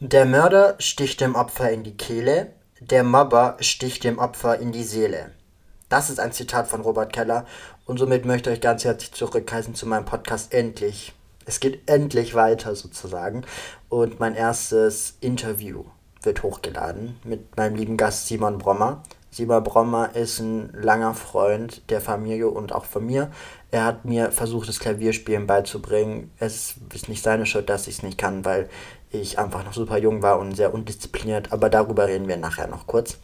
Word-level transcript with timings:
Der 0.00 0.26
Mörder 0.26 0.76
sticht 0.78 1.20
dem 1.20 1.34
Opfer 1.34 1.72
in 1.72 1.82
die 1.82 1.96
Kehle, 1.96 2.52
der 2.78 3.02
Mobber 3.02 3.56
sticht 3.58 4.04
dem 4.04 4.20
Opfer 4.20 4.56
in 4.60 4.70
die 4.70 4.84
Seele. 4.84 5.32
Das 5.88 6.08
ist 6.08 6.20
ein 6.20 6.30
Zitat 6.30 6.68
von 6.68 6.82
Robert 6.82 7.12
Keller 7.12 7.46
und 7.84 7.98
somit 7.98 8.24
möchte 8.24 8.48
ich 8.48 8.58
euch 8.58 8.60
ganz 8.60 8.84
herzlich 8.84 9.10
zurückheißen 9.10 9.74
zu 9.74 9.86
meinem 9.86 10.04
Podcast 10.04 10.54
Endlich. 10.54 11.14
Es 11.46 11.58
geht 11.58 11.90
endlich 11.90 12.36
weiter 12.36 12.76
sozusagen 12.76 13.42
und 13.88 14.20
mein 14.20 14.36
erstes 14.36 15.16
Interview 15.20 15.82
wird 16.22 16.44
hochgeladen 16.44 17.16
mit 17.24 17.56
meinem 17.56 17.74
lieben 17.74 17.96
Gast 17.96 18.28
Simon 18.28 18.58
Brommer. 18.58 19.02
Simon 19.30 19.62
Brommer 19.62 20.14
ist 20.14 20.38
ein 20.38 20.72
langer 20.72 21.14
Freund 21.14 21.82
der 21.90 22.00
Familie 22.00 22.48
und 22.48 22.72
auch 22.72 22.84
von 22.84 23.04
mir. 23.04 23.30
Er 23.70 23.84
hat 23.84 24.04
mir 24.04 24.32
versucht, 24.32 24.68
das 24.68 24.80
Klavierspielen 24.80 25.46
beizubringen. 25.46 26.30
Es 26.38 26.76
ist 26.94 27.08
nicht 27.08 27.22
seine 27.22 27.46
Schuld, 27.46 27.68
dass 27.68 27.88
ich 27.88 27.96
es 27.96 28.02
nicht 28.02 28.16
kann, 28.16 28.44
weil 28.44 28.70
ich 29.10 29.38
einfach 29.38 29.64
noch 29.64 29.72
super 29.72 29.98
jung 29.98 30.22
war 30.22 30.38
und 30.38 30.54
sehr 30.54 30.74
undiszipliniert, 30.74 31.52
aber 31.52 31.70
darüber 31.70 32.06
reden 32.06 32.28
wir 32.28 32.36
nachher 32.36 32.66
noch 32.66 32.86
kurz. 32.86 33.18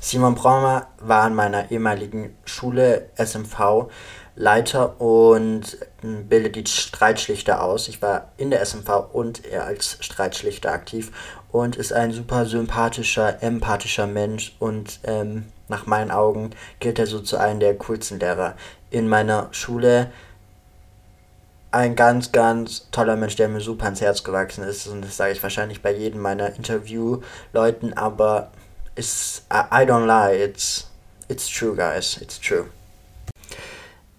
Simon 0.00 0.34
Braumer 0.34 0.88
war 1.00 1.22
an 1.22 1.34
meiner 1.34 1.70
ehemaligen 1.70 2.36
Schule 2.44 3.10
SMV 3.16 3.88
Leiter 4.34 4.98
und 5.00 5.76
bildet 6.00 6.56
die 6.56 6.66
Streitschlichter 6.66 7.62
aus. 7.62 7.88
Ich 7.88 8.00
war 8.00 8.32
in 8.38 8.50
der 8.50 8.64
SMV 8.64 9.12
und 9.12 9.44
er 9.44 9.66
als 9.66 9.98
Streitschlichter 10.00 10.72
aktiv 10.72 11.12
und 11.50 11.76
ist 11.76 11.92
ein 11.92 12.12
super 12.12 12.46
sympathischer, 12.46 13.42
empathischer 13.42 14.06
Mensch 14.06 14.56
und 14.58 15.00
ähm, 15.04 15.44
nach 15.68 15.86
meinen 15.86 16.10
Augen 16.10 16.50
gilt 16.80 16.98
er 16.98 17.06
so 17.06 17.20
zu 17.20 17.36
einem 17.36 17.60
der 17.60 17.76
coolsten 17.76 18.20
Lehrer 18.20 18.56
in 18.90 19.08
meiner 19.08 19.48
Schule 19.52 20.10
ein 21.72 21.96
ganz, 21.96 22.32
ganz 22.32 22.88
toller 22.90 23.16
Mensch, 23.16 23.36
der 23.36 23.48
mir 23.48 23.60
super 23.60 23.86
ans 23.86 24.00
Herz 24.00 24.22
gewachsen 24.22 24.62
ist. 24.62 24.86
Und 24.86 25.02
das 25.02 25.16
sage 25.16 25.32
ich 25.32 25.42
wahrscheinlich 25.42 25.82
bei 25.82 25.92
jedem 25.92 26.20
meiner 26.20 26.54
Interview-Leuten, 26.54 27.94
aber 27.94 28.52
it's, 28.94 29.42
I, 29.52 29.82
I 29.82 29.86
don't 29.86 30.06
lie, 30.06 30.44
it's, 30.44 30.88
it's 31.28 31.48
true, 31.48 31.74
guys, 31.74 32.18
it's 32.20 32.38
true. 32.38 32.66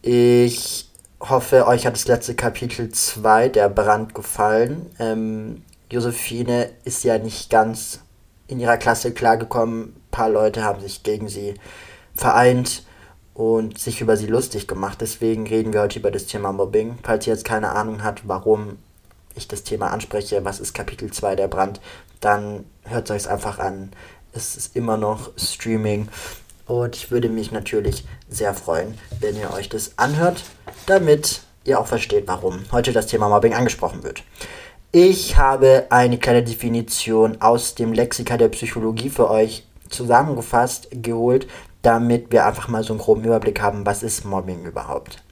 Ich 0.02 0.90
hoffe, 1.20 1.68
euch 1.68 1.86
hat 1.86 1.94
das 1.94 2.08
letzte 2.08 2.36
Kapitel 2.36 2.90
2, 2.90 3.50
der 3.50 3.70
Brand, 3.70 4.16
gefallen. 4.16 4.88
Ähm, 5.00 5.64
Josephine 5.90 6.72
ist 6.84 7.04
ja 7.04 7.20
nicht 7.20 7.50
ganz 7.50 8.00
in 8.48 8.59
ihrer 8.59 8.78
Klasse 8.78 9.14
klargekommen. 9.14 9.96
Ein 9.96 10.02
paar 10.12 10.30
Leute 10.30 10.64
haben 10.64 10.81
sich 10.81 11.04
gegen 11.04 11.30
sie 11.30 11.54
vereint 12.16 12.84
und 13.34 13.80
sich 13.80 14.02
über 14.02 14.17
sie 14.17 14.28
lustig 14.28 14.67
gemacht. 14.67 15.00
Deswegen 15.02 15.48
reden 15.48 15.73
wir 15.73 15.81
heute 15.81 16.00
über 16.00 16.12
das 16.12 16.26
Thema 16.26 16.52
Mobbing. 16.52 16.98
Falls 17.03 17.28
ihr 17.28 17.34
jetzt 17.34 17.45
keine 17.45 17.70
Ahnung 17.70 18.03
habt, 18.03 18.28
warum 18.28 18.78
ich 19.36 19.48
das 19.48 19.64
Thema 19.64 19.88
anspreche, 19.88 20.45
was 20.45 20.59
ist 20.59 20.73
Kapitel 20.73 21.12
2 21.12 21.36
der 21.36 21.48
Brand, 21.48 21.81
dann 22.20 22.66
hört 22.84 23.09
es 23.09 23.25
euch 23.25 23.31
einfach 23.31 23.59
an. 23.59 23.92
Es 24.34 24.56
ist 24.56 24.75
immer 24.75 24.98
noch 24.98 25.31
Streaming 25.38 26.08
und 26.66 26.95
ich 26.95 27.12
würde 27.12 27.30
mich 27.30 27.52
natürlich 27.52 28.06
sehr 28.30 28.53
freuen, 28.53 28.98
wenn 29.20 29.38
ihr 29.38 29.52
euch 29.53 29.70
das 29.70 29.97
anhört, 29.97 30.44
damit 30.86 31.42
ihr 31.66 31.80
auch 31.80 31.88
versteht, 31.88 32.28
warum 32.28 32.62
heute 32.72 32.94
das 32.94 33.08
Thema 33.08 33.30
Mobbing 33.30 33.53
angesprochen 33.53 34.03
wird. 34.03 34.23
Ich 34.92 35.38
habe 35.38 35.88
eine 35.90 36.20
kleine 36.20 36.44
Definition 36.44 37.42
aus 37.42 37.75
dem 37.75 37.94
Lexika 37.94 38.38
der 38.38 38.50
Psychologie 38.50 39.09
für 39.09 39.30
euch 39.30 39.66
zusammengefasst, 39.90 40.88
geholt, 40.92 41.47
damit 41.84 42.31
wir 42.31 42.48
einfach 42.48 42.67
mal 42.67 42.84
so 42.84 42.94
einen 42.94 43.02
groben 43.02 43.23
Überblick 43.23 43.62
haben, 43.62 43.86
was 43.86 44.02
ist 44.02 44.26
Mobbing 44.26 44.66
überhaupt. 44.66 45.23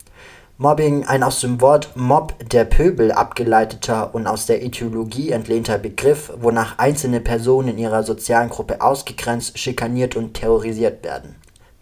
Mobbing, 0.57 1.05
ein 1.05 1.23
aus 1.23 1.39
dem 1.41 1.59
Wort 1.59 1.95
Mob 1.95 2.35
der 2.51 2.65
Pöbel 2.65 3.11
abgeleiteter 3.11 4.13
und 4.13 4.27
aus 4.27 4.45
der 4.45 4.61
Ideologie 4.61 5.31
entlehnter 5.31 5.79
Begriff, 5.79 6.31
wonach 6.39 6.77
einzelne 6.77 7.19
Personen 7.19 7.69
in 7.69 7.77
ihrer 7.79 8.03
sozialen 8.03 8.49
Gruppe 8.49 8.79
ausgegrenzt, 8.79 9.57
schikaniert 9.57 10.15
und 10.15 10.35
terrorisiert 10.35 11.03
werden. 11.03 11.35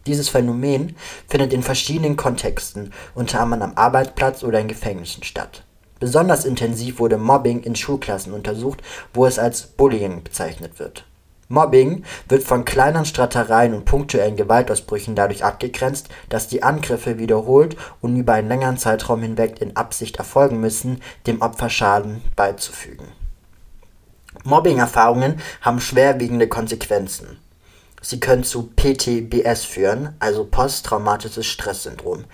Dieses 0.08 0.30
Phänomen 0.30 0.96
findet 1.28 1.52
in 1.52 1.62
verschiedenen 1.62 2.16
Kontexten, 2.16 2.94
unter 3.16 3.42
anderem 3.42 3.64
am 3.64 3.74
Arbeitsplatz 3.76 4.46
oder 4.46 4.62
in 4.62 4.70
Gefängnissen 4.70 5.24
statt. 5.24 5.64
Besonders 6.00 6.46
intensiv 6.46 7.00
wurde 7.00 7.18
Mobbing 7.18 7.64
in 7.64 7.76
Schulklassen 7.76 8.32
untersucht, 8.32 8.82
wo 9.14 9.26
es 9.26 9.38
als 9.38 9.64
Bullying 9.64 10.24
bezeichnet 10.24 10.80
wird. 10.80 11.04
Mobbing 11.52 12.04
wird 12.28 12.44
von 12.44 12.64
kleinen 12.64 13.06
Streitereien 13.06 13.74
und 13.74 13.86
punktuellen 13.86 14.36
Gewaltausbrüchen 14.36 15.16
dadurch 15.16 15.44
abgegrenzt, 15.44 16.08
dass 16.30 16.48
die 16.48 16.62
Angriffe 16.62 17.18
wiederholt 17.18 17.76
und 18.02 18.16
über 18.16 18.34
einen 18.34 18.48
längeren 18.48 18.78
Zeitraum 18.78 19.24
hinweg 19.24 19.60
in 19.60 19.76
Absicht 19.76 20.18
erfolgen 20.18 20.60
müssen, 20.60 21.02
dem 21.26 21.42
Opfer 21.42 21.72
Schaden 21.72 22.22
beizufügen. 22.36 23.08
Mobbing-Erfahrungen 24.44 25.42
haben 25.62 25.82
schwerwiegende 25.82 26.48
Konsequenzen. 26.48 27.40
Sie 28.00 28.20
können 28.20 28.44
zu 28.44 28.70
PTBS 28.76 29.66
führen, 29.66 30.16
also 30.20 30.46
posttraumatisches 30.46 31.48
Stresssyndrom. 31.48 32.26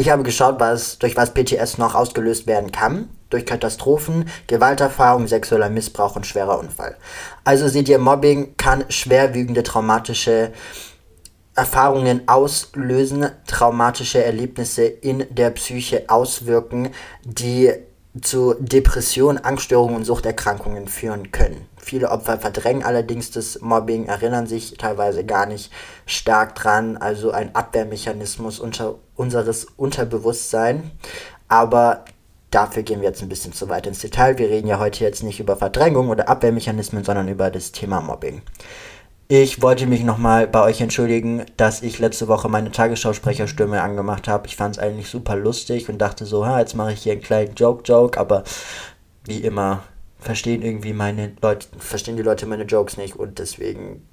Ich 0.00 0.08
habe 0.08 0.22
geschaut, 0.22 0.58
was, 0.60 0.98
durch 0.98 1.14
was 1.14 1.34
PTS 1.34 1.76
noch 1.76 1.94
ausgelöst 1.94 2.46
werden 2.46 2.72
kann 2.72 3.10
durch 3.28 3.44
Katastrophen, 3.44 4.30
Gewalterfahrung, 4.46 5.26
sexueller 5.28 5.68
Missbrauch 5.68 6.16
und 6.16 6.26
schwerer 6.26 6.58
Unfall. 6.58 6.96
Also 7.44 7.68
seht 7.68 7.86
ihr, 7.90 7.98
Mobbing 7.98 8.56
kann 8.56 8.86
schwerwiegende 8.88 9.62
traumatische 9.62 10.52
Erfahrungen 11.54 12.26
auslösen, 12.26 13.26
traumatische 13.46 14.24
Erlebnisse 14.24 14.84
in 14.84 15.26
der 15.28 15.50
Psyche 15.50 16.04
auswirken, 16.08 16.88
die 17.22 17.70
zu 18.22 18.54
Depressionen, 18.58 19.44
Angststörungen 19.44 19.96
und 19.96 20.04
Suchterkrankungen 20.04 20.88
führen 20.88 21.30
können. 21.30 21.66
Viele 21.82 22.10
Opfer 22.10 22.38
verdrängen 22.38 22.82
allerdings 22.82 23.30
das 23.30 23.60
Mobbing, 23.60 24.06
erinnern 24.06 24.46
sich 24.46 24.76
teilweise 24.76 25.24
gar 25.24 25.46
nicht 25.46 25.72
stark 26.06 26.54
dran, 26.54 26.96
also 26.96 27.30
ein 27.30 27.54
Abwehrmechanismus 27.54 28.60
unter 28.60 28.96
unseres 29.16 29.66
Unterbewusstseins. 29.76 30.84
Aber 31.48 32.04
Dafür 32.50 32.82
gehen 32.82 33.00
wir 33.00 33.08
jetzt 33.08 33.22
ein 33.22 33.28
bisschen 33.28 33.52
zu 33.52 33.68
weit 33.68 33.86
ins 33.86 34.00
Detail. 34.00 34.36
Wir 34.38 34.48
reden 34.48 34.66
ja 34.66 34.80
heute 34.80 35.04
jetzt 35.04 35.22
nicht 35.22 35.38
über 35.38 35.56
Verdrängung 35.56 36.08
oder 36.08 36.28
Abwehrmechanismen, 36.28 37.04
sondern 37.04 37.28
über 37.28 37.48
das 37.48 37.70
Thema 37.70 38.00
Mobbing. 38.00 38.42
Ich 39.28 39.62
wollte 39.62 39.86
mich 39.86 40.02
nochmal 40.02 40.48
bei 40.48 40.60
euch 40.64 40.80
entschuldigen, 40.80 41.46
dass 41.56 41.82
ich 41.82 42.00
letzte 42.00 42.26
Woche 42.26 42.48
meine 42.48 42.72
Tagesschausprecherstimme 42.72 43.80
angemacht 43.80 44.26
habe. 44.26 44.48
Ich 44.48 44.56
fand 44.56 44.74
es 44.74 44.82
eigentlich 44.82 45.08
super 45.08 45.36
lustig 45.36 45.88
und 45.88 45.98
dachte 45.98 46.26
so, 46.26 46.44
ha, 46.44 46.58
jetzt 46.58 46.74
mache 46.74 46.92
ich 46.92 47.02
hier 47.02 47.12
einen 47.12 47.22
kleinen 47.22 47.54
Joke-Joke, 47.54 48.18
aber 48.18 48.42
wie 49.24 49.38
immer 49.38 49.84
verstehen 50.20 50.62
irgendwie 50.62 50.92
meine 50.92 51.32
Leute, 51.42 51.66
verstehen 51.78 52.16
die 52.16 52.22
Leute 52.22 52.46
meine 52.46 52.64
Jokes 52.64 52.96
nicht 52.96 53.16
und 53.16 53.38
deswegen 53.38 54.06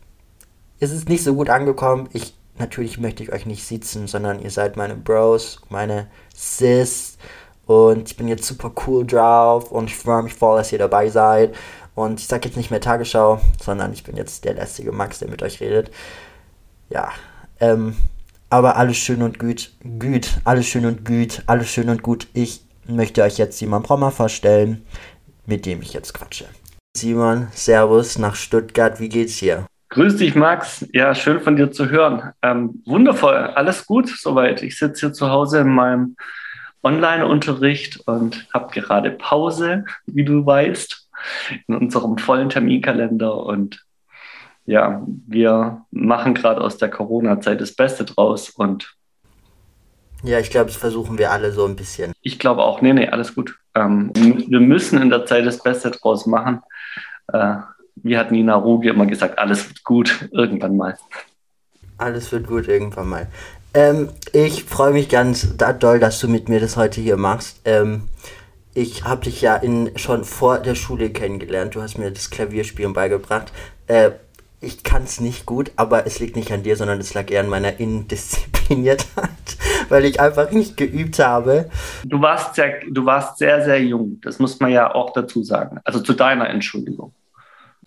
ist 0.80 0.92
es 0.92 1.08
nicht 1.08 1.24
so 1.24 1.36
gut 1.36 1.50
angekommen. 1.50 2.10
Ich, 2.14 2.36
natürlich 2.58 2.98
möchte 3.00 3.24
ich 3.24 3.32
euch 3.32 3.46
nicht 3.46 3.66
sitzen, 3.66 4.08
sondern 4.08 4.40
ihr 4.40 4.52
seid 4.52 4.78
meine 4.78 4.96
Bros, 4.96 5.62
meine 5.70 6.08
Sis 6.36 7.18
und 7.66 8.10
ich 8.10 8.18
bin 8.18 8.28
jetzt 8.28 8.46
super 8.46 8.72
cool 8.88 9.06
drauf 9.06 9.72
und 9.72 9.90
ich 9.90 9.96
freue 9.96 10.24
mich 10.24 10.34
voll, 10.34 10.58
dass 10.58 10.72
ihr 10.72 10.80
dabei 10.80 11.10
seid. 11.10 11.56
Und 11.96 12.20
ich 12.20 12.28
sage 12.28 12.48
jetzt 12.48 12.58
nicht 12.58 12.70
mehr 12.70 12.80
Tagesschau, 12.80 13.42
sondern 13.62 13.92
ich 13.92 14.04
bin 14.04 14.16
jetzt 14.16 14.46
der 14.46 14.54
lästige 14.54 14.92
Max, 14.92 15.20
der 15.20 15.30
mit 15.30 15.42
euch 15.42 15.60
redet. 15.60 15.92
Ja, 16.90 17.12
ähm, 17.60 17.96
aber 18.50 18.78
alles 18.78 18.98
schön 18.98 19.22
und 19.22 19.40
gut, 19.40 19.72
gut, 20.00 20.40
alles 20.46 20.68
schön 20.68 20.86
und 20.86 21.04
gut, 21.04 21.44
alles 21.48 21.70
schön 21.70 21.90
und 21.90 22.04
gut. 22.04 22.28
Ich 22.34 22.62
möchte 22.86 23.24
euch 23.24 23.38
jetzt 23.38 23.58
Simon 23.58 23.84
Brommer 23.84 24.12
vorstellen, 24.12 24.86
mit 25.48 25.66
dem 25.66 25.82
ich 25.82 25.94
jetzt 25.94 26.14
quatsche. 26.14 26.46
Simon, 26.96 27.48
Servus 27.52 28.20
nach 28.20 28.36
Stuttgart, 28.36 29.00
wie 29.00 29.10
geht's 29.10 29.38
hier? 29.38 29.66
Grüß 29.90 30.18
dich, 30.18 30.36
Max. 30.36 30.86
Ja, 30.92 31.16
schön 31.16 31.40
von 31.40 31.56
dir 31.56 31.72
zu 31.72 31.90
hören. 31.90 32.34
Ähm, 32.42 32.84
wundervoll, 32.86 33.36
alles 33.36 33.86
gut 33.86 34.10
soweit. 34.10 34.62
Ich 34.62 34.78
sitze 34.78 35.08
hier 35.08 35.14
zu 35.14 35.30
Hause 35.30 35.60
in 35.60 35.70
meinem 35.70 36.16
Online-Unterricht 36.84 38.02
und 38.06 38.48
habe 38.54 38.74
gerade 38.74 39.12
Pause, 39.12 39.86
wie 40.06 40.26
du 40.26 40.46
weißt, 40.46 41.10
in 41.68 41.76
unserem 41.76 42.18
vollen 42.18 42.50
Terminkalender. 42.50 43.38
Und 43.38 43.86
ja, 44.66 45.06
wir 45.26 45.86
machen 45.92 46.34
gerade 46.34 46.62
aus 46.62 46.78
der 46.78 46.90
Corona-Zeit 46.90 47.62
das 47.62 47.74
Beste 47.74 48.04
draus 48.04 48.50
und 48.50 48.97
ja, 50.24 50.40
ich 50.40 50.50
glaube, 50.50 50.68
das 50.68 50.76
versuchen 50.76 51.18
wir 51.18 51.32
alle 51.32 51.52
so 51.52 51.66
ein 51.66 51.76
bisschen. 51.76 52.14
Ich 52.22 52.40
glaube 52.40 52.64
auch, 52.64 52.82
nee, 52.82 52.94
nee, 52.94 53.08
alles 53.08 53.36
gut. 53.36 53.58
Ähm, 53.76 54.12
wir 54.16 54.60
müssen 54.60 55.02
in 55.02 55.10
der 55.10 55.26
Zeit 55.26 55.46
das 55.46 55.62
Beste 55.62 55.92
draus 55.92 56.26
machen. 56.26 56.62
Äh, 57.32 57.58
wie 57.98 58.18
hat 58.18 58.32
Nina 58.32 58.56
Ruge 58.56 58.90
immer 58.90 59.06
gesagt, 59.06 59.38
alles 59.38 59.68
wird 59.68 59.84
gut, 59.84 60.30
irgendwann 60.32 60.78
mal. 60.78 60.98
Alles 61.98 62.32
wird 62.32 62.48
gut 62.48 62.68
irgendwann 62.68 63.10
mal. 63.10 63.28
Ähm, 63.74 64.10
ich 64.34 64.64
freue 64.64 64.94
mich 64.94 65.10
ganz 65.10 65.56
doll, 65.58 66.00
dass 66.00 66.20
du 66.20 66.28
mit 66.28 66.50
mir 66.50 66.60
das 66.60 66.78
heute 66.78 67.02
hier 67.02 67.18
machst. 67.18 67.62
Ähm, 67.66 68.04
ich 68.74 69.04
habe 69.04 69.24
dich 69.26 69.42
ja 69.42 69.56
in, 69.56 69.98
schon 69.98 70.24
vor 70.24 70.60
der 70.60 70.76
Schule 70.76 71.10
kennengelernt. 71.10 71.76
Du 71.76 71.82
hast 71.82 71.98
mir 71.98 72.12
das 72.12 72.30
Klavierspielen 72.30 72.94
beigebracht. 72.94 73.52
Äh, 73.88 74.12
ich 74.60 74.84
kann 74.84 75.04
es 75.04 75.20
nicht 75.20 75.46
gut, 75.46 75.72
aber 75.76 76.08
es 76.08 76.20
liegt 76.20 76.36
nicht 76.36 76.52
an 76.52 76.64
dir, 76.64 76.76
sondern 76.76 77.00
es 77.00 77.14
lag 77.14 77.30
eher 77.30 77.42
an 77.42 77.50
meiner 77.50 77.80
Indiszipliniertheit, 77.80 79.58
weil 79.90 80.06
ich 80.06 80.20
einfach 80.20 80.52
nicht 80.52 80.78
geübt 80.78 81.20
habe. 81.20 81.70
Du 82.04 82.22
warst, 82.22 82.56
sehr, 82.56 82.80
du 82.90 83.06
warst 83.06 83.38
sehr, 83.38 83.64
sehr 83.64 83.84
jung. 83.84 84.20
Das 84.22 84.40
muss 84.40 84.60
man 84.60 84.72
ja 84.72 84.94
auch 84.94 85.14
dazu 85.14 85.44
sagen. 85.44 85.80
Also 85.84 86.00
zu 86.00 86.14
deiner 86.14 86.50
Entschuldigung. 86.50 87.14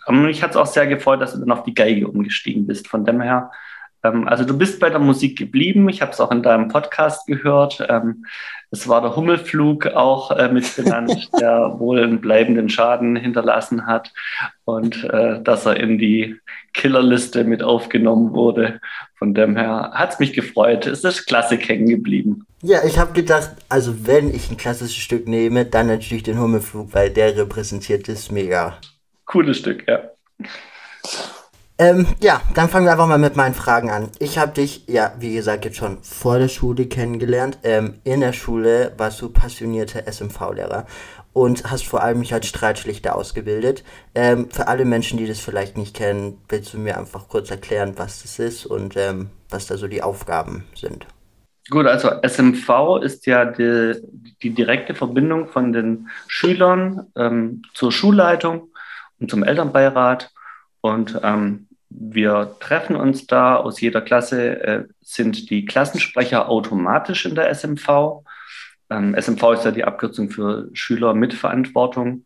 Aber 0.07 0.17
mich 0.17 0.43
hat 0.43 0.53
es 0.53 0.57
auch 0.57 0.67
sehr 0.67 0.87
gefreut, 0.87 1.21
dass 1.21 1.35
du 1.35 1.41
dann 1.41 1.51
auf 1.51 1.65
die 1.65 1.75
Geige 1.75 2.07
umgestiegen 2.07 2.67
bist. 2.67 2.87
Von 2.87 3.05
dem 3.05 3.21
her 3.21 3.51
also 4.03 4.45
du 4.45 4.57
bist 4.57 4.81
bei 4.81 4.91
der 4.91 4.99
Musik 4.99 5.39
geblieben. 5.39 5.89
Ich 5.89 6.01
habe 6.01 6.13
es 6.13 6.21
auch 6.21 6.31
in 6.31 6.43
deinem 6.43 6.69
Podcast 6.69 7.27
gehört. 7.27 7.85
Ähm, 7.89 8.25
es 8.71 8.89
war 8.89 9.01
der 9.01 9.17
Hummelflug 9.17 9.89
auch 9.89 10.31
äh, 10.31 10.49
mit 10.49 10.75
benannt, 10.77 11.29
der 11.41 11.79
wohl 11.79 12.03
einen 12.03 12.21
bleibenden 12.21 12.69
Schaden 12.69 13.17
hinterlassen 13.17 13.87
hat 13.87 14.13
und 14.65 15.05
äh, 15.05 15.43
dass 15.43 15.67
er 15.67 15.77
in 15.77 15.99
die 15.99 16.37
Killerliste 16.73 17.45
mit 17.45 17.63
aufgenommen 17.63 18.33
wurde. 18.33 18.81
Von 19.17 19.35
dem 19.35 19.57
her 19.57 19.91
hat 19.93 20.15
es 20.15 20.19
mich 20.19 20.33
gefreut. 20.33 20.87
Es 20.87 21.05
ist 21.05 21.27
Klassik 21.27 21.69
hängen 21.69 21.89
geblieben. 21.89 22.47
Ja, 22.63 22.85
ich 22.85 22.99
habe 22.99 23.13
gedacht, 23.13 23.51
also 23.69 24.07
wenn 24.07 24.33
ich 24.35 24.51
ein 24.51 24.57
klassisches 24.57 25.03
Stück 25.03 25.27
nehme, 25.27 25.65
dann 25.65 25.89
natürlich 25.89 26.23
den 26.23 26.39
Hummelflug, 26.39 26.95
weil 26.95 27.11
der 27.11 27.37
repräsentiert 27.37 28.09
ist 28.09 28.31
mega. 28.31 28.79
Cooles 29.27 29.59
Stück, 29.59 29.85
ja. 29.89 30.11
Ähm, 31.81 32.07
ja, 32.21 32.43
dann 32.55 32.69
fangen 32.69 32.85
wir 32.85 32.93
einfach 32.93 33.07
mal 33.07 33.17
mit 33.17 33.37
meinen 33.37 33.55
Fragen 33.55 33.91
an. 33.91 34.11
Ich 34.19 34.37
habe 34.37 34.53
dich, 34.53 34.85
ja, 34.87 35.15
wie 35.19 35.33
gesagt, 35.33 35.65
jetzt 35.65 35.79
schon 35.79 36.03
vor 36.03 36.39
der 36.39 36.49
Schule 36.49 36.85
kennengelernt. 36.85 37.57
Ähm, 37.63 37.95
in 38.05 38.21
der 38.21 38.35
Schule 38.35 38.93
warst 38.99 39.23
du 39.23 39.31
passionierter 39.31 40.07
SMV-Lehrer 40.07 40.85
und 41.33 41.71
hast 41.71 41.87
vor 41.87 42.03
allem 42.03 42.19
mich 42.19 42.35
als 42.35 42.49
Streitschlichter 42.49 43.17
ausgebildet. 43.17 43.83
Ähm, 44.15 44.51
für 44.51 44.69
alle 44.69 44.85
Menschen, 44.85 45.17
die 45.17 45.27
das 45.27 45.41
vielleicht 45.41 45.79
nicht 45.79 45.97
kennen, 45.97 46.37
willst 46.51 46.75
du 46.75 46.79
mir 46.79 46.99
einfach 46.99 47.29
kurz 47.29 47.51
erklären, 47.51 47.95
was 47.97 48.21
das 48.21 48.39
ist 48.39 48.67
und 48.67 48.95
ähm, 48.99 49.31
was 49.49 49.67
da 49.67 49.79
so 49.79 49.89
die 49.89 50.03
Aufgaben 50.03 50.65
sind? 50.75 51.07
Gut, 51.71 51.87
also 51.87 52.11
SMV 52.23 53.01
ist 53.03 53.25
ja 53.25 53.47
die, 53.47 53.95
die 54.43 54.51
direkte 54.51 54.95
Verbindung 54.95 55.49
von 55.49 55.73
den 55.73 56.11
Schülern 56.27 57.07
ähm, 57.17 57.63
zur 57.73 57.91
Schulleitung 57.91 58.69
und 59.19 59.31
zum 59.31 59.43
Elternbeirat. 59.43 60.31
Und 60.83 61.19
ähm, 61.23 61.67
wir 61.91 62.57
treffen 62.61 62.97
uns 62.97 63.27
da. 63.27 63.57
Aus 63.57 63.81
jeder 63.81 64.01
Klasse 64.01 64.63
äh, 64.63 64.85
sind 65.01 65.51
die 65.51 65.65
Klassensprecher 65.65 66.49
automatisch 66.49 67.27
in 67.27 67.35
der 67.35 67.51
SMV. 67.51 68.25
Ähm, 68.89 69.15
SMV 69.15 69.53
ist 69.53 69.65
ja 69.65 69.73
die 69.73 69.85
Abkürzung 69.85 70.31
für 70.31 70.69
Schüler 70.73 71.15
mit 71.15 71.35
Verantwortung. 71.35 72.25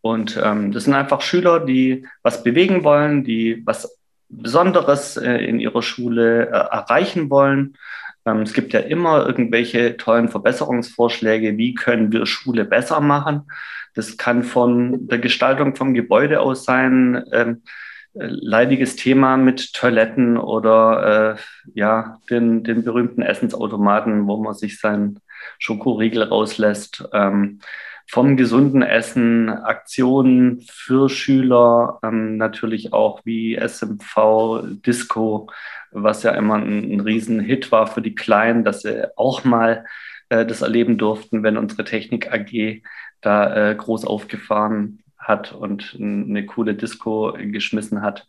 Und 0.00 0.40
ähm, 0.42 0.72
das 0.72 0.84
sind 0.84 0.94
einfach 0.94 1.20
Schüler, 1.20 1.60
die 1.60 2.06
was 2.22 2.42
bewegen 2.42 2.84
wollen, 2.84 3.24
die 3.24 3.62
was 3.66 3.98
Besonderes 4.28 5.16
äh, 5.16 5.38
in 5.38 5.58
ihrer 5.58 5.82
Schule 5.82 6.46
äh, 6.46 6.50
erreichen 6.50 7.30
wollen. 7.30 7.76
Ähm, 8.24 8.42
es 8.42 8.52
gibt 8.52 8.72
ja 8.72 8.80
immer 8.80 9.26
irgendwelche 9.26 9.96
tollen 9.96 10.28
Verbesserungsvorschläge, 10.28 11.58
wie 11.58 11.74
können 11.74 12.12
wir 12.12 12.26
Schule 12.26 12.64
besser 12.64 13.00
machen. 13.00 13.50
Das 13.94 14.16
kann 14.16 14.44
von 14.44 15.08
der 15.08 15.18
Gestaltung 15.18 15.74
vom 15.74 15.94
Gebäude 15.94 16.40
aus 16.40 16.64
sein 16.64 17.24
ähm, 17.32 17.62
leidiges 18.14 18.96
Thema 18.96 19.36
mit 19.36 19.72
Toiletten 19.72 20.36
oder 20.36 21.36
äh, 21.36 21.40
ja, 21.74 22.18
den, 22.28 22.64
den 22.64 22.84
berühmten 22.84 23.22
Essensautomaten, 23.22 24.26
wo 24.26 24.36
man 24.42 24.54
sich 24.54 24.80
sein 24.80 25.20
Schokoriegel 25.58 26.24
rauslässt. 26.24 27.08
Ähm, 27.12 27.60
vom 28.08 28.36
gesunden 28.36 28.82
Essen, 28.82 29.48
Aktionen 29.48 30.66
für 30.68 31.08
Schüler, 31.08 32.00
ähm, 32.02 32.38
natürlich 32.38 32.92
auch 32.92 33.24
wie 33.24 33.54
SMV, 33.54 34.64
Disco, 34.84 35.48
was 35.92 36.24
ja 36.24 36.32
immer 36.32 36.56
ein, 36.56 36.92
ein 36.92 37.00
Riesenhit 37.00 37.70
war 37.70 37.86
für 37.86 38.02
die 38.02 38.16
Kleinen, 38.16 38.64
dass 38.64 38.82
sie 38.82 39.06
auch 39.16 39.44
mal 39.44 39.84
äh, 40.28 40.44
das 40.44 40.62
erleben 40.62 40.98
durften, 40.98 41.44
wenn 41.44 41.56
unsere 41.56 41.84
Technik 41.84 42.32
AG 42.32 42.82
da 43.20 43.70
äh, 43.70 43.74
groß 43.76 44.04
aufgefahren 44.04 45.04
hat 45.30 45.52
und 45.52 45.96
eine 45.98 46.44
coole 46.44 46.74
Disco 46.74 47.32
geschmissen 47.38 48.02
hat. 48.02 48.26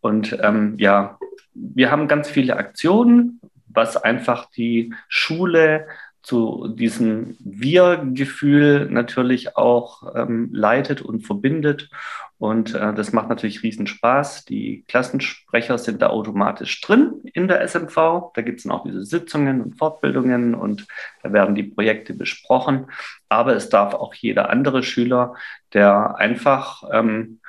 Und 0.00 0.36
ähm, 0.42 0.74
ja, 0.78 1.18
wir 1.54 1.90
haben 1.90 2.08
ganz 2.08 2.28
viele 2.28 2.56
Aktionen, 2.58 3.40
was 3.68 3.96
einfach 3.96 4.50
die 4.50 4.92
Schule 5.08 5.86
zu 6.24 6.68
diesem 6.68 7.36
Wir-Gefühl 7.38 8.88
natürlich 8.90 9.58
auch 9.58 10.14
ähm, 10.16 10.48
leitet 10.52 11.02
und 11.02 11.20
verbindet. 11.20 11.90
Und 12.38 12.74
äh, 12.74 12.94
das 12.94 13.12
macht 13.12 13.28
natürlich 13.28 13.62
riesen 13.62 13.86
Spaß. 13.86 14.46
Die 14.46 14.84
Klassensprecher 14.88 15.76
sind 15.76 16.00
da 16.00 16.08
automatisch 16.08 16.80
drin 16.80 17.20
in 17.34 17.46
der 17.46 17.60
SMV. 17.60 18.32
Da 18.34 18.40
gibt 18.42 18.58
es 18.58 18.64
dann 18.64 18.72
auch 18.72 18.84
diese 18.84 19.04
Sitzungen 19.04 19.60
und 19.60 19.76
Fortbildungen 19.76 20.54
und 20.54 20.86
da 21.22 21.32
werden 21.34 21.54
die 21.54 21.62
Projekte 21.62 22.14
besprochen. 22.14 22.86
Aber 23.28 23.54
es 23.54 23.68
darf 23.68 23.92
auch 23.92 24.14
jeder 24.14 24.48
andere 24.48 24.82
Schüler, 24.82 25.34
der 25.74 26.16
einfach 26.16 26.84
ähm, 26.90 27.40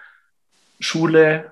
Schule 0.81 1.51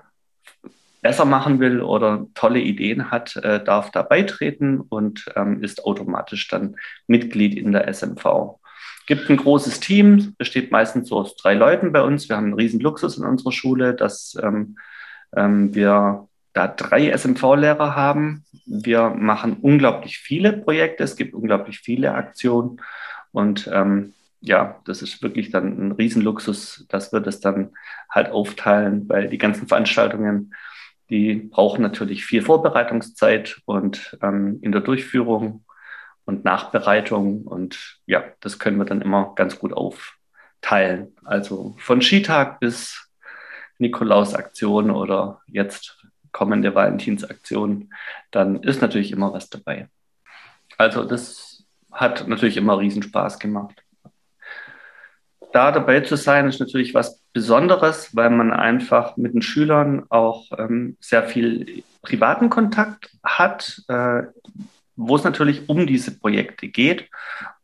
besser 1.04 1.26
machen 1.26 1.60
will 1.60 1.82
oder 1.82 2.26
tolle 2.32 2.60
Ideen 2.60 3.10
hat, 3.10 3.36
äh, 3.36 3.62
darf 3.62 3.90
da 3.90 4.00
beitreten 4.00 4.80
und 4.80 5.26
ähm, 5.36 5.62
ist 5.62 5.84
automatisch 5.84 6.48
dann 6.48 6.76
Mitglied 7.06 7.58
in 7.58 7.72
der 7.72 7.86
SMV. 7.92 8.58
Gibt 9.06 9.28
ein 9.28 9.36
großes 9.36 9.80
Team, 9.80 10.34
besteht 10.38 10.72
meistens 10.72 11.10
so 11.10 11.18
aus 11.18 11.36
drei 11.36 11.52
Leuten 11.52 11.92
bei 11.92 12.00
uns. 12.00 12.30
Wir 12.30 12.36
haben 12.36 12.46
einen 12.46 12.54
riesen 12.54 12.80
Luxus 12.80 13.18
in 13.18 13.24
unserer 13.26 13.52
Schule, 13.52 13.92
dass 13.92 14.34
ähm, 14.42 14.78
ähm, 15.36 15.74
wir 15.74 16.26
da 16.54 16.68
drei 16.68 17.10
SMV-Lehrer 17.10 17.94
haben. 17.94 18.46
Wir 18.64 19.10
machen 19.10 19.58
unglaublich 19.60 20.16
viele 20.16 20.54
Projekte, 20.54 21.04
es 21.04 21.16
gibt 21.16 21.34
unglaublich 21.34 21.80
viele 21.80 22.14
Aktionen 22.14 22.80
und 23.30 23.68
ähm, 23.70 24.14
ja, 24.40 24.80
das 24.86 25.02
ist 25.02 25.22
wirklich 25.22 25.50
dann 25.50 25.88
ein 25.88 25.92
Riesenluxus, 25.92 26.86
dass 26.88 27.12
wir 27.12 27.20
das 27.20 27.40
dann 27.40 27.72
halt 28.08 28.30
aufteilen, 28.30 29.06
weil 29.06 29.28
die 29.28 29.38
ganzen 29.38 29.68
Veranstaltungen 29.68 30.54
die 31.10 31.34
brauchen 31.34 31.82
natürlich 31.82 32.24
viel 32.24 32.42
Vorbereitungszeit 32.42 33.60
und 33.66 34.16
ähm, 34.22 34.58
in 34.62 34.72
der 34.72 34.80
Durchführung 34.80 35.64
und 36.24 36.44
Nachbereitung. 36.44 37.42
Und 37.42 38.00
ja, 38.06 38.24
das 38.40 38.58
können 38.58 38.78
wir 38.78 38.84
dann 38.84 39.02
immer 39.02 39.34
ganz 39.34 39.58
gut 39.58 39.72
aufteilen. 39.72 41.14
Also 41.24 41.76
von 41.78 42.00
Skitag 42.00 42.60
bis 42.60 43.10
Nikolausaktion 43.78 44.90
oder 44.90 45.42
jetzt 45.46 46.04
kommende 46.32 46.74
Valentinsaktion, 46.74 47.92
dann 48.30 48.62
ist 48.62 48.80
natürlich 48.80 49.12
immer 49.12 49.32
was 49.32 49.50
dabei. 49.50 49.88
Also 50.78 51.04
das 51.04 51.64
hat 51.92 52.26
natürlich 52.26 52.56
immer 52.56 52.78
Riesenspaß 52.78 53.38
gemacht 53.38 53.83
da 55.54 55.70
dabei 55.70 56.00
zu 56.00 56.16
sein, 56.16 56.48
ist 56.48 56.58
natürlich 56.58 56.94
was 56.94 57.22
Besonderes, 57.32 58.14
weil 58.14 58.30
man 58.30 58.52
einfach 58.52 59.16
mit 59.16 59.34
den 59.34 59.42
Schülern 59.42 60.04
auch 60.08 60.46
ähm, 60.58 60.96
sehr 61.00 61.22
viel 61.22 61.84
privaten 62.02 62.50
Kontakt 62.50 63.10
hat, 63.22 63.80
äh, 63.88 64.22
wo 64.96 65.14
es 65.14 65.22
natürlich 65.22 65.68
um 65.68 65.86
diese 65.86 66.18
Projekte 66.18 66.68
geht 66.68 67.08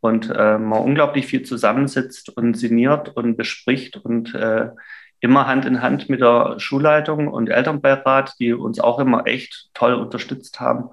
und 0.00 0.30
äh, 0.30 0.58
man 0.58 0.80
unglaublich 0.80 1.26
viel 1.26 1.42
zusammensitzt 1.42 2.28
und 2.30 2.54
sinniert 2.54 3.16
und 3.16 3.36
bespricht 3.36 3.96
und 3.96 4.34
äh, 4.34 4.70
immer 5.18 5.48
Hand 5.48 5.64
in 5.64 5.82
Hand 5.82 6.08
mit 6.08 6.20
der 6.20 6.58
Schulleitung 6.58 7.26
und 7.26 7.48
Elternbeirat, 7.48 8.34
die 8.38 8.52
uns 8.52 8.78
auch 8.78 9.00
immer 9.00 9.26
echt 9.26 9.68
toll 9.74 9.94
unterstützt 9.94 10.60
haben, 10.60 10.90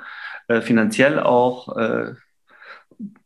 äh, 0.47 0.61
finanziell 0.61 1.19
auch 1.19 1.77
äh, 1.77 2.13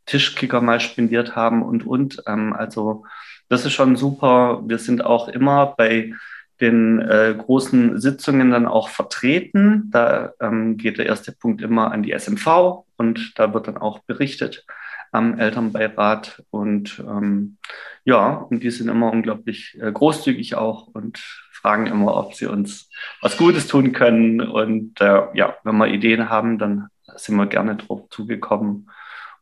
Tischkicker 0.06 0.60
mal 0.60 0.82
spendiert 0.82 1.38
haben 1.38 1.64
und 1.64 1.86
und. 1.88 2.22
Ähm, 2.28 2.54
also 2.54 3.06
das 3.52 3.66
ist 3.66 3.74
schon 3.74 3.98
super. 3.98 4.62
Wir 4.66 4.78
sind 4.78 5.04
auch 5.04 5.28
immer 5.28 5.74
bei 5.78 6.14
den 6.62 7.02
äh, 7.02 7.36
großen 7.38 8.00
Sitzungen 8.00 8.50
dann 8.50 8.66
auch 8.66 8.88
vertreten. 8.88 9.90
Da 9.92 10.32
ähm, 10.40 10.78
geht 10.78 11.00
der 11.00 11.08
erste 11.08 11.34
Punkt 11.34 11.62
immer 11.62 11.92
an 11.92 12.02
die 12.02 12.18
SMV 12.18 12.86
und 12.96 13.34
da 13.36 13.54
wird 13.54 13.68
dann 13.68 13.76
auch 13.76 14.00
berichtet 14.00 14.66
am 15.12 15.38
Elternbeirat. 15.38 16.44
Und 16.50 17.04
ähm, 17.06 17.58
ja, 18.06 18.36
und 18.36 18.64
die 18.64 18.72
sind 18.72 18.88
immer 18.88 19.12
unglaublich 19.12 19.78
äh, 19.82 19.92
großzügig 19.92 20.56
auch 20.56 20.88
und 20.88 21.20
fragen 21.52 21.88
immer, 21.88 22.16
ob 22.16 22.36
sie 22.36 22.46
uns 22.46 22.90
was 23.22 23.36
Gutes 23.36 23.68
tun 23.68 23.92
können. 23.92 24.40
Und 24.40 25.02
äh, 25.02 25.24
ja, 25.34 25.58
wenn 25.66 25.76
wir 25.76 25.88
Ideen 25.88 26.30
haben, 26.30 26.58
dann 26.58 26.88
sind 27.18 27.36
wir 27.36 27.48
gerne 27.48 27.76
drauf 27.76 28.08
zugekommen. 28.12 28.90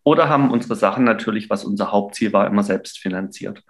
Oder 0.02 0.30
haben 0.30 0.50
unsere 0.50 0.76
Sachen 0.76 1.04
natürlich, 1.04 1.52
was 1.52 1.64
unser 1.64 1.92
Hauptziel 1.92 2.34
war, 2.34 2.48
immer 2.48 2.64
selbst 2.64 2.98
finanziert 2.98 3.62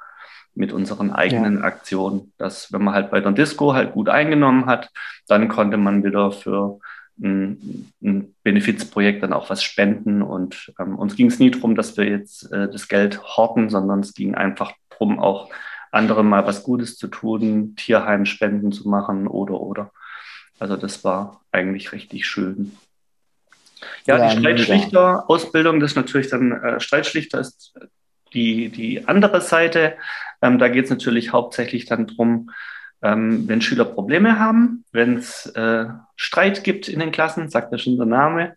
mit 0.55 0.73
unseren 0.73 1.11
eigenen 1.11 1.59
ja. 1.59 1.63
Aktionen. 1.63 2.33
Dass, 2.37 2.71
wenn 2.71 2.83
man 2.83 2.93
halt 2.93 3.11
bei 3.11 3.21
der 3.21 3.31
Disco 3.31 3.73
halt 3.73 3.93
gut 3.93 4.09
eingenommen 4.09 4.65
hat, 4.65 4.89
dann 5.27 5.47
konnte 5.47 5.77
man 5.77 6.03
wieder 6.03 6.31
für 6.31 6.79
ein, 7.21 7.91
ein 8.01 8.35
Benefizprojekt 8.43 9.23
dann 9.23 9.33
auch 9.33 9.49
was 9.49 9.63
spenden. 9.63 10.21
Und 10.21 10.73
ähm, 10.79 10.97
uns 10.97 11.15
ging 11.15 11.27
es 11.27 11.39
nie 11.39 11.51
darum, 11.51 11.75
dass 11.75 11.97
wir 11.97 12.05
jetzt 12.05 12.51
äh, 12.51 12.69
das 12.69 12.87
Geld 12.87 13.21
horten, 13.21 13.69
sondern 13.69 13.99
es 14.01 14.13
ging 14.13 14.35
einfach 14.35 14.73
darum, 14.89 15.19
auch 15.19 15.49
anderen 15.91 16.27
mal 16.27 16.45
was 16.45 16.63
Gutes 16.63 16.97
zu 16.97 17.07
tun, 17.07 17.75
Tierheimspenden 17.75 18.71
zu 18.71 18.87
machen 18.87 19.27
oder 19.27 19.59
oder. 19.59 19.91
Also 20.59 20.75
das 20.75 21.03
war 21.03 21.41
eigentlich 21.51 21.91
richtig 21.93 22.27
schön. 22.27 22.77
Ja, 24.05 24.17
ja 24.17 24.29
die 24.29 24.39
Streitschlichter-Ausbildung, 24.39 25.79
das 25.79 25.91
ist 25.91 25.95
natürlich 25.95 26.29
dann, 26.29 26.51
äh, 26.51 26.79
Streitschlichter 26.79 27.39
ist 27.39 27.73
die, 28.33 28.69
die 28.69 29.07
andere 29.07 29.41
Seite. 29.41 29.95
Ähm, 30.41 30.59
da 30.59 30.67
geht 30.67 30.85
es 30.85 30.89
natürlich 30.89 31.31
hauptsächlich 31.31 31.85
dann 31.85 32.07
darum, 32.07 32.51
ähm, 33.01 33.47
wenn 33.47 33.61
Schüler 33.61 33.85
Probleme 33.85 34.39
haben, 34.39 34.83
wenn 34.91 35.17
es 35.17 35.45
äh, 35.47 35.85
Streit 36.15 36.63
gibt 36.63 36.87
in 36.87 36.99
den 36.99 37.11
Klassen, 37.11 37.49
sagt 37.49 37.71
ja 37.71 37.77
schon 37.77 37.97
der 37.97 38.05
Name. 38.05 38.55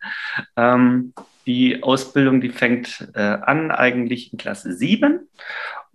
Ähm, 0.57 1.13
die 1.47 1.83
Ausbildung, 1.83 2.41
die 2.41 2.51
fängt 2.51 3.09
äh, 3.15 3.21
an 3.21 3.71
eigentlich 3.71 4.33
in 4.33 4.39
Klasse 4.39 4.73
7. 4.73 5.29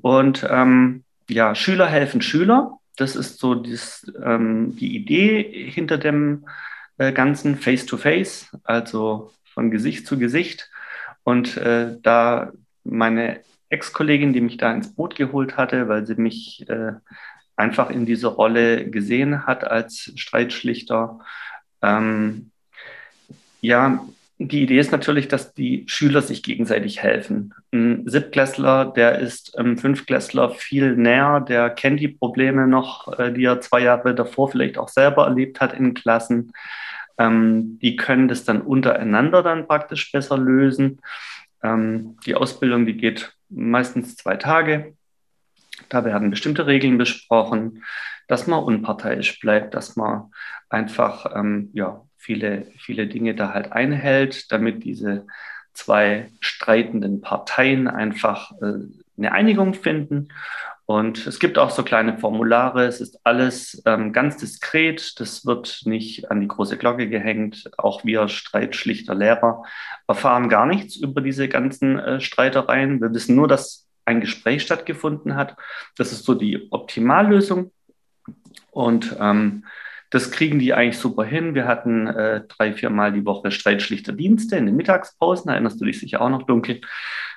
Und 0.01 0.46
ähm, 0.50 1.03
ja, 1.29 1.55
Schüler 1.55 1.88
helfen 1.88 2.22
Schüler. 2.22 2.79
Das 2.96 3.15
ist 3.15 3.39
so 3.39 3.55
dies, 3.55 4.12
ähm, 4.24 4.75
die 4.75 4.96
Idee 4.96 5.69
hinter 5.72 5.98
dem 5.98 6.46
äh, 6.98 7.12
ganzen 7.12 7.57
Face-to-Face, 7.57 8.50
-face, 8.51 8.60
also 8.63 9.31
von 9.53 9.72
Gesicht 9.72 10.07
zu 10.07 10.17
Gesicht. 10.17 10.69
Und 11.24 11.57
äh, 11.57 11.98
da 12.01 12.51
meine 12.84 13.41
Ex-Kollegin, 13.69 14.33
die 14.33 14.41
mich 14.41 14.57
da 14.57 14.71
ins 14.71 14.93
Boot 14.93 15.15
geholt 15.15 15.57
hatte, 15.57 15.88
weil 15.88 16.05
sie 16.05 16.15
mich 16.15 16.67
äh, 16.69 16.93
einfach 17.55 17.89
in 17.89 18.05
diese 18.05 18.27
Rolle 18.27 18.89
gesehen 18.89 19.45
hat 19.45 19.63
als 19.65 20.12
Streitschlichter. 20.15 21.19
Ähm, 21.81 22.51
ja, 23.62 24.05
die 24.39 24.63
Idee 24.63 24.77
ist 24.77 24.91
natürlich, 24.91 25.27
dass 25.27 25.53
die 25.53 25.83
Schüler 25.88 26.21
sich 26.21 26.43
gegenseitig 26.43 27.01
helfen. 27.01 27.55
Ein 27.74 28.07
Siebtklässler, 28.07 28.93
der 28.95 29.17
ist 29.17 29.57
einem 29.57 29.79
Fünftklässler 29.79 30.51
viel 30.51 30.95
näher, 30.95 31.41
der 31.41 31.71
kennt 31.71 32.00
die 32.00 32.09
Probleme 32.09 32.67
noch, 32.67 33.17
äh, 33.17 33.33
die 33.33 33.45
er 33.45 33.62
zwei 33.62 33.81
Jahre 33.81 34.13
davor 34.13 34.51
vielleicht 34.51 34.77
auch 34.77 34.89
selber 34.89 35.25
erlebt 35.25 35.59
hat 35.59 35.74
in 35.74 35.95
Klassen. 35.95 36.53
Ähm, 37.17 37.79
die 37.81 37.95
können 37.95 38.27
das 38.27 38.43
dann 38.45 38.62
untereinander 38.62 39.41
dann 39.41 39.67
praktisch 39.67 40.12
besser 40.12 40.38
lösen. 40.38 41.01
Ähm, 41.63 42.17
die 42.27 42.36
Ausbildung, 42.36 42.86
die 42.86 42.95
geht 42.97 43.37
meistens 43.50 44.16
zwei 44.16 44.36
Tage. 44.38 44.96
Da 45.89 46.04
werden 46.06 46.30
bestimmte 46.30 46.66
Regeln 46.68 46.98
besprochen, 46.98 47.84
dass 48.27 48.48
man 48.48 48.63
unparteiisch 48.63 49.39
bleibt, 49.39 49.74
dass 49.74 49.96
man 49.96 50.32
einfach 50.70 51.34
ähm, 51.36 51.70
ja, 51.74 52.01
viele, 52.18 52.68
viele 52.77 53.08
Dinge 53.08 53.36
da 53.36 53.54
halt 53.54 53.72
einhält, 53.72 54.51
damit 54.51 54.84
diese 54.84 55.25
zwei 55.74 56.32
streitenden 56.39 57.22
Parteien 57.22 57.88
einfach 57.88 58.51
äh, 58.62 58.88
eine 59.18 59.32
Einigung 59.32 59.74
finden. 59.74 60.30
Und 60.88 61.27
es 61.27 61.39
gibt 61.39 61.58
auch 61.58 61.70
so 61.70 61.84
kleine 61.84 62.17
Formulare. 62.17 62.86
Es 62.86 63.01
ist 63.01 63.20
alles 63.25 63.84
ähm, 63.86 64.13
ganz 64.13 64.38
diskret. 64.38 65.20
Das 65.20 65.46
wird 65.46 65.82
nicht 65.84 66.32
an 66.32 66.39
die 66.39 66.48
große 66.48 66.77
Glocke 66.77 67.10
gehängt. 67.10 67.70
Auch 67.77 68.06
wir 68.06 68.29
streitschlichter 68.29 69.13
Lehrer 69.13 69.63
erfahren 70.08 70.48
gar 70.48 70.65
nichts 70.65 70.96
über 70.96 71.20
diese 71.20 71.50
ganzen 71.50 72.00
äh, 72.00 72.22
Streitereien. 72.22 73.01
Wir 73.01 73.13
wissen 73.13 73.36
nur, 73.36 73.50
dass 73.50 73.86
ein 74.06 74.22
Gespräch 74.22 74.62
stattgefunden 74.62 75.36
hat. 75.36 75.58
Das 75.98 76.13
ist 76.13 76.24
so 76.24 76.34
die 76.34 76.72
Optimallösung. 76.72 77.74
Und 78.72 79.13
ähm, 79.20 79.65
das 80.10 80.32
kriegen 80.32 80.58
die 80.58 80.74
eigentlich 80.74 81.00
super 81.00 81.25
hin. 81.25 81.53
Wir 81.53 81.67
hatten 81.67 82.08
äh, 82.08 82.44
drei, 82.48 82.72
vier 82.72 82.91
Mal 82.91 83.12
die 83.12 83.25
Woche 83.25 83.51
streitschlichter 83.51 84.13
Dienste 84.13 84.56
in 84.56 84.65
den 84.65 84.77
Mittagspausen. 84.77 85.51
Erinnerst 85.51 85.82
du 85.82 85.86
dich 85.86 86.00
sicher 86.00 86.22
auch 86.22 86.29
noch 86.29 86.44
dunkel, 86.44 86.79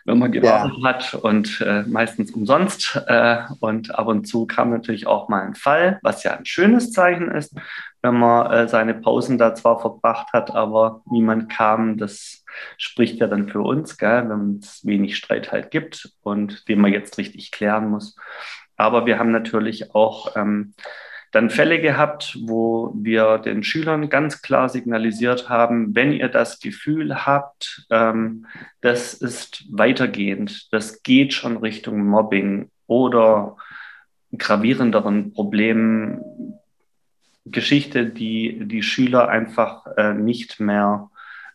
wenn 0.04 0.18
man 0.18 0.32
gewartet 0.32 0.72
ja. 0.78 0.88
hat 0.88 1.14
und 1.14 1.60
äh, 1.60 1.82
meistens 1.82 2.30
umsonst. 2.30 3.00
Äh, 3.06 3.38
und 3.60 3.94
ab 3.94 4.06
und 4.06 4.26
zu 4.26 4.46
kam 4.46 4.70
natürlich 4.70 5.06
auch 5.06 5.28
mal 5.28 5.42
ein 5.42 5.54
Fall, 5.54 5.98
was 6.02 6.22
ja 6.22 6.36
ein 6.36 6.46
schönes 6.46 6.92
Zeichen 6.92 7.30
ist, 7.30 7.54
wenn 8.02 8.14
man 8.14 8.50
äh, 8.50 8.68
seine 8.68 8.94
Pausen 8.94 9.38
da 9.38 9.54
zwar 9.54 9.80
verbracht 9.80 10.32
hat, 10.32 10.50
aber 10.50 11.02
niemand 11.10 11.50
kam. 11.50 11.98
Das 11.98 12.44
spricht 12.76 13.20
ja 13.20 13.26
dann 13.26 13.48
für 13.48 13.60
uns, 13.60 13.98
gell, 13.98 14.28
wenn 14.28 14.58
es 14.62 14.84
wenig 14.84 15.16
Streit 15.16 15.52
halt 15.52 15.70
gibt 15.70 16.10
und 16.22 16.68
den 16.68 16.80
man 16.80 16.92
jetzt 16.92 17.18
richtig 17.18 17.50
klären 17.50 17.88
muss. 17.88 18.16
Aber 18.76 19.04
wir 19.04 19.18
haben 19.18 19.30
natürlich 19.30 19.94
auch 19.94 20.36
ähm, 20.36 20.74
dann 21.30 21.50
Fälle 21.50 21.80
gehabt, 21.80 22.38
wo 22.42 22.92
wir 22.94 23.38
den 23.38 23.62
Schülern 23.62 24.08
ganz 24.08 24.42
klar 24.42 24.68
signalisiert 24.68 25.48
haben, 25.48 25.94
wenn 25.94 26.12
ihr 26.12 26.28
das 26.28 26.60
Gefühl 26.60 27.24
habt, 27.24 27.86
ähm, 27.90 28.46
das 28.80 29.14
ist 29.14 29.64
weitergehend, 29.70 30.72
das 30.72 31.02
geht 31.02 31.32
schon 31.32 31.56
Richtung 31.56 32.04
Mobbing 32.04 32.70
oder 32.86 33.56
gravierenderen 34.36 35.32
Problemen, 35.32 36.20
Geschichte, 37.46 38.06
die 38.06 38.60
die 38.64 38.82
Schüler 38.82 39.28
einfach 39.28 39.86
äh, 39.96 40.12
nicht 40.14 40.60
mehr 40.60 41.10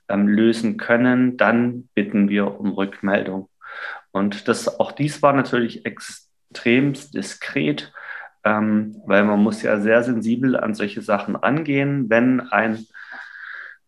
ähm, 0.10 0.28
lösen 0.28 0.78
können, 0.78 1.38
dann 1.38 1.90
bitten 1.94 2.30
wir 2.30 2.60
um 2.60 2.72
Rückmeldung. 2.72 3.50
Und 4.12 4.48
das, 4.48 4.80
auch 4.80 4.92
dies 4.92 5.22
war 5.22 5.34
natürlich 5.34 5.86
extrem 5.86 6.94
diskret 6.94 7.94
ähm, 8.46 9.02
weil 9.06 9.24
man 9.24 9.42
muss 9.42 9.64
ja 9.64 9.80
sehr 9.82 10.04
sensibel 10.04 10.56
an 10.56 10.76
solche 10.76 11.02
Sachen 11.02 11.36
rangehen. 11.36 12.10
Wenn 12.10 12.40
ein 12.40 12.86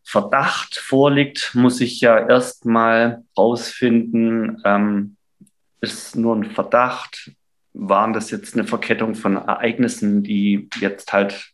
Verdacht 0.04 0.76
vorliegt, 0.78 1.52
muss 1.54 1.80
ich 1.80 2.02
ja 2.02 2.18
erstmal 2.28 3.24
rausfinden, 3.38 4.62
ähm, 4.66 5.16
ist 5.80 6.16
nur 6.16 6.36
ein 6.36 6.52
Verdacht, 6.52 7.32
waren 7.74 8.14
das 8.14 8.32
jetzt 8.32 8.56
eine 8.56 8.66
Verkettung 8.66 9.14
von 9.14 9.36
Ereignissen, 9.36 10.24
die 10.24 10.70
jetzt 10.80 11.14
halt 11.14 11.52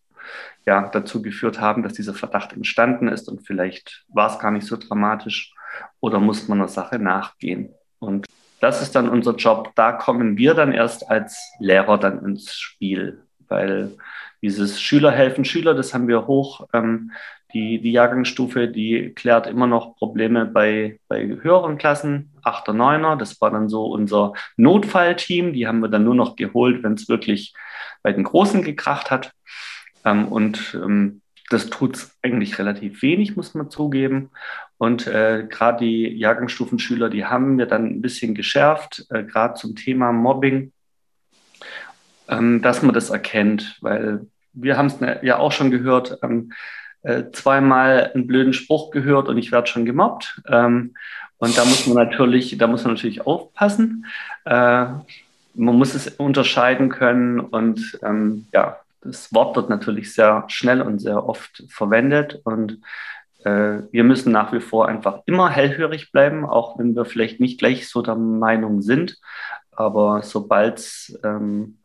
ja, 0.66 0.88
dazu 0.88 1.22
geführt 1.22 1.60
haben, 1.60 1.84
dass 1.84 1.94
dieser 1.94 2.14
Verdacht 2.14 2.54
entstanden 2.54 3.10
ist 3.10 3.28
und 3.28 3.46
vielleicht 3.46 4.06
war 4.08 4.32
es 4.32 4.40
gar 4.40 4.52
nicht 4.52 4.66
so 4.66 4.78
dramatisch 4.78 5.54
oder 6.00 6.20
muss 6.20 6.48
man 6.48 6.60
der 6.60 6.70
Sache 6.70 7.00
nachgehen. 7.00 7.74
Und 8.00 8.26
das 8.64 8.82
ist 8.82 8.96
dann 8.96 9.10
unser 9.10 9.36
Job. 9.36 9.72
Da 9.76 9.92
kommen 9.92 10.38
wir 10.38 10.54
dann 10.54 10.72
erst 10.72 11.10
als 11.10 11.52
Lehrer 11.60 11.98
dann 11.98 12.24
ins 12.24 12.54
Spiel, 12.54 13.22
weil 13.50 13.92
dieses 14.42 14.82
Schüler 14.82 15.12
helfen 15.12 15.44
Schüler, 15.44 15.74
das 15.74 15.94
haben 15.94 16.08
wir 16.08 16.28
hoch. 16.28 16.66
Ähm, 16.72 17.12
die, 17.54 17.82
die 17.82 17.92
Jahrgangsstufe, 17.92 18.70
die 18.70 19.12
klärt 19.16 19.48
immer 19.48 19.68
noch 19.68 19.98
Probleme 19.98 20.46
bei, 20.46 20.98
bei 21.10 21.26
höheren 21.26 21.78
Klassen, 21.78 22.32
8er, 22.44 22.72
9er. 22.72 23.18
Das 23.18 23.40
war 23.42 23.52
dann 23.52 23.68
so 23.68 23.86
unser 23.88 24.32
Notfallteam. 24.56 25.52
Die 25.52 25.68
haben 25.68 25.82
wir 25.82 25.90
dann 25.90 26.06
nur 26.06 26.16
noch 26.16 26.38
geholt, 26.38 26.84
wenn 26.84 26.94
es 26.94 27.10
wirklich 27.10 27.54
bei 28.02 28.14
den 28.14 28.24
Großen 28.24 28.64
gekracht 28.64 29.12
hat. 29.12 29.34
Ähm, 30.06 30.30
und 30.30 30.74
ähm, 30.82 31.22
das 31.50 31.70
tut 31.70 32.08
eigentlich 32.22 32.58
relativ 32.58 33.02
wenig, 33.02 33.36
muss 33.36 33.54
man 33.54 33.70
zugeben. 33.70 34.32
Und 34.78 35.08
äh, 35.08 35.46
gerade 35.50 35.86
die 35.86 36.08
Jahrgangsstufenschüler, 36.08 37.10
die 37.10 37.26
haben 37.26 37.58
wir 37.58 37.66
dann 37.66 37.86
ein 37.86 38.02
bisschen 38.02 38.36
geschärft, 38.36 39.06
äh, 39.10 39.24
gerade 39.24 39.56
zum 39.56 39.76
Thema 39.76 40.12
Mobbing, 40.12 40.72
ähm, 42.28 42.62
dass 42.62 42.82
man 42.82 42.94
das 42.94 43.10
erkennt, 43.10 43.78
weil 43.82 44.26
wir 44.54 44.78
haben 44.78 44.88
es 44.88 45.00
ne, 45.00 45.20
ja 45.24 45.38
auch 45.38 45.52
schon 45.52 45.72
gehört, 45.72 46.20
ähm, 46.22 46.52
äh, 47.02 47.32
zweimal 47.32 48.12
einen 48.14 48.28
blöden 48.28 48.54
Spruch 48.54 48.92
gehört 48.92 49.28
und 49.28 49.38
ich 49.38 49.52
werde 49.52 49.68
schon 49.68 49.86
gemobbt. 49.86 50.42
Ähm, 50.48 50.96
und 51.38 51.58
da 51.58 51.66
muss 51.66 51.86
man 51.88 51.98
natürlich, 51.98 52.58
da 52.58 52.68
muss 52.68 52.84
man 52.84 52.94
natürlich 52.94 53.26
aufpassen. 53.26 54.06
Äh, 54.46 54.86
man 55.56 55.76
muss 55.76 55.94
es 55.94 56.08
unterscheiden 56.08 56.90
können 56.90 57.40
und 57.40 58.00
ähm, 58.04 58.48
ja, 58.54 58.78
das 59.04 59.34
Wort 59.34 59.56
wird 59.56 59.70
natürlich 59.70 60.14
sehr 60.14 60.46
schnell 60.48 60.82
und 60.82 61.00
sehr 61.00 61.28
oft 61.28 61.64
verwendet 61.70 62.40
und 62.44 62.80
äh, 63.44 63.82
wir 63.92 64.04
müssen 64.04 64.32
nach 64.32 64.54
wie 64.54 64.62
vor 64.62 64.88
einfach 64.88 65.22
immer 65.26 65.50
hellhörig 65.50 66.12
bleiben, 66.12 66.46
auch 66.46 66.80
wenn 66.80 66.96
wir 66.96 67.06
vielleicht 67.06 67.40
nicht 67.40 67.60
gleich 67.60 67.90
so 67.90 68.02
der 68.02 68.16
Meinung 68.16 68.82
sind. 68.82 69.20
Aber 69.72 70.22
sobald 70.24 70.80
es 70.80 71.20
ähm, 71.24 71.80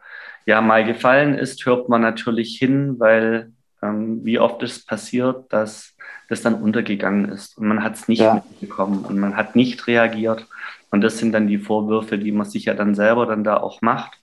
ja 0.47 0.61
mal 0.61 0.85
gefallen 0.85 1.35
ist, 1.35 1.65
hört 1.67 1.89
man 1.89 2.03
natürlich 2.03 2.57
hin, 2.57 2.97
weil 2.99 3.53
ähm, 3.83 4.25
wie 4.25 4.39
oft 4.39 4.63
ist 4.63 4.87
passiert, 4.87 5.53
dass 5.53 5.95
das 6.29 6.43
dann 6.43 6.55
untergegangen 6.55 7.31
ist 7.31 7.57
und 7.57 7.67
man 7.69 7.83
hat 7.83 7.95
es 7.95 8.07
nicht 8.07 8.21
ja. 8.21 8.35
mitbekommen 8.35 9.05
und 9.05 9.19
man 9.19 9.37
hat 9.37 9.57
nicht 9.57 9.87
reagiert. 9.87 10.47
Und 10.91 11.01
das 11.03 11.19
sind 11.19 11.33
dann 11.33 11.47
die 11.47 11.59
Vorwürfe, 11.59 12.19
die 12.19 12.33
man 12.33 12.47
sich 12.47 12.67
ja 12.67 12.75
dann 12.75 12.95
selber 12.95 13.27
dann 13.27 13.45
da 13.45 13.59
auch 13.59 13.83
macht. 13.83 14.19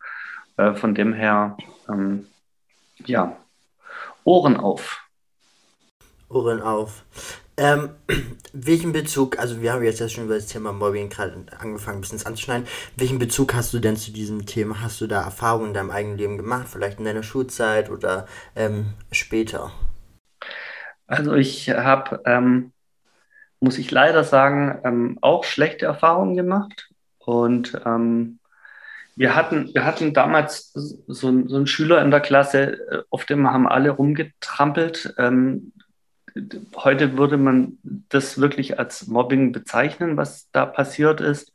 Äh, 0.57 0.73
von 0.73 0.95
dem 0.95 1.13
her 1.13 1.57
ähm, 1.89 2.27
ja, 3.05 3.37
Ohren 4.23 4.57
auf. 4.57 5.01
Ohren 6.29 6.61
auf. 6.61 7.03
Ähm, 7.57 7.91
welchen 8.53 8.91
Bezug, 8.91 9.39
also 9.39 9.61
wir 9.61 9.71
haben 9.71 9.83
jetzt 9.83 9.99
ja 9.99 10.09
schon 10.09 10.25
über 10.25 10.35
das 10.35 10.47
Thema 10.47 10.73
Mobbing 10.73 11.09
gerade 11.09 11.45
angefangen, 11.57 11.99
ein 11.99 12.01
bisschen 12.01 12.25
anzuschneiden. 12.25 12.67
Welchen 12.97 13.19
Bezug 13.19 13.53
hast 13.53 13.73
du 13.73 13.79
denn 13.79 13.95
zu 13.95 14.11
diesem 14.11 14.45
Thema? 14.45 14.81
Hast 14.81 14.99
du 14.99 15.07
da 15.07 15.23
Erfahrungen 15.23 15.67
in 15.67 15.73
deinem 15.73 15.91
eigenen 15.91 16.17
Leben 16.17 16.37
gemacht, 16.37 16.67
vielleicht 16.69 16.99
in 16.99 17.05
deiner 17.05 17.23
Schulzeit 17.23 17.89
oder 17.89 18.27
ähm, 18.55 18.93
später? 19.11 19.71
Also 21.07 21.33
ich 21.35 21.69
habe, 21.69 22.21
ähm, 22.25 22.73
muss 23.61 23.77
ich 23.77 23.89
leider 23.91 24.23
sagen, 24.23 24.79
ähm, 24.83 25.17
auch 25.21 25.43
schlechte 25.45 25.85
Erfahrungen 25.85 26.35
gemacht 26.35 26.89
und 27.19 27.79
ähm, 27.85 28.39
wir 29.15 29.35
hatten, 29.35 29.73
wir 29.73 29.85
hatten 29.85 30.13
damals 30.13 30.71
so, 30.73 31.03
so 31.07 31.27
einen 31.27 31.67
Schüler 31.67 32.01
in 32.01 32.11
der 32.11 32.19
Klasse, 32.19 32.73
äh, 32.89 33.03
auf 33.09 33.25
dem 33.25 33.49
haben 33.49 33.67
alle 33.67 33.91
rumgetrampelt. 33.91 35.13
Ähm, 35.17 35.71
heute 36.75 37.17
würde 37.17 37.37
man 37.37 37.77
das 38.09 38.39
wirklich 38.39 38.77
als 38.77 39.07
Mobbing 39.07 39.53
bezeichnen, 39.53 40.17
was 40.17 40.49
da 40.51 40.65
passiert 40.65 41.21
ist. 41.21 41.53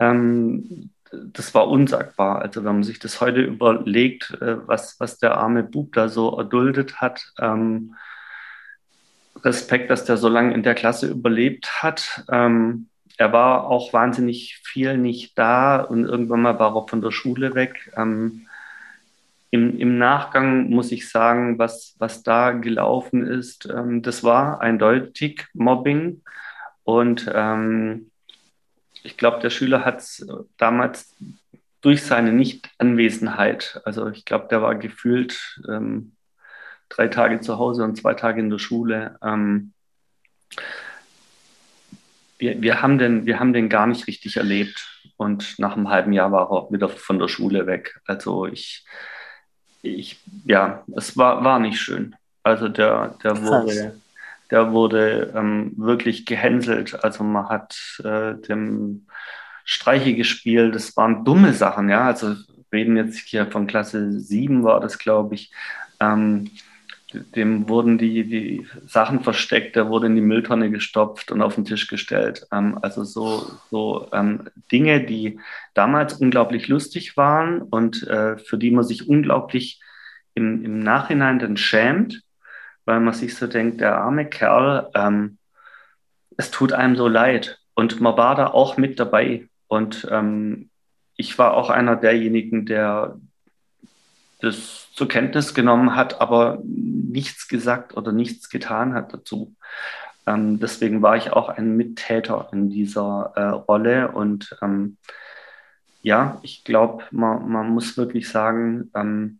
Ähm, 0.00 0.90
das 1.12 1.54
war 1.54 1.68
unsagbar. 1.68 2.42
Also 2.42 2.64
wenn 2.64 2.74
man 2.74 2.82
sich 2.82 2.98
das 2.98 3.20
heute 3.20 3.42
überlegt, 3.42 4.30
äh, 4.40 4.66
was, 4.66 4.98
was 4.98 5.18
der 5.18 5.36
arme 5.36 5.62
Bub 5.62 5.92
da 5.92 6.08
so 6.08 6.36
erduldet 6.36 7.00
hat, 7.00 7.32
ähm, 7.38 7.94
Respekt, 9.44 9.90
dass 9.90 10.04
der 10.04 10.16
so 10.16 10.28
lange 10.28 10.54
in 10.54 10.62
der 10.62 10.74
Klasse 10.74 11.08
überlebt 11.08 11.82
hat. 11.82 12.24
Ähm, 12.30 12.88
er 13.18 13.32
war 13.32 13.66
auch 13.68 13.92
wahnsinnig 13.92 14.60
viel 14.64 14.96
nicht 14.98 15.38
da 15.38 15.80
und 15.80 16.04
irgendwann 16.04 16.42
mal 16.42 16.58
war 16.58 16.76
er 16.76 16.88
von 16.88 17.00
der 17.00 17.10
Schule 17.10 17.54
weg. 17.54 17.92
Ähm, 17.96 18.46
im, 19.50 19.78
Im 19.78 19.98
Nachgang 19.98 20.70
muss 20.70 20.92
ich 20.92 21.10
sagen, 21.10 21.58
was, 21.58 21.94
was 21.98 22.22
da 22.22 22.52
gelaufen 22.52 23.26
ist, 23.26 23.68
ähm, 23.68 24.02
das 24.02 24.24
war 24.24 24.60
eindeutig 24.62 25.46
Mobbing. 25.52 26.22
Und 26.84 27.30
ähm, 27.32 28.10
ich 29.02 29.16
glaube, 29.16 29.40
der 29.40 29.50
Schüler 29.50 29.84
hat 29.84 29.98
es 29.98 30.26
damals 30.56 31.14
durch 31.82 32.02
seine 32.02 32.32
Nichtanwesenheit, 32.32 33.80
also 33.84 34.08
ich 34.08 34.24
glaube, 34.24 34.46
der 34.48 34.62
war 34.62 34.76
gefühlt 34.76 35.60
ähm, 35.68 36.12
drei 36.88 37.08
Tage 37.08 37.40
zu 37.40 37.58
Hause 37.58 37.84
und 37.84 37.96
zwei 37.96 38.14
Tage 38.14 38.40
in 38.40 38.50
der 38.50 38.58
Schule. 38.58 39.18
Wir, 42.42 42.60
wir, 42.60 42.82
haben 42.82 42.98
den, 42.98 43.24
wir 43.24 43.38
haben 43.38 43.52
den 43.52 43.68
gar 43.68 43.86
nicht 43.86 44.08
richtig 44.08 44.36
erlebt 44.36 45.00
und 45.16 45.60
nach 45.60 45.76
einem 45.76 45.90
halben 45.90 46.12
Jahr 46.12 46.32
war 46.32 46.50
er 46.50 46.72
wieder 46.72 46.88
von 46.88 47.20
der 47.20 47.28
Schule 47.28 47.68
weg. 47.68 48.00
Also 48.04 48.46
ich, 48.46 48.84
ich 49.82 50.18
ja, 50.44 50.82
es 50.96 51.16
war, 51.16 51.44
war 51.44 51.60
nicht 51.60 51.78
schön. 51.78 52.16
Also 52.42 52.66
der, 52.66 53.14
der 53.22 53.40
wurde, 53.42 54.00
der 54.50 54.72
wurde 54.72 55.32
ähm, 55.36 55.74
wirklich 55.76 56.26
gehänselt. 56.26 57.04
Also 57.04 57.22
man 57.22 57.48
hat 57.48 57.76
äh, 58.02 58.34
dem 58.34 59.06
Streiche 59.64 60.16
gespielt. 60.16 60.74
Das 60.74 60.96
waren 60.96 61.24
dumme 61.24 61.52
Sachen, 61.52 61.88
ja. 61.88 62.06
Also 62.06 62.34
reden 62.72 62.96
jetzt 62.96 63.20
hier 63.20 63.46
von 63.46 63.68
Klasse 63.68 64.18
7 64.18 64.64
war 64.64 64.80
das, 64.80 64.98
glaube 64.98 65.36
ich. 65.36 65.52
Ähm, 66.00 66.50
dem 67.12 67.68
wurden 67.68 67.98
die, 67.98 68.24
die 68.24 68.66
Sachen 68.86 69.20
versteckt, 69.20 69.76
der 69.76 69.88
wurde 69.88 70.06
in 70.06 70.14
die 70.14 70.20
Mülltonne 70.20 70.70
gestopft 70.70 71.30
und 71.30 71.42
auf 71.42 71.54
den 71.54 71.64
Tisch 71.64 71.88
gestellt. 71.88 72.46
Ähm, 72.52 72.78
also 72.82 73.04
so, 73.04 73.50
so 73.70 74.08
ähm, 74.12 74.48
Dinge, 74.70 75.04
die 75.04 75.38
damals 75.74 76.14
unglaublich 76.14 76.68
lustig 76.68 77.16
waren 77.16 77.62
und 77.62 78.06
äh, 78.06 78.38
für 78.38 78.58
die 78.58 78.70
man 78.70 78.84
sich 78.84 79.08
unglaublich 79.08 79.80
im, 80.34 80.64
im 80.64 80.78
Nachhinein 80.80 81.38
dann 81.38 81.56
schämt, 81.56 82.22
weil 82.84 83.00
man 83.00 83.14
sich 83.14 83.36
so 83.36 83.46
denkt, 83.46 83.80
der 83.80 83.98
arme 83.98 84.26
Kerl, 84.26 84.90
ähm, 84.94 85.38
es 86.36 86.50
tut 86.50 86.72
einem 86.72 86.96
so 86.96 87.08
leid. 87.08 87.58
Und 87.74 88.00
man 88.00 88.16
war 88.16 88.34
da 88.34 88.48
auch 88.48 88.76
mit 88.76 88.98
dabei. 88.98 89.48
Und 89.66 90.06
ähm, 90.10 90.70
ich 91.16 91.38
war 91.38 91.54
auch 91.54 91.70
einer 91.70 91.96
derjenigen, 91.96 92.66
der 92.66 93.18
das 94.42 94.92
zur 94.92 95.08
Kenntnis 95.08 95.54
genommen 95.54 95.94
hat, 95.94 96.20
aber 96.20 96.58
nichts 96.64 97.48
gesagt 97.48 97.96
oder 97.96 98.12
nichts 98.12 98.50
getan 98.50 98.92
hat 98.92 99.14
dazu. 99.14 99.54
Ähm, 100.26 100.60
deswegen 100.60 101.00
war 101.00 101.16
ich 101.16 101.32
auch 101.32 101.48
ein 101.48 101.76
Mittäter 101.76 102.48
in 102.52 102.68
dieser 102.68 103.32
äh, 103.36 103.42
Rolle. 103.42 104.10
Und 104.10 104.56
ähm, 104.60 104.96
ja, 106.02 106.38
ich 106.42 106.64
glaube, 106.64 107.04
man, 107.10 107.48
man, 107.48 107.70
muss 107.70 107.96
wirklich 107.96 108.28
sagen, 108.28 108.90
ähm, 108.94 109.38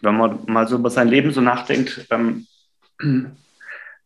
wenn 0.00 0.16
man 0.16 0.40
mal 0.46 0.66
so 0.66 0.76
über 0.76 0.90
sein 0.90 1.08
Leben 1.08 1.32
so 1.32 1.40
nachdenkt, 1.40 2.06
ähm, 2.10 2.46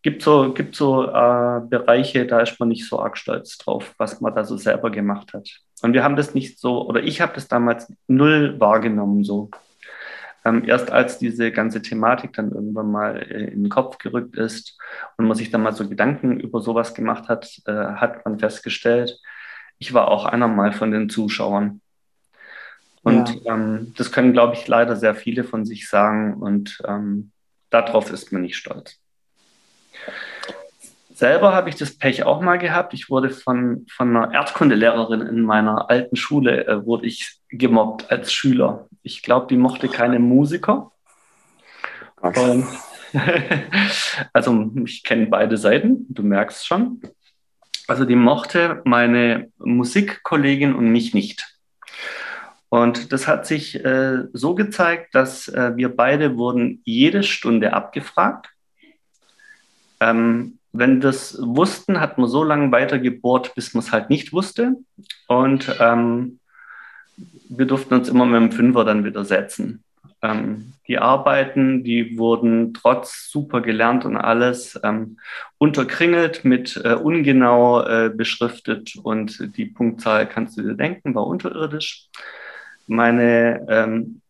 gibt 0.03 0.23
so, 0.23 0.53
gibt 0.53 0.75
so 0.75 1.05
äh, 1.05 1.61
Bereiche, 1.69 2.27
da 2.27 2.41
ist 2.41 2.59
man 2.59 2.69
nicht 2.69 2.89
so 2.89 3.01
arg 3.01 3.17
stolz 3.17 3.57
drauf, 3.59 3.95
was 3.99 4.21
man 4.21 4.35
da 4.35 4.45
so 4.45 4.57
selber 4.57 4.91
gemacht 4.91 5.33
hat. 5.33 5.49
Und 5.83 5.93
wir 5.93 6.03
haben 6.03 6.17
das 6.17 6.35
nicht 6.35 6.59
so, 6.59 6.87
oder 6.87 7.03
ich 7.03 7.21
habe 7.21 7.35
das 7.35 7.49
damals 7.49 7.93
null 8.09 8.59
wahrgenommen 8.59 9.25
so. 9.25 9.51
Ähm, 10.45 10.65
erst 10.67 10.91
als 10.91 11.19
diese 11.19 11.51
ganze 11.53 11.81
Thematik 11.81 12.35
dann 12.35 12.53
irgendwann 12.53 12.91
mal 12.91 13.17
äh, 13.17 13.45
in 13.45 13.65
den 13.65 13.71
Kopf 13.71 13.99
gerückt 13.99 14.37
ist 14.37 14.79
und 15.17 15.27
man 15.27 15.37
sich 15.37 15.51
dann 15.51 15.63
mal 15.63 15.73
so 15.73 15.89
Gedanken 15.89 16.39
über 16.39 16.61
sowas 16.61 16.95
gemacht 16.95 17.29
hat, 17.29 17.63
äh, 17.67 17.73
hat 17.73 18.25
man 18.25 18.39
festgestellt, 18.39 19.19
ich 19.79 19.95
war 19.95 20.09
auch 20.09 20.25
einer 20.27 20.49
mal 20.49 20.73
von 20.73 20.91
den 20.91 21.09
Zuschauern. 21.09 21.81
Und 23.03 23.45
ja. 23.45 23.55
ähm, 23.55 23.93
das 23.97 24.13
können, 24.13 24.33
glaube 24.33 24.55
ich, 24.55 24.67
leider 24.67 24.97
sehr 24.97 25.15
viele 25.15 25.45
von 25.45 25.65
sich 25.65 25.89
sagen 25.89 26.35
und 26.35 26.81
ähm, 26.87 27.33
darauf 27.71 28.11
ist 28.11 28.33
man 28.33 28.43
nicht 28.43 28.57
stolz. 28.57 28.99
Selber 31.15 31.55
habe 31.55 31.69
ich 31.69 31.77
das 31.77 31.97
Pech 31.97 32.25
auch 32.25 32.41
mal 32.41 32.59
gehabt. 32.59 32.93
Ich 32.93 33.09
wurde 33.09 33.31
von, 33.31 33.87
von 33.89 34.17
einer 34.17 34.35
Erdkundelehrerin 34.35 35.21
in 35.21 35.43
meiner 35.43 35.89
alten 35.89 36.17
Schule, 36.17 36.67
äh, 36.67 36.85
wurde 36.85 37.07
ich 37.07 37.39
gemobbt 37.51 38.11
als 38.11 38.33
Schüler. 38.33 38.89
Ich 39.05 39.23
glaube, 39.23 39.47
die 39.47 39.57
mochte 39.57 39.89
keine 39.89 40.19
Musiker. 40.19 40.91
Und, 42.21 42.67
also 44.33 44.73
ich 44.85 45.05
kenne 45.05 45.27
beide 45.27 45.57
Seiten, 45.57 46.05
du 46.09 46.25
merkst 46.25 46.67
schon. 46.67 47.01
Also 47.87 48.05
die 48.05 48.17
mochte 48.17 48.83
meine 48.85 49.53
Musikkollegin 49.59 50.75
und 50.75 50.91
mich 50.91 51.15
nicht. 51.15 51.59
Und 52.71 53.13
das 53.13 53.29
hat 53.29 53.47
sich 53.47 53.85
äh, 53.85 54.25
so 54.33 54.57
gezeigt, 54.57 55.15
dass 55.15 55.47
äh, 55.47 55.77
wir 55.77 55.95
beide 55.95 56.37
wurden 56.37 56.83
jede 56.85 57.23
Stunde 57.23 57.73
abgefragt. 57.73 58.49
Ähm, 60.01 60.59
wenn 60.75 61.01
das 61.01 61.39
wussten, 61.41 62.01
hat 62.01 62.19
man 62.19 62.29
so 62.29 62.43
lange 62.43 62.73
weitergebohrt, 62.73 63.55
bis 63.55 63.75
man 63.75 63.83
es 63.85 63.93
halt 63.93 64.11
nicht 64.11 64.33
wusste. 64.33 64.75
Und 65.29 65.77
ähm, 65.81 66.41
wir 67.49 67.67
durften 67.67 67.95
uns 67.95 68.09
immer 68.09 68.27
mit 68.27 68.41
dem 68.41 68.53
Fünfer 68.53 68.85
dann 68.85 69.05
wieder 69.05 69.25
setzen. 69.25 69.85
Ähm, 70.21 70.73
die 70.89 70.99
Arbeiten, 70.99 71.85
die 71.85 72.19
wurden 72.19 72.75
trotz 72.75 73.31
super 73.31 73.61
gelernt 73.61 74.05
und 74.05 74.17
alles 74.17 74.79
ähm, 74.83 75.19
unterkringelt, 75.59 76.45
mit 76.45 76.81
äh, 76.85 76.95
ungenau 76.95 77.83
äh, 77.83 78.11
beschriftet 78.11 78.97
und 79.01 79.57
die 79.57 79.67
Punktzahl 79.67 80.29
kannst 80.29 80.59
du 80.59 80.63
dir 80.63 80.75
denken, 80.75 81.15
war 81.15 81.27
unterirdisch. 81.27 82.09
Meine 82.89 83.65
ähm, 83.69 84.23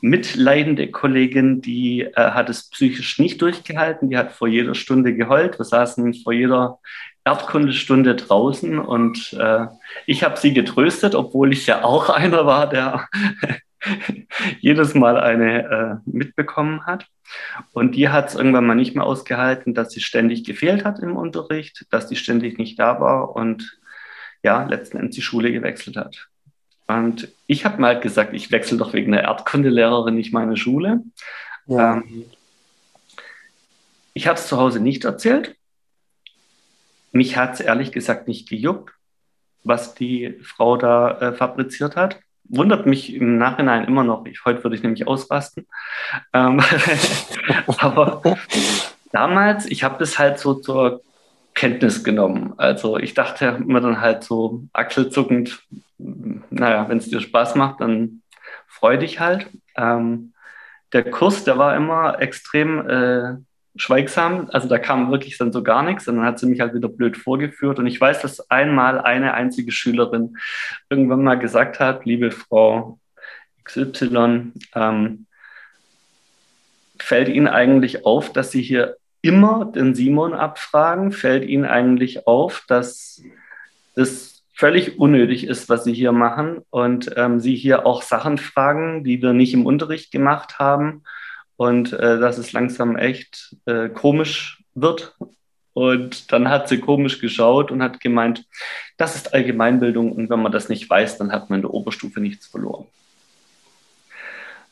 mitleidende 0.00 0.90
Kollegin, 0.90 1.60
die 1.60 2.02
äh, 2.02 2.12
hat 2.14 2.48
es 2.48 2.70
psychisch 2.70 3.18
nicht 3.18 3.40
durchgehalten, 3.42 4.10
die 4.10 4.16
hat 4.16 4.32
vor 4.32 4.48
jeder 4.48 4.74
Stunde 4.74 5.14
geheult. 5.14 5.58
Wir 5.58 5.64
saßen 5.64 6.14
vor 6.14 6.32
jeder 6.32 6.78
Erdkundestunde 7.24 8.16
draußen 8.16 8.78
und 8.78 9.32
äh, 9.38 9.66
ich 10.06 10.24
habe 10.24 10.38
sie 10.38 10.52
getröstet, 10.52 11.14
obwohl 11.14 11.52
ich 11.52 11.66
ja 11.66 11.84
auch 11.84 12.10
einer 12.14 12.46
war, 12.46 12.68
der 12.68 13.08
jedes 14.60 14.94
Mal 14.94 15.18
eine 15.18 16.00
äh, 16.04 16.10
mitbekommen 16.10 16.84
hat. 16.86 17.06
Und 17.72 17.94
die 17.94 18.08
hat 18.08 18.28
es 18.28 18.34
irgendwann 18.34 18.66
mal 18.66 18.74
nicht 18.74 18.94
mehr 18.94 19.04
ausgehalten, 19.04 19.74
dass 19.74 19.92
sie 19.92 20.00
ständig 20.00 20.44
gefehlt 20.44 20.84
hat 20.84 20.98
im 20.98 21.16
Unterricht, 21.16 21.86
dass 21.90 22.08
sie 22.08 22.16
ständig 22.16 22.58
nicht 22.58 22.78
da 22.78 23.00
war 23.00 23.34
und 23.34 23.78
ja, 24.42 24.64
letzten 24.64 24.98
Endes 24.98 25.14
die 25.14 25.22
Schule 25.22 25.52
gewechselt 25.52 25.96
hat. 25.96 26.28
Und 26.98 27.28
ich 27.46 27.64
habe 27.64 27.80
mal 27.80 27.98
gesagt, 27.98 28.34
ich 28.34 28.50
wechsle 28.50 28.78
doch 28.78 28.92
wegen 28.92 29.12
der 29.12 29.22
Erdkundelehrerin 29.22 30.14
nicht 30.14 30.32
meine 30.32 30.56
Schule. 30.56 31.00
Ja. 31.66 31.94
Ähm, 31.94 32.24
ich 34.14 34.26
habe 34.26 34.38
es 34.38 34.46
zu 34.46 34.58
Hause 34.58 34.80
nicht 34.80 35.04
erzählt. 35.04 35.56
Mich 37.12 37.36
hat 37.36 37.54
es 37.54 37.60
ehrlich 37.60 37.92
gesagt 37.92 38.28
nicht 38.28 38.48
gejuckt, 38.48 38.94
was 39.64 39.94
die 39.94 40.38
Frau 40.42 40.76
da 40.76 41.18
äh, 41.18 41.32
fabriziert 41.32 41.96
hat. 41.96 42.18
Wundert 42.44 42.86
mich 42.86 43.14
im 43.14 43.38
Nachhinein 43.38 43.84
immer 43.84 44.04
noch. 44.04 44.26
Ich, 44.26 44.44
heute 44.44 44.62
würde 44.64 44.76
ich 44.76 44.82
nämlich 44.82 45.06
ausrasten. 45.06 45.66
Ähm, 46.32 46.60
aber 47.78 48.22
damals, 49.12 49.66
ich 49.66 49.84
habe 49.84 49.96
das 49.98 50.18
halt 50.18 50.38
so 50.38 50.54
zur 50.54 51.02
Kenntnis 51.54 52.02
genommen. 52.02 52.54
Also 52.56 52.98
ich 52.98 53.14
dachte 53.14 53.58
mir 53.58 53.80
dann 53.80 54.00
halt 54.00 54.24
so 54.24 54.64
achselzuckend, 54.72 55.62
naja, 56.50 56.88
wenn 56.88 56.98
es 56.98 57.08
dir 57.08 57.20
Spaß 57.20 57.54
macht, 57.54 57.80
dann 57.80 58.22
freu 58.66 58.96
dich 58.96 59.20
halt. 59.20 59.48
Ähm, 59.76 60.32
der 60.92 61.10
Kurs, 61.10 61.44
der 61.44 61.58
war 61.58 61.76
immer 61.76 62.20
extrem 62.20 62.88
äh, 62.88 63.36
schweigsam, 63.76 64.48
also 64.52 64.68
da 64.68 64.78
kam 64.78 65.10
wirklich 65.10 65.38
dann 65.38 65.52
so 65.52 65.62
gar 65.62 65.82
nichts 65.82 66.06
und 66.06 66.16
dann 66.16 66.26
hat 66.26 66.38
sie 66.38 66.46
mich 66.46 66.60
halt 66.60 66.74
wieder 66.74 66.88
blöd 66.88 67.16
vorgeführt. 67.16 67.78
Und 67.78 67.86
ich 67.86 68.00
weiß, 68.00 68.20
dass 68.20 68.50
einmal 68.50 69.00
eine 69.00 69.34
einzige 69.34 69.72
Schülerin 69.72 70.36
irgendwann 70.90 71.22
mal 71.22 71.38
gesagt 71.38 71.80
hat, 71.80 72.04
liebe 72.04 72.30
Frau 72.30 72.98
XY, 73.64 74.52
ähm, 74.74 75.26
fällt 76.98 77.28
Ihnen 77.28 77.48
eigentlich 77.48 78.04
auf, 78.04 78.32
dass 78.32 78.50
Sie 78.50 78.62
hier 78.62 78.96
immer 79.22 79.64
den 79.64 79.94
Simon 79.94 80.34
abfragen, 80.34 81.12
fällt 81.12 81.44
Ihnen 81.44 81.64
eigentlich 81.64 82.26
auf, 82.26 82.64
dass 82.68 83.22
das 83.94 84.31
völlig 84.52 84.98
unnötig 84.98 85.46
ist, 85.46 85.68
was 85.68 85.84
Sie 85.84 85.94
hier 85.94 86.12
machen 86.12 86.62
und 86.70 87.10
ähm, 87.16 87.40
Sie 87.40 87.56
hier 87.56 87.86
auch 87.86 88.02
Sachen 88.02 88.38
fragen, 88.38 89.04
die 89.04 89.22
wir 89.22 89.32
nicht 89.32 89.54
im 89.54 89.66
Unterricht 89.66 90.12
gemacht 90.12 90.58
haben 90.58 91.02
und 91.56 91.92
äh, 91.92 92.18
dass 92.18 92.38
es 92.38 92.52
langsam 92.52 92.96
echt 92.96 93.56
äh, 93.66 93.88
komisch 93.88 94.62
wird. 94.74 95.16
Und 95.74 96.32
dann 96.32 96.50
hat 96.50 96.68
sie 96.68 96.78
komisch 96.78 97.18
geschaut 97.20 97.70
und 97.70 97.82
hat 97.82 98.00
gemeint, 98.00 98.44
das 98.98 99.16
ist 99.16 99.32
Allgemeinbildung 99.32 100.12
und 100.12 100.28
wenn 100.28 100.42
man 100.42 100.52
das 100.52 100.68
nicht 100.68 100.88
weiß, 100.88 101.16
dann 101.18 101.32
hat 101.32 101.48
man 101.48 101.58
in 101.58 101.62
der 101.62 101.72
Oberstufe 101.72 102.20
nichts 102.20 102.46
verloren. 102.46 102.86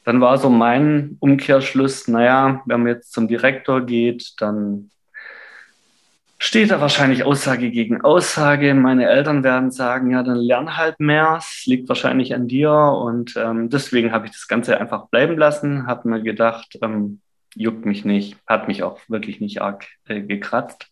Dann 0.05 0.21
war 0.21 0.37
so 0.39 0.51
mein 0.51 1.17
Umkehrschluss, 1.21 2.09
naja, 2.09 2.63
wenn 2.67 2.83
man 2.83 2.93
jetzt 2.93 3.13
zum 3.13 3.29
Direktor 3.29 3.83
geht, 3.83 4.35
dann 4.39 4.91
steht 6.43 6.71
da 6.71 6.81
wahrscheinlich 6.81 7.25
Aussage 7.25 7.71
gegen 7.71 8.01
Aussage. 8.01 8.73
Meine 8.75 9.07
Eltern 9.07 9.45
werden 9.45 9.71
sagen, 9.71 10.11
ja, 10.11 10.23
dann 10.23 10.39
lern 10.39 10.79
halt 10.79 10.99
mehr. 10.99 11.37
Es 11.39 11.67
liegt 11.67 11.89
wahrscheinlich 11.89 12.35
an 12.35 12.49
dir. 12.49 12.73
Und 12.73 13.37
ähm, 13.37 13.69
deswegen 13.69 14.11
habe 14.11 14.27
ich 14.27 14.33
das 14.33 14.49
Ganze 14.49 14.81
einfach 14.81 15.09
bleiben 15.09 15.37
lassen, 15.37 15.87
habe 15.87 16.09
mir 16.09 16.23
gedacht, 16.23 16.79
ähm, 16.83 17.21
juckt 17.55 17.85
mich 17.85 18.07
nicht, 18.07 18.39
hat 18.47 18.69
mich 18.69 18.83
auch 18.83 19.01
wirklich 19.09 19.41
nicht 19.41 19.61
arg 19.61 19.87
äh, 20.09 20.23
gekratzt. 20.23 20.91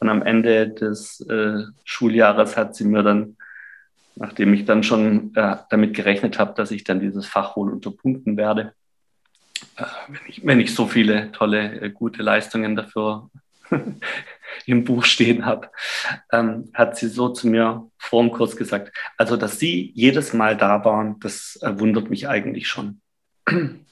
Und 0.00 0.08
am 0.08 0.22
Ende 0.22 0.68
des 0.68 1.20
äh, 1.30 1.62
Schuljahres 1.84 2.56
hat 2.56 2.74
sie 2.74 2.84
mir 2.84 3.04
dann, 3.04 3.36
nachdem 4.16 4.52
ich 4.54 4.64
dann 4.64 4.82
schon 4.82 5.32
äh, 5.36 5.56
damit 5.70 5.94
gerechnet 5.94 6.40
habe, 6.40 6.54
dass 6.56 6.72
ich 6.72 6.82
dann 6.82 6.98
dieses 6.98 7.26
Fach 7.26 7.56
wohl 7.56 7.70
unterpunkten 7.70 8.36
werde, 8.36 8.72
äh, 9.76 9.84
wenn 10.08 10.20
ich, 10.26 10.44
wenn 10.44 10.60
ich 10.60 10.74
so 10.74 10.86
viele 10.86 11.30
tolle, 11.30 11.80
äh, 11.80 11.90
gute 11.90 12.24
Leistungen 12.24 12.74
dafür 12.74 13.30
im 14.66 14.84
Buch 14.84 15.04
stehen 15.04 15.44
habe, 15.46 15.70
ähm, 16.32 16.70
hat 16.74 16.96
sie 16.96 17.08
so 17.08 17.28
zu 17.28 17.48
mir 17.48 17.88
vor 17.98 18.22
dem 18.22 18.32
Kurs 18.32 18.56
gesagt, 18.56 18.92
also 19.16 19.36
dass 19.36 19.58
Sie 19.58 19.92
jedes 19.94 20.32
Mal 20.32 20.56
da 20.56 20.84
waren, 20.84 21.18
das 21.20 21.58
äh, 21.62 21.78
wundert 21.78 22.10
mich 22.10 22.28
eigentlich 22.28 22.68
schon. 22.68 23.00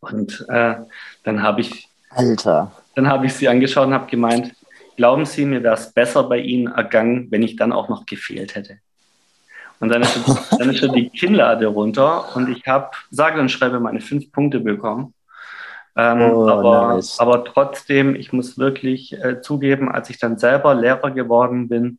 Und 0.00 0.46
äh, 0.48 0.76
dann 1.24 1.42
habe 1.42 1.60
ich, 1.60 1.88
Alter. 2.10 2.72
dann 2.94 3.08
habe 3.08 3.26
ich 3.26 3.34
sie 3.34 3.48
angeschaut 3.48 3.88
und 3.88 3.94
habe 3.94 4.10
gemeint, 4.10 4.54
glauben 4.96 5.26
Sie, 5.26 5.44
mir 5.44 5.62
wäre 5.62 5.74
es 5.74 5.92
besser 5.92 6.24
bei 6.24 6.38
Ihnen 6.38 6.68
ergangen, 6.68 7.26
wenn 7.30 7.42
ich 7.42 7.56
dann 7.56 7.72
auch 7.72 7.88
noch 7.88 8.06
gefehlt 8.06 8.54
hätte. 8.54 8.78
Und 9.80 9.90
dann 9.90 10.02
ist, 10.02 10.18
dann 10.58 10.70
ist 10.70 10.82
die 10.82 11.10
Kinnlade 11.10 11.66
runter 11.66 12.34
und 12.34 12.48
ich 12.48 12.66
habe, 12.66 12.90
sage 13.10 13.40
und 13.40 13.50
schreibe, 13.50 13.78
meine 13.80 14.00
fünf 14.00 14.32
Punkte 14.32 14.60
bekommen. 14.60 15.12
Ähm, 15.96 16.20
oh, 16.20 16.48
aber, 16.48 16.94
nice. 16.94 17.18
aber 17.18 17.44
trotzdem, 17.44 18.14
ich 18.14 18.32
muss 18.32 18.58
wirklich 18.58 19.14
äh, 19.14 19.40
zugeben, 19.40 19.90
als 19.90 20.10
ich 20.10 20.18
dann 20.18 20.38
selber 20.38 20.74
Lehrer 20.74 21.10
geworden 21.10 21.68
bin, 21.68 21.98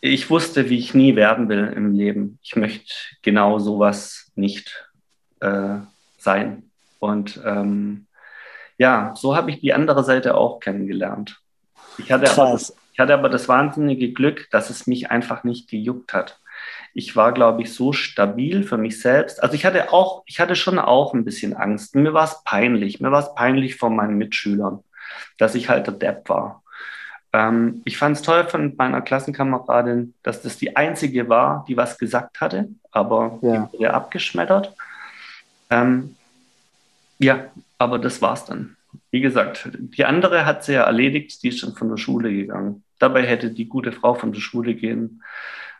ich 0.00 0.28
wusste, 0.28 0.68
wie 0.68 0.78
ich 0.78 0.92
nie 0.92 1.16
werden 1.16 1.48
will 1.48 1.72
im 1.74 1.94
Leben. 1.94 2.38
Ich 2.42 2.56
möchte 2.56 2.92
genau 3.22 3.58
sowas 3.58 4.30
nicht 4.34 4.90
äh, 5.40 5.76
sein. 6.18 6.70
Und 6.98 7.40
ähm, 7.44 8.06
ja, 8.76 9.14
so 9.16 9.34
habe 9.34 9.50
ich 9.50 9.60
die 9.60 9.72
andere 9.72 10.04
Seite 10.04 10.34
auch 10.34 10.60
kennengelernt. 10.60 11.40
Ich 11.96 12.12
hatte, 12.12 12.30
aber, 12.32 12.60
ich 12.92 12.98
hatte 12.98 13.14
aber 13.14 13.30
das 13.30 13.48
wahnsinnige 13.48 14.12
Glück, 14.12 14.48
dass 14.50 14.68
es 14.68 14.86
mich 14.86 15.10
einfach 15.10 15.44
nicht 15.44 15.70
gejuckt 15.70 16.12
hat 16.12 16.38
ich 16.94 17.16
war, 17.16 17.32
glaube 17.32 17.62
ich, 17.62 17.74
so 17.74 17.92
stabil 17.92 18.62
für 18.62 18.78
mich 18.78 19.00
selbst. 19.00 19.42
Also 19.42 19.56
ich 19.56 19.64
hatte 19.66 19.92
auch, 19.92 20.22
ich 20.26 20.38
hatte 20.38 20.54
schon 20.54 20.78
auch 20.78 21.12
ein 21.12 21.24
bisschen 21.24 21.54
Angst. 21.54 21.96
Mir 21.96 22.14
war 22.14 22.24
es 22.24 22.42
peinlich. 22.44 23.00
Mir 23.00 23.10
war 23.10 23.20
es 23.20 23.34
peinlich 23.34 23.76
von 23.76 23.96
meinen 23.96 24.16
Mitschülern, 24.16 24.78
dass 25.36 25.56
ich 25.56 25.68
halt 25.68 25.88
der 25.88 25.94
Depp 25.94 26.28
war. 26.28 26.62
Ähm, 27.32 27.82
ich 27.84 27.98
fand 27.98 28.16
es 28.16 28.22
toll 28.22 28.44
von 28.44 28.74
meiner 28.76 29.02
Klassenkameradin, 29.02 30.14
dass 30.22 30.40
das 30.40 30.56
die 30.56 30.76
einzige 30.76 31.28
war, 31.28 31.64
die 31.68 31.76
was 31.76 31.98
gesagt 31.98 32.40
hatte, 32.40 32.68
aber 32.92 33.40
ja. 33.42 33.68
die 33.72 33.78
wurde 33.78 33.92
abgeschmettert. 33.92 34.72
Ähm, 35.70 36.14
ja, 37.18 37.46
aber 37.76 37.98
das 37.98 38.22
war's 38.22 38.44
dann. 38.44 38.76
Wie 39.10 39.20
gesagt, 39.20 39.68
die 39.72 40.04
andere 40.04 40.46
hat 40.46 40.62
sie 40.62 40.74
ja 40.74 40.84
erledigt, 40.84 41.42
die 41.42 41.48
ist 41.48 41.58
schon 41.58 41.74
von 41.74 41.88
der 41.88 41.96
Schule 41.96 42.32
gegangen. 42.32 42.84
Dabei 43.00 43.26
hätte 43.26 43.50
die 43.50 43.66
gute 43.66 43.90
Frau 43.90 44.14
von 44.14 44.32
der 44.32 44.40
Schule 44.40 44.74
gehen 44.74 45.20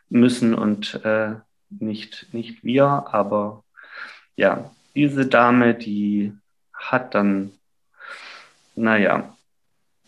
müssen 0.09 0.53
und 0.53 1.01
äh, 1.03 1.35
nicht, 1.69 2.27
nicht 2.31 2.63
wir. 2.63 2.85
Aber 3.11 3.63
ja, 4.35 4.71
diese 4.95 5.25
Dame, 5.25 5.73
die 5.73 6.33
hat 6.73 7.15
dann, 7.15 7.51
naja, 8.75 9.35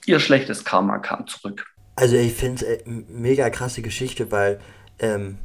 ihr 0.06 0.20
schlechtes 0.20 0.64
Karma 0.64 1.00
kam 1.00 1.28
zurück. 1.28 1.66
Also 1.96 2.16
ich 2.16 2.34
finde 2.34 2.66
es 2.66 2.82
äh, 2.82 2.84
mega 2.86 3.50
krasse 3.50 3.82
Geschichte, 3.82 4.32
weil 4.32 4.60
ähm, 5.00 5.38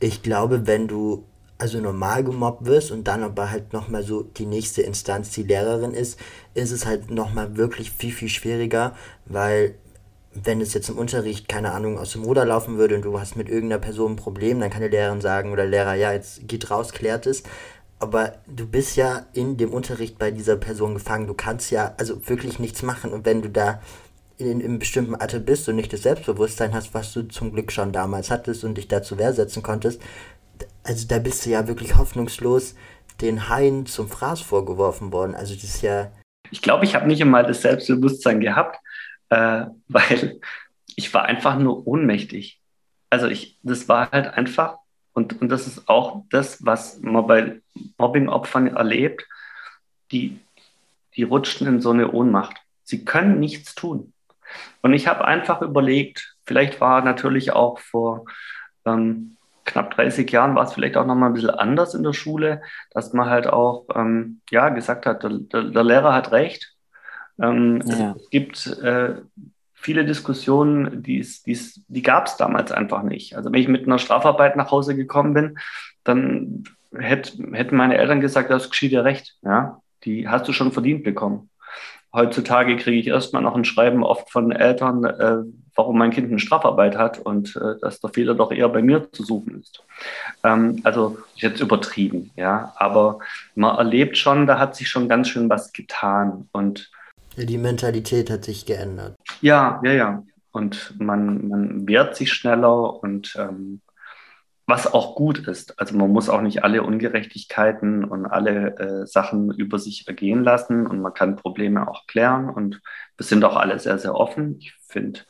ich 0.00 0.22
glaube, 0.22 0.66
wenn 0.66 0.88
du 0.88 1.26
also 1.58 1.80
normal 1.80 2.24
gemobbt 2.24 2.66
wirst 2.66 2.90
und 2.90 3.06
dann 3.06 3.22
aber 3.22 3.50
halt 3.50 3.72
nochmal 3.72 4.02
so 4.02 4.22
die 4.22 4.46
nächste 4.46 4.82
Instanz 4.82 5.30
die 5.30 5.44
Lehrerin 5.44 5.94
ist, 5.94 6.18
ist 6.54 6.72
es 6.72 6.84
halt 6.84 7.10
nochmal 7.10 7.56
wirklich 7.56 7.92
viel, 7.92 8.12
viel 8.12 8.28
schwieriger, 8.28 8.96
weil 9.26 9.76
wenn 10.34 10.60
es 10.60 10.74
jetzt 10.74 10.88
im 10.88 10.98
Unterricht, 10.98 11.48
keine 11.48 11.72
Ahnung, 11.72 11.98
aus 11.98 12.12
dem 12.12 12.24
Ruder 12.24 12.44
laufen 12.44 12.76
würde 12.76 12.96
und 12.96 13.02
du 13.02 13.18
hast 13.18 13.36
mit 13.36 13.48
irgendeiner 13.48 13.80
Person 13.80 14.12
ein 14.12 14.16
Problem, 14.16 14.60
dann 14.60 14.70
kann 14.70 14.82
die 14.82 14.88
Lehrerin 14.88 15.20
sagen 15.20 15.52
oder 15.52 15.64
Lehrer, 15.64 15.94
ja, 15.94 16.12
jetzt 16.12 16.48
geht 16.48 16.70
raus, 16.70 16.92
klärt 16.92 17.26
es. 17.26 17.44
Aber 18.00 18.34
du 18.46 18.66
bist 18.66 18.96
ja 18.96 19.26
in 19.32 19.56
dem 19.56 19.72
Unterricht 19.72 20.18
bei 20.18 20.30
dieser 20.30 20.56
Person 20.56 20.94
gefangen. 20.94 21.26
Du 21.26 21.34
kannst 21.34 21.70
ja 21.70 21.94
also 21.96 22.28
wirklich 22.28 22.58
nichts 22.58 22.82
machen. 22.82 23.12
Und 23.12 23.24
wenn 23.24 23.40
du 23.40 23.48
da 23.48 23.80
in, 24.36 24.60
in 24.60 24.66
einem 24.66 24.78
bestimmten 24.78 25.14
Alter 25.14 25.38
bist 25.38 25.68
und 25.68 25.76
nicht 25.76 25.92
das 25.92 26.02
Selbstbewusstsein 26.02 26.74
hast, 26.74 26.92
was 26.92 27.12
du 27.12 27.22
zum 27.28 27.52
Glück 27.52 27.70
schon 27.72 27.92
damals 27.92 28.30
hattest 28.30 28.64
und 28.64 28.76
dich 28.76 28.88
da 28.88 29.02
zur 29.02 29.18
Wehr 29.18 29.32
setzen 29.32 29.62
konntest, 29.62 30.02
also 30.82 31.06
da 31.08 31.18
bist 31.18 31.46
du 31.46 31.50
ja 31.50 31.66
wirklich 31.66 31.96
hoffnungslos 31.96 32.74
den 33.20 33.48
Haien 33.48 33.86
zum 33.86 34.08
Fraß 34.08 34.40
vorgeworfen 34.40 35.12
worden. 35.12 35.34
Also 35.34 35.54
das 35.54 35.64
ist 35.64 35.82
ja. 35.82 36.10
Ich 36.50 36.62
glaube, 36.62 36.84
ich 36.84 36.94
habe 36.94 37.06
nicht 37.06 37.22
einmal 37.22 37.46
das 37.46 37.62
Selbstbewusstsein 37.62 38.40
gehabt, 38.40 38.78
äh, 39.34 39.66
weil 39.88 40.40
ich 40.96 41.12
war 41.12 41.24
einfach 41.24 41.58
nur 41.58 41.86
ohnmächtig. 41.86 42.60
Also 43.10 43.26
ich, 43.26 43.58
das 43.62 43.88
war 43.88 44.10
halt 44.10 44.26
einfach, 44.26 44.78
und, 45.12 45.40
und 45.40 45.48
das 45.48 45.66
ist 45.66 45.88
auch 45.88 46.24
das, 46.30 46.64
was 46.64 47.00
man 47.00 47.26
bei 47.26 47.62
Mobbing-Opfern 47.98 48.68
erlebt, 48.68 49.26
die, 50.10 50.40
die 51.16 51.24
rutschen 51.24 51.66
in 51.66 51.80
so 51.80 51.90
eine 51.90 52.10
Ohnmacht. 52.10 52.56
Sie 52.82 53.04
können 53.04 53.40
nichts 53.40 53.74
tun. 53.74 54.12
Und 54.82 54.92
ich 54.92 55.06
habe 55.06 55.24
einfach 55.24 55.62
überlegt, 55.62 56.36
vielleicht 56.44 56.80
war 56.80 57.02
natürlich 57.02 57.52
auch 57.52 57.78
vor 57.78 58.26
ähm, 58.84 59.36
knapp 59.64 59.94
30 59.94 60.30
Jahren 60.30 60.54
war 60.54 60.64
es 60.64 60.74
vielleicht 60.74 60.96
auch 60.96 61.06
noch 61.06 61.14
mal 61.14 61.28
ein 61.28 61.32
bisschen 61.32 61.50
anders 61.50 61.94
in 61.94 62.02
der 62.02 62.12
Schule, 62.12 62.62
dass 62.90 63.12
man 63.14 63.30
halt 63.30 63.46
auch 63.46 63.86
ähm, 63.94 64.42
ja 64.50 64.68
gesagt 64.68 65.06
hat, 65.06 65.22
der, 65.22 65.30
der, 65.30 65.62
der 65.64 65.84
Lehrer 65.84 66.12
hat 66.12 66.32
recht, 66.32 66.73
ähm, 67.40 67.82
ja. 67.84 68.14
Es 68.16 68.30
gibt 68.30 68.66
äh, 68.82 69.16
viele 69.72 70.04
Diskussionen, 70.04 71.02
die's, 71.02 71.42
die's, 71.42 71.82
die 71.88 72.02
gab 72.02 72.26
es 72.26 72.36
damals 72.36 72.72
einfach 72.72 73.02
nicht. 73.02 73.36
Also 73.36 73.52
wenn 73.52 73.60
ich 73.60 73.68
mit 73.68 73.86
einer 73.86 73.98
Strafarbeit 73.98 74.56
nach 74.56 74.70
Hause 74.70 74.96
gekommen 74.96 75.34
bin, 75.34 75.58
dann 76.04 76.64
hätt, 76.96 77.36
hätten 77.52 77.76
meine 77.76 77.98
Eltern 77.98 78.20
gesagt, 78.20 78.50
das 78.50 78.70
geschieht 78.70 78.92
dir 78.92 79.04
recht. 79.04 79.36
Ja? 79.42 79.80
Die 80.04 80.28
hast 80.28 80.48
du 80.48 80.52
schon 80.52 80.72
verdient 80.72 81.04
bekommen. 81.04 81.50
Heutzutage 82.14 82.76
kriege 82.76 82.98
ich 82.98 83.08
erstmal 83.08 83.42
noch 83.42 83.56
ein 83.56 83.64
Schreiben 83.64 84.04
oft 84.04 84.30
von 84.30 84.52
Eltern, 84.52 85.04
äh, 85.04 85.38
warum 85.74 85.98
mein 85.98 86.12
Kind 86.12 86.30
eine 86.30 86.38
Strafarbeit 86.38 86.96
hat 86.96 87.18
und 87.18 87.56
äh, 87.56 87.78
dass 87.80 88.00
der 88.00 88.10
Fehler 88.10 88.34
doch 88.34 88.52
eher 88.52 88.68
bei 88.68 88.82
mir 88.82 89.10
zu 89.10 89.24
suchen 89.24 89.60
ist. 89.60 89.82
Ähm, 90.44 90.80
also 90.84 91.18
jetzt 91.34 91.60
übertrieben, 91.60 92.30
ja. 92.36 92.72
Aber 92.76 93.18
man 93.56 93.76
erlebt 93.76 94.16
schon, 94.16 94.46
da 94.46 94.60
hat 94.60 94.76
sich 94.76 94.88
schon 94.88 95.08
ganz 95.08 95.28
schön 95.28 95.50
was 95.50 95.72
getan. 95.72 96.48
Und 96.52 96.90
die 97.36 97.58
Mentalität 97.58 98.30
hat 98.30 98.44
sich 98.44 98.66
geändert. 98.66 99.16
Ja, 99.40 99.80
ja, 99.84 99.92
ja. 99.92 100.22
Und 100.52 100.94
man, 100.98 101.48
man 101.48 101.88
wehrt 101.88 102.16
sich 102.16 102.32
schneller 102.32 103.02
und 103.02 103.34
ähm, 103.38 103.80
was 104.66 104.92
auch 104.92 105.14
gut 105.14 105.46
ist. 105.46 105.78
Also 105.78 105.96
man 105.96 106.10
muss 106.10 106.28
auch 106.28 106.40
nicht 106.40 106.64
alle 106.64 106.82
Ungerechtigkeiten 106.82 108.04
und 108.04 108.26
alle 108.26 108.78
äh, 108.78 109.06
Sachen 109.06 109.50
über 109.52 109.78
sich 109.78 110.08
ergehen 110.08 110.42
lassen 110.42 110.86
und 110.86 111.00
man 111.00 111.12
kann 111.12 111.36
Probleme 111.36 111.86
auch 111.88 112.06
klären 112.06 112.48
und 112.48 112.80
wir 113.16 113.26
sind 113.26 113.44
auch 113.44 113.56
alle 113.56 113.78
sehr, 113.78 113.98
sehr 113.98 114.14
offen. 114.14 114.56
Ich 114.58 114.74
finde, 114.86 115.20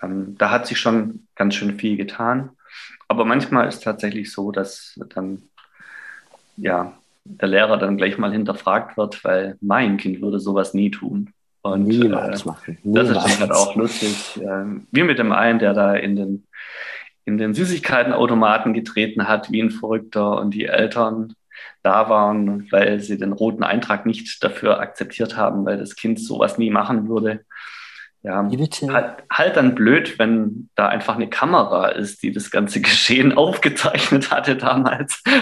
ähm, 0.00 0.36
da 0.38 0.50
hat 0.50 0.66
sich 0.66 0.78
schon 0.78 1.26
ganz 1.34 1.54
schön 1.54 1.78
viel 1.78 1.96
getan. 1.96 2.50
Aber 3.08 3.24
manchmal 3.24 3.68
ist 3.68 3.82
tatsächlich 3.82 4.32
so, 4.32 4.52
dass 4.52 4.98
dann 5.14 5.42
ja 6.56 6.96
der 7.24 7.48
Lehrer 7.48 7.76
dann 7.76 7.96
gleich 7.96 8.18
mal 8.18 8.32
hinterfragt 8.32 8.96
wird, 8.96 9.24
weil 9.24 9.56
mein 9.60 9.96
Kind 9.96 10.20
würde 10.20 10.40
sowas 10.40 10.74
nie 10.74 10.90
tun. 10.90 11.30
Und, 11.62 11.86
Niemals 11.86 12.42
äh, 12.42 12.48
machen. 12.48 12.78
Niemals. 12.82 13.08
Das 13.12 13.26
ist 13.26 13.40
halt 13.40 13.52
auch 13.52 13.76
lustig. 13.76 14.40
Äh, 14.40 14.64
wie 14.90 15.02
mit 15.04 15.18
dem 15.18 15.32
einen, 15.32 15.60
der 15.60 15.74
da 15.74 15.94
in 15.94 16.16
den, 16.16 16.46
in 17.24 17.38
den 17.38 17.54
Süßigkeitenautomaten 17.54 18.74
getreten 18.74 19.28
hat, 19.28 19.52
wie 19.52 19.62
ein 19.62 19.70
Verrückter 19.70 20.40
und 20.40 20.54
die 20.54 20.66
Eltern 20.66 21.34
da 21.84 22.08
waren, 22.08 22.66
weil 22.72 23.00
sie 23.00 23.18
den 23.18 23.32
roten 23.32 23.62
Eintrag 23.62 24.06
nicht 24.06 24.42
dafür 24.42 24.80
akzeptiert 24.80 25.36
haben, 25.36 25.64
weil 25.64 25.78
das 25.78 25.94
Kind 25.94 26.20
sowas 26.20 26.58
nie 26.58 26.70
machen 26.70 27.08
würde. 27.08 27.44
Ja, 28.24 28.48
halt, 28.48 29.24
halt, 29.32 29.56
dann 29.56 29.74
blöd, 29.74 30.16
wenn 30.20 30.68
da 30.76 30.88
einfach 30.88 31.16
eine 31.16 31.28
Kamera 31.28 31.88
ist, 31.88 32.22
die 32.22 32.30
das 32.30 32.52
ganze 32.52 32.80
Geschehen 32.82 33.36
aufgezeichnet 33.36 34.30
hatte 34.30 34.56
damals. 34.56 35.22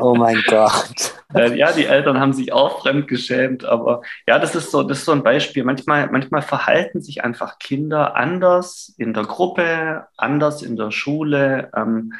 Oh 0.00 0.14
mein 0.14 0.42
Gott. 0.48 1.14
Ja, 1.34 1.72
die 1.72 1.84
Eltern 1.84 2.18
haben 2.18 2.32
sich 2.32 2.52
auch 2.52 2.82
fremdgeschämt, 2.82 3.64
aber 3.64 4.02
ja, 4.26 4.38
das 4.38 4.54
ist 4.54 4.70
so, 4.70 4.82
das 4.82 4.98
ist 4.98 5.04
so 5.04 5.12
ein 5.12 5.22
Beispiel. 5.22 5.64
Manchmal, 5.64 6.08
manchmal 6.10 6.42
verhalten 6.42 7.00
sich 7.00 7.22
einfach 7.22 7.58
Kinder 7.58 8.16
anders 8.16 8.92
in 8.96 9.14
der 9.14 9.24
Gruppe, 9.24 10.06
anders 10.16 10.62
in 10.62 10.76
der 10.76 10.90
Schule. 10.90 11.70
Ähm, 11.76 12.14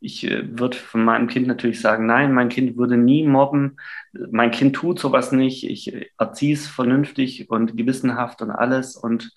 ich 0.00 0.24
äh, 0.24 0.58
würde 0.58 0.76
von 0.76 1.04
meinem 1.04 1.28
Kind 1.28 1.46
natürlich 1.46 1.80
sagen, 1.80 2.06
nein, 2.06 2.32
mein 2.32 2.48
Kind 2.48 2.76
würde 2.76 2.96
nie 2.96 3.26
mobben, 3.26 3.76
mein 4.12 4.50
Kind 4.50 4.76
tut 4.76 4.98
sowas 4.98 5.32
nicht, 5.32 5.68
ich 5.68 5.92
erziehe 6.18 6.54
es 6.54 6.66
vernünftig 6.68 7.50
und 7.50 7.76
gewissenhaft 7.76 8.42
und 8.42 8.50
alles. 8.50 8.96
Und, 8.96 9.32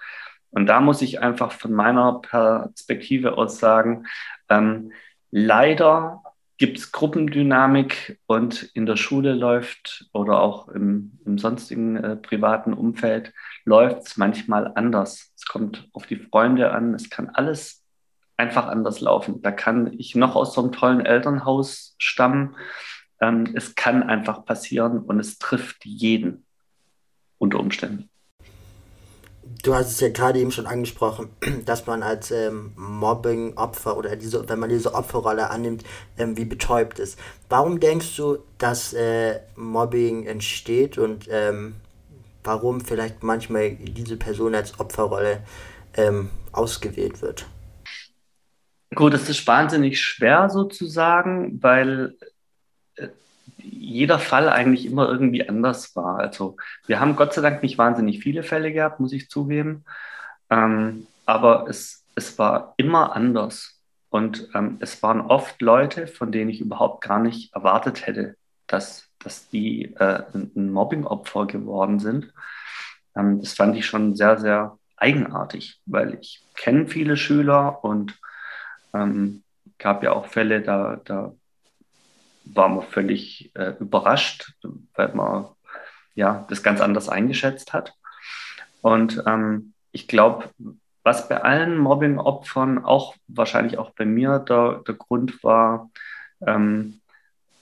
und 0.52 0.68
da 0.68 0.82
muss 0.82 1.02
ich 1.02 1.22
einfach 1.22 1.52
von 1.52 1.74
meiner 1.74 2.20
Perspektive 2.22 3.38
aus 3.38 3.60
sagen, 3.60 4.06
ähm, 4.50 4.92
leider 5.32 6.24
gibt 6.58 6.78
es 6.78 6.92
Gruppendynamik 6.92 8.20
und 8.28 8.70
in 8.76 8.86
der 8.86 8.96
Schule 8.96 9.34
läuft 9.34 10.08
oder 10.14 10.42
auch 10.42 10.68
im, 10.68 11.18
im 11.26 11.40
sonstigen 11.40 11.96
äh, 11.98 12.16
privaten 12.16 12.74
Umfeld 12.74 13.34
läuft 13.66 14.06
es 14.06 14.18
manchmal 14.18 14.72
anders. 14.76 15.34
Es 15.36 15.46
kommt 15.48 15.90
auf 15.94 16.06
die 16.06 16.18
Freunde 16.18 16.72
an, 16.72 16.94
es 16.94 17.10
kann 17.10 17.30
alles 17.30 17.81
einfach 18.42 18.68
anders 18.68 19.02
laufen. 19.02 19.42
Da 19.44 19.52
kann 19.52 19.94
ich 20.00 20.16
noch 20.16 20.36
aus 20.36 20.54
so 20.56 20.62
einem 20.62 20.72
tollen 20.72 21.06
Elternhaus 21.06 21.96
stammen. 22.00 22.56
Ähm, 23.22 23.54
es 23.54 23.76
kann 23.76 24.02
einfach 24.02 24.44
passieren 24.46 25.00
und 25.00 25.20
es 25.20 25.38
trifft 25.38 25.86
jeden 25.86 26.46
unter 27.38 27.60
Umständen. 27.60 28.10
Du 29.64 29.76
hast 29.76 29.92
es 29.92 30.00
ja 30.00 30.10
gerade 30.10 30.40
eben 30.40 30.52
schon 30.52 30.66
angesprochen, 30.66 31.30
dass 31.66 31.86
man 31.86 32.02
als 32.02 32.32
ähm, 32.32 32.74
Mobbing-Opfer 32.76 33.96
oder 33.96 34.16
diese, 34.16 34.50
wenn 34.50 34.58
man 34.58 34.70
diese 34.70 34.96
Opferrolle 34.96 35.52
annimmt, 35.52 35.84
ähm, 36.18 36.36
wie 36.36 36.46
betäubt 36.46 36.98
ist. 36.98 37.20
Warum 37.48 37.80
denkst 37.80 38.16
du, 38.18 38.40
dass 38.58 38.94
äh, 38.94 39.40
Mobbing 39.56 40.26
entsteht 40.26 40.98
und 40.98 41.28
ähm, 41.30 41.76
warum 42.44 42.82
vielleicht 42.82 43.22
manchmal 43.22 43.76
diese 43.76 44.18
Person 44.18 44.56
als 44.56 44.80
Opferrolle 44.80 45.44
ähm, 45.96 46.32
ausgewählt 46.52 47.22
wird? 47.22 47.46
Gut, 48.94 49.14
es 49.14 49.30
ist 49.30 49.48
wahnsinnig 49.48 50.02
schwer 50.02 50.50
sozusagen, 50.50 51.64
weil 51.64 52.18
äh, 52.96 53.08
jeder 53.58 54.20
Fall 54.20 54.50
eigentlich 54.50 54.86
immer 54.86 55.08
irgendwie 55.10 55.48
anders 55.48 55.96
war. 55.96 56.20
Also 56.20 56.58
wir 56.88 57.00
haben 57.00 57.16
Gott 57.16 57.34
sei 57.34 57.42
Dank 57.42 57.64
nicht 57.64 57.78
wahnsinnig 57.78 58.20
viele 58.20 58.44
Fälle 58.44 58.74
gehabt, 58.74 59.00
muss 59.00 59.14
ich 59.14 59.30
zugeben. 59.30 59.86
Ähm, 60.50 61.08
aber 61.26 61.68
es, 61.70 62.04
es 62.16 62.38
war 62.38 62.74
immer 62.76 63.16
anders. 63.16 63.80
Und 64.10 64.50
ähm, 64.54 64.78
es 64.82 65.02
waren 65.02 65.22
oft 65.22 65.62
Leute, 65.62 66.06
von 66.06 66.34
denen 66.34 66.50
ich 66.50 66.60
überhaupt 66.60 67.02
gar 67.02 67.20
nicht 67.20 67.54
erwartet 67.54 68.06
hätte, 68.06 68.36
dass, 68.68 69.08
dass 69.20 69.48
die 69.48 69.96
äh, 69.96 70.24
ein 70.34 70.70
Mobbing-Opfer 70.70 71.48
geworden 71.48 72.00
sind. 72.00 72.34
Ähm, 73.16 73.40
das 73.40 73.54
fand 73.54 73.78
ich 73.78 73.86
schon 73.86 74.18
sehr, 74.18 74.38
sehr 74.38 74.78
eigenartig, 74.98 75.80
weil 75.86 76.16
ich 76.16 76.44
kenne 76.56 76.88
viele 76.88 77.16
Schüler 77.16 77.86
und 77.86 78.20
ähm, 78.94 79.44
gab 79.78 80.04
ja 80.04 80.12
auch 80.14 80.28
Fälle, 80.28 80.62
da, 80.62 81.00
da 81.06 81.34
war 82.46 82.70
man 82.70 82.86
völlig 82.86 83.52
äh, 83.56 83.74
überrascht, 83.80 84.54
weil 84.96 85.14
man 85.14 85.48
ja 86.16 86.46
das 86.50 86.64
ganz 86.64 86.82
anders 86.82 87.10
eingeschätzt 87.10 87.74
hat. 87.74 87.94
Und 88.82 89.24
ähm, 89.26 89.74
ich 89.92 90.08
glaube, 90.08 90.50
was 91.04 91.30
bei 91.30 91.42
allen 91.42 91.78
Mobbing-Opfern, 91.78 92.84
auch 92.84 93.16
wahrscheinlich 93.28 93.78
auch 93.78 93.92
bei 93.92 94.06
mir, 94.06 94.40
der, 94.40 94.82
der 94.88 94.96
Grund 94.96 95.44
war, 95.44 95.90
ähm, 96.46 97.00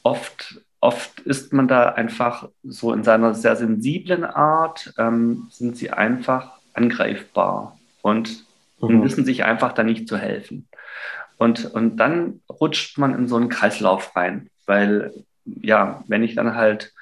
oft, 0.03 0.61
oft 0.81 1.19
ist 1.21 1.53
man 1.53 1.67
da 1.67 1.89
einfach 1.89 2.49
so 2.63 2.93
in 2.93 3.03
seiner 3.03 3.33
sehr 3.33 3.55
sensiblen 3.55 4.23
Art, 4.25 4.93
ähm, 4.97 5.47
sind 5.51 5.77
sie 5.77 5.91
einfach 5.91 6.59
angreifbar 6.73 7.77
und 8.01 8.45
mhm. 8.81 9.03
wissen 9.03 9.25
sich 9.25 9.43
einfach 9.43 9.73
da 9.73 9.83
nicht 9.83 10.07
zu 10.07 10.17
helfen. 10.17 10.67
Und, 11.39 11.65
und 11.73 11.95
dann 11.97 12.41
rutscht 12.49 12.97
man 12.97 13.15
in 13.15 13.29
so 13.29 13.37
einen 13.37 13.47
Kreislauf 13.47 14.13
rein, 14.15 14.49
weil 14.65 15.13
ja, 15.45 16.03
wenn 16.07 16.21
ich 16.21 16.35
dann 16.35 16.53
halt 16.53 16.93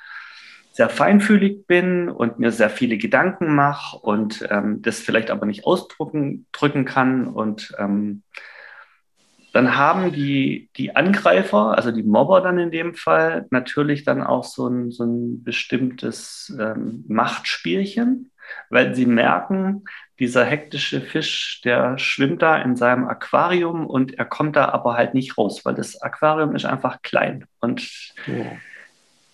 sehr 0.71 0.89
feinfühlig 0.89 1.65
bin 1.65 2.07
und 2.07 2.37
mir 2.37 2.51
sehr 2.51 2.69
viele 2.69 2.99
Gedanken 2.99 3.55
mache 3.55 3.97
und 3.97 4.47
ähm, 4.51 4.83
das 4.83 4.99
vielleicht 4.99 5.31
aber 5.31 5.47
nicht 5.47 5.65
ausdrücken 5.65 6.45
drücken 6.51 6.85
kann 6.85 7.27
und 7.27 7.73
ähm, 7.79 8.21
dann 9.53 9.75
haben 9.75 10.11
die, 10.11 10.69
die 10.77 10.95
Angreifer, 10.95 11.75
also 11.75 11.91
die 11.91 12.03
Mobber 12.03 12.41
dann 12.41 12.59
in 12.59 12.69
dem 12.69 12.93
Fall, 12.93 13.47
natürlich 13.49 14.03
dann 14.03 14.21
auch 14.21 14.43
so 14.43 14.67
ein, 14.67 14.91
so 14.91 15.03
ein 15.03 15.43
bestimmtes 15.43 16.55
ähm, 16.59 17.05
Machtspielchen, 17.07 18.29
weil 18.69 18.93
sie 18.93 19.07
merken, 19.07 19.83
dieser 20.19 20.45
hektische 20.45 21.01
Fisch, 21.01 21.61
der 21.63 21.97
schwimmt 21.97 22.41
da 22.41 22.57
in 22.57 22.75
seinem 22.75 23.07
Aquarium 23.07 23.85
und 23.85 24.17
er 24.17 24.25
kommt 24.25 24.55
da 24.55 24.69
aber 24.69 24.95
halt 24.95 25.13
nicht 25.13 25.37
raus, 25.37 25.63
weil 25.63 25.75
das 25.75 26.01
Aquarium 26.01 26.55
ist 26.55 26.65
einfach 26.65 27.01
klein 27.03 27.45
und 27.59 27.87
ja. 28.25 28.45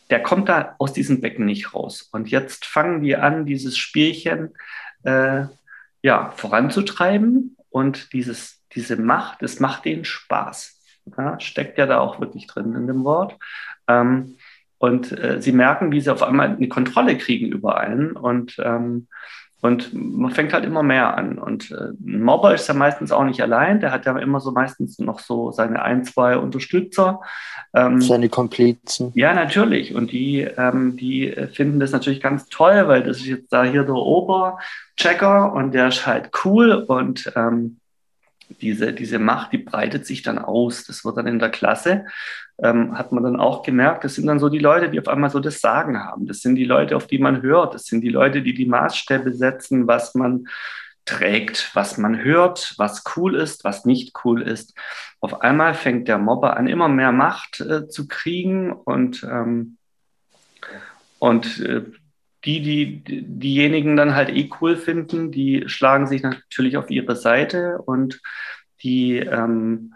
der 0.10 0.22
kommt 0.22 0.50
da 0.50 0.76
aus 0.80 0.92
diesem 0.92 1.22
Becken 1.22 1.46
nicht 1.46 1.74
raus. 1.74 2.10
Und 2.12 2.30
jetzt 2.30 2.66
fangen 2.66 3.02
wir 3.02 3.24
an, 3.24 3.46
dieses 3.46 3.78
Spielchen 3.78 4.54
äh, 5.04 5.46
ja, 6.02 6.32
voranzutreiben 6.32 7.56
und 7.70 8.12
dieses, 8.14 8.62
diese 8.74 8.98
Macht, 8.98 9.42
es 9.42 9.60
macht 9.60 9.86
denen 9.86 10.06
Spaß. 10.06 10.80
Ja, 11.18 11.40
steckt 11.40 11.78
ja 11.78 11.86
da 11.86 12.00
auch 12.00 12.20
wirklich 12.20 12.48
drin 12.48 12.76
in 12.76 12.88
dem 12.88 13.04
Wort. 13.04 13.38
Ähm, 13.88 14.38
und 14.78 15.18
äh, 15.18 15.42
sie 15.42 15.54
merken, 15.54 15.94
wie 15.94 16.02
sie 16.02 16.12
auf 16.12 16.24
einmal 16.24 16.50
eine 16.50 16.68
Kontrolle 16.68 17.18
kriegen 17.18 17.48
über 17.48 17.78
einen 17.78 18.12
und 18.12 18.58
ähm, 18.60 19.08
und 19.64 19.94
man 19.94 20.32
fängt 20.32 20.52
halt 20.52 20.66
immer 20.66 20.84
mehr 20.84 21.16
an. 21.16 21.40
Und 21.40 21.72
äh, 21.72 21.92
ein 22.06 22.22
Mobber 22.22 22.54
ist 22.54 22.68
ja 22.68 22.74
meistens 22.74 23.14
auch 23.14 23.24
nicht 23.24 23.42
allein. 23.42 23.80
Der 23.80 23.92
hat 23.92 24.06
ja 24.06 24.18
immer 24.18 24.42
so 24.42 24.52
meistens 24.52 25.00
noch 25.00 25.20
so 25.20 25.54
seine 25.54 25.82
ein, 25.82 26.04
zwei 26.04 26.38
Unterstützer. 26.38 27.22
Ähm, 27.74 28.02
seine 28.02 28.28
Komplizen. 28.28 29.14
Ja, 29.16 29.34
natürlich. 29.34 29.96
Und 29.96 30.12
die, 30.12 30.42
ähm, 30.42 30.98
die 30.98 31.34
finden 31.54 31.80
das 31.80 31.94
natürlich 31.94 32.20
ganz 32.20 32.48
toll, 32.48 32.90
weil 32.90 33.04
das 33.04 33.20
ist 33.20 33.28
jetzt 33.28 33.54
da 33.54 33.64
hier 33.64 33.84
der 33.84 33.96
Oberchecker 33.96 35.54
und 35.54 35.74
der 35.74 35.88
ist 35.88 36.06
halt 36.06 36.32
cool 36.44 36.74
und 36.74 37.32
ähm, 37.38 37.80
diese, 38.62 38.92
diese 38.92 39.18
Macht, 39.18 39.54
die 39.54 39.60
breitet 39.60 40.06
sich 40.06 40.24
dann 40.24 40.40
aus. 40.40 40.84
Das 40.84 41.06
wird 41.06 41.16
dann 41.16 41.28
in 41.28 41.40
der 41.40 41.50
Klasse, 41.50 42.06
ähm, 42.62 42.98
hat 42.98 43.12
man 43.12 43.24
dann 43.24 43.40
auch 43.40 43.64
gemerkt, 43.64 44.04
das 44.04 44.16
sind 44.16 44.28
dann 44.28 44.40
so 44.40 44.50
die 44.50 44.60
Leute, 44.60 44.90
die 44.90 45.00
auf 45.00 45.08
einmal 45.08 45.30
so 45.30 45.40
das 45.40 45.60
Sagen 45.60 46.00
haben. 46.00 46.28
Das 46.28 46.42
sind 46.42 46.56
die 46.56 46.66
Leute, 46.66 46.96
auf 46.96 47.08
die 47.08 47.18
man 47.18 47.42
hört. 47.42 47.74
Das 47.74 47.86
sind 47.86 48.02
die 48.02 48.10
Leute, 48.10 48.42
die 48.42 48.54
die 48.54 48.66
Maßstäbe 48.68 49.34
setzen, 49.34 49.88
was 49.88 50.14
man 50.16 50.46
trägt, 51.06 51.72
was 51.74 51.98
man 51.98 52.24
hört, 52.24 52.76
was 52.78 53.04
cool 53.16 53.36
ist, 53.36 53.64
was 53.64 53.86
nicht 53.86 54.14
cool 54.24 54.42
ist. 54.42 54.78
Auf 55.20 55.42
einmal 55.42 55.74
fängt 55.74 56.08
der 56.08 56.18
Mobber 56.18 56.56
an, 56.56 56.68
immer 56.68 56.88
mehr 56.88 57.12
Macht 57.12 57.60
äh, 57.60 57.88
zu 57.88 58.08
kriegen 58.08 58.72
und, 58.72 59.24
ähm, 59.24 59.78
und 61.20 61.60
äh, 61.60 61.84
die, 62.46 62.62
die 62.62 63.04
diejenigen 63.04 63.96
dann 63.96 64.16
halt 64.16 64.30
eh 64.30 64.50
cool 64.62 64.76
finden, 64.76 65.32
die 65.32 65.64
schlagen 65.68 66.08
sich 66.08 66.24
natürlich 66.24 66.78
auf 66.78 66.90
ihre 66.90 67.16
Seite 67.16 67.82
und 67.82 68.22
die 68.82 69.18
ähm, 69.18 69.94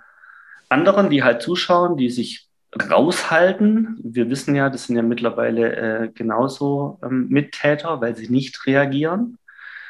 anderen, 0.69 1.09
die 1.09 1.23
halt 1.23 1.41
zuschauen, 1.41 1.97
die 1.97 2.09
sich 2.09 2.46
raushalten. 2.75 3.99
Wir 4.03 4.29
wissen 4.29 4.55
ja, 4.55 4.69
das 4.69 4.85
sind 4.85 4.95
ja 4.95 5.01
mittlerweile 5.01 5.75
äh, 5.75 6.07
genauso 6.09 6.99
ähm, 7.03 7.27
Mittäter, 7.29 8.01
weil 8.01 8.15
sie 8.15 8.29
nicht 8.29 8.65
reagieren. 8.65 9.37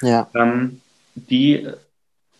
Ja. 0.02 0.30
Ähm, 0.36 0.82
die 1.16 1.68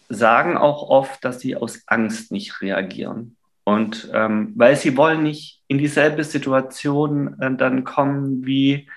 sagen 0.10 0.58
auch 0.58 0.90
oft, 0.90 1.24
dass 1.26 1.40
sie 1.40 1.56
aus 1.56 1.82
Angst 1.88 2.32
nicht 2.32 2.62
reagieren. 2.62 3.36
Und 3.64 4.10
ähm, 4.14 4.54
weil 4.56 4.76
sie 4.78 4.96
wollen 4.96 5.24
nicht 5.24 5.62
in 5.68 5.78
dieselbe 5.78 6.24
Situation 6.24 7.40
äh, 7.42 7.54
dann 7.54 7.84
kommen 7.84 8.46
wie 8.46 8.88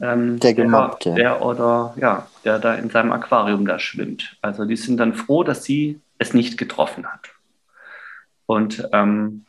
ähm, 0.00 0.38
der 0.38 0.54
Gemobbte. 0.54 1.14
Der, 1.14 1.34
der, 1.34 1.42
oder 1.42 1.94
ja, 1.96 2.28
der 2.44 2.60
da 2.60 2.74
in 2.74 2.90
seinem 2.90 3.10
Aquarium 3.10 3.66
da 3.66 3.80
schwimmt. 3.80 4.36
Also 4.40 4.64
die 4.64 4.76
sind 4.76 4.98
dann 4.98 5.14
froh, 5.14 5.42
dass 5.42 5.64
sie 5.64 6.00
es 6.18 6.34
nicht 6.34 6.58
getroffen 6.58 7.06
hat. 7.06 7.30
Und 8.46 8.88
ähm, 8.92 9.44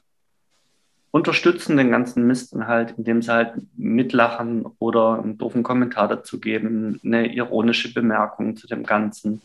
unterstützen 1.11 1.77
den 1.77 1.91
ganzen 1.91 2.27
Mist 2.27 2.53
dann 2.53 2.67
halt, 2.67 2.93
indem 2.97 3.21
sie 3.21 3.33
halt 3.33 3.53
mitlachen 3.77 4.65
oder 4.79 5.19
einen 5.21 5.37
doofen 5.37 5.63
Kommentar 5.63 6.07
dazu 6.07 6.39
geben, 6.39 6.99
eine 7.03 7.33
ironische 7.33 7.93
Bemerkung 7.93 8.55
zu 8.55 8.67
dem 8.67 8.83
Ganzen, 8.83 9.41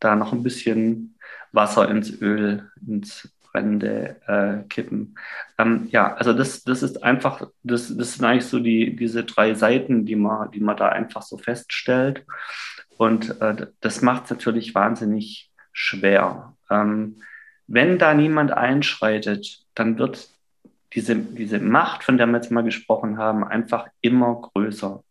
da 0.00 0.16
noch 0.16 0.32
ein 0.32 0.42
bisschen 0.42 1.16
Wasser 1.52 1.88
ins 1.88 2.20
Öl, 2.20 2.70
ins 2.86 3.28
Brände 3.52 4.16
äh, 4.26 4.66
kippen. 4.68 5.16
Ähm, 5.58 5.88
ja, 5.90 6.14
also 6.14 6.32
das, 6.32 6.64
das 6.64 6.82
ist 6.82 7.04
einfach, 7.04 7.48
das, 7.62 7.96
das 7.96 8.14
sind 8.14 8.24
eigentlich 8.24 8.46
so 8.46 8.58
die, 8.58 8.96
diese 8.96 9.24
drei 9.24 9.54
Seiten, 9.54 10.04
die 10.06 10.16
man, 10.16 10.50
die 10.50 10.60
man 10.60 10.76
da 10.76 10.88
einfach 10.88 11.22
so 11.22 11.38
feststellt. 11.38 12.24
Und 12.96 13.40
äh, 13.40 13.66
das 13.80 14.02
macht 14.02 14.24
es 14.24 14.30
natürlich 14.30 14.74
wahnsinnig 14.74 15.52
schwer. 15.72 16.56
Ähm, 16.70 17.22
wenn 17.66 17.98
da 17.98 18.14
niemand 18.14 18.52
einschreitet, 18.52 19.60
dann 19.74 19.98
wird 19.98 20.28
diese, 20.94 21.16
diese 21.16 21.58
Macht, 21.58 22.04
von 22.04 22.18
der 22.18 22.26
wir 22.26 22.36
jetzt 22.36 22.50
mal 22.50 22.62
gesprochen 22.62 23.18
haben, 23.18 23.44
einfach 23.44 23.88
immer 24.00 24.50
größer. 24.52 25.02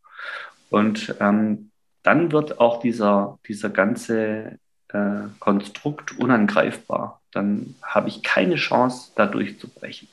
Und 0.70 1.16
ähm, 1.20 1.72
dann 2.04 2.32
wird 2.32 2.60
auch 2.60 2.80
dieser, 2.80 3.40
dieser 3.48 3.70
ganze 3.70 4.60
äh, 4.90 5.22
Konstrukt 5.40 6.18
unangreifbar. 6.18 7.22
Dann 7.32 7.76
habe 7.82 8.10
ich 8.10 8.24
keine 8.24 8.56
Chance, 8.56 9.12
da 9.16 9.26
durchzubrechen. 9.26 10.08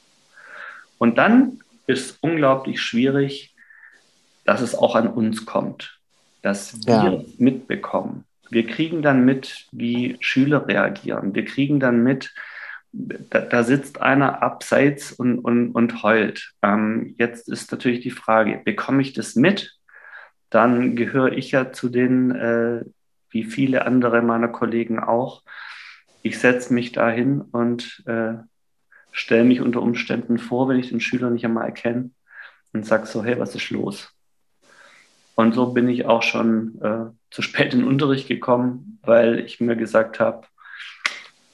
Und 0.99 1.19
dann 1.19 1.61
ist 1.87 2.19
unglaublich 2.21 2.81
schwierig, 2.81 3.55
dass 4.45 4.61
es 4.61 4.75
auch 4.75 4.97
an 4.97 5.09
uns 5.09 5.47
kommt, 5.47 5.99
dass 6.43 6.87
wir 6.87 6.95
ja. 6.95 7.25
mitbekommen. 7.39 8.25
Wir 8.51 8.67
kriegen 8.67 9.03
dann 9.03 9.25
mit, 9.25 9.67
wie 9.71 10.17
Schüler 10.21 10.67
reagieren. 10.67 11.35
Wir 11.35 11.45
kriegen 11.45 11.79
dann 11.79 12.03
mit, 12.03 12.35
da, 12.93 13.41
da 13.41 13.63
sitzt 13.63 14.01
einer 14.01 14.43
abseits 14.43 15.13
und, 15.13 15.39
und, 15.39 15.73
und 15.73 16.03
heult. 16.03 16.53
Ähm, 16.63 17.15
jetzt 17.19 17.49
ist 17.49 17.71
natürlich 17.71 18.01
die 18.01 18.11
Frage, 18.11 18.61
bekomme 18.65 19.03
ich 19.03 19.13
das 19.13 19.37
mit? 19.37 19.79
Dann 20.51 20.97
gehöre 20.97 21.33
ich 21.33 21.53
ja 21.53 21.73
zu 21.73 21.89
den, 21.89 22.33
äh, 22.33 22.85
wie 23.31 23.45
viele 23.45 23.87
andere 23.87 24.23
meiner 24.23 24.49
Kollegen 24.49 24.99
auch. 24.99 25.43
Ich 26.23 26.39
setze 26.39 26.75
mich 26.75 26.93
dahin 26.93 27.41
und 27.41 28.03
äh, 28.07 28.35
stelle 29.13 29.45
mich 29.45 29.61
unter 29.61 29.83
Umständen 29.83 30.39
vor, 30.39 30.69
wenn 30.69 30.79
ich 30.79 30.91
den 30.91 31.01
Schüler 31.01 31.31
nicht 31.31 31.45
einmal 31.45 31.67
erkenne 31.67 32.11
und 32.73 32.85
sage 32.85 33.07
so, 33.07 33.25
hey, 33.25 33.39
was 33.39 33.55
ist 33.55 33.71
los? 33.71 34.13
Und 35.37 35.55
so 35.55 35.73
bin 35.73 35.89
ich 35.89 36.05
auch 36.05 36.23
schon 36.23 36.81
äh, 36.83 37.07
zu 37.31 37.43
spät 37.43 37.73
in 37.73 37.81
den 37.81 37.89
Unterricht 37.89 38.29
gekommen, 38.29 38.99
weil 39.03 39.39
ich 39.39 39.61
mir 39.61 39.77
gesagt 39.77 40.21
habe, 40.21 40.47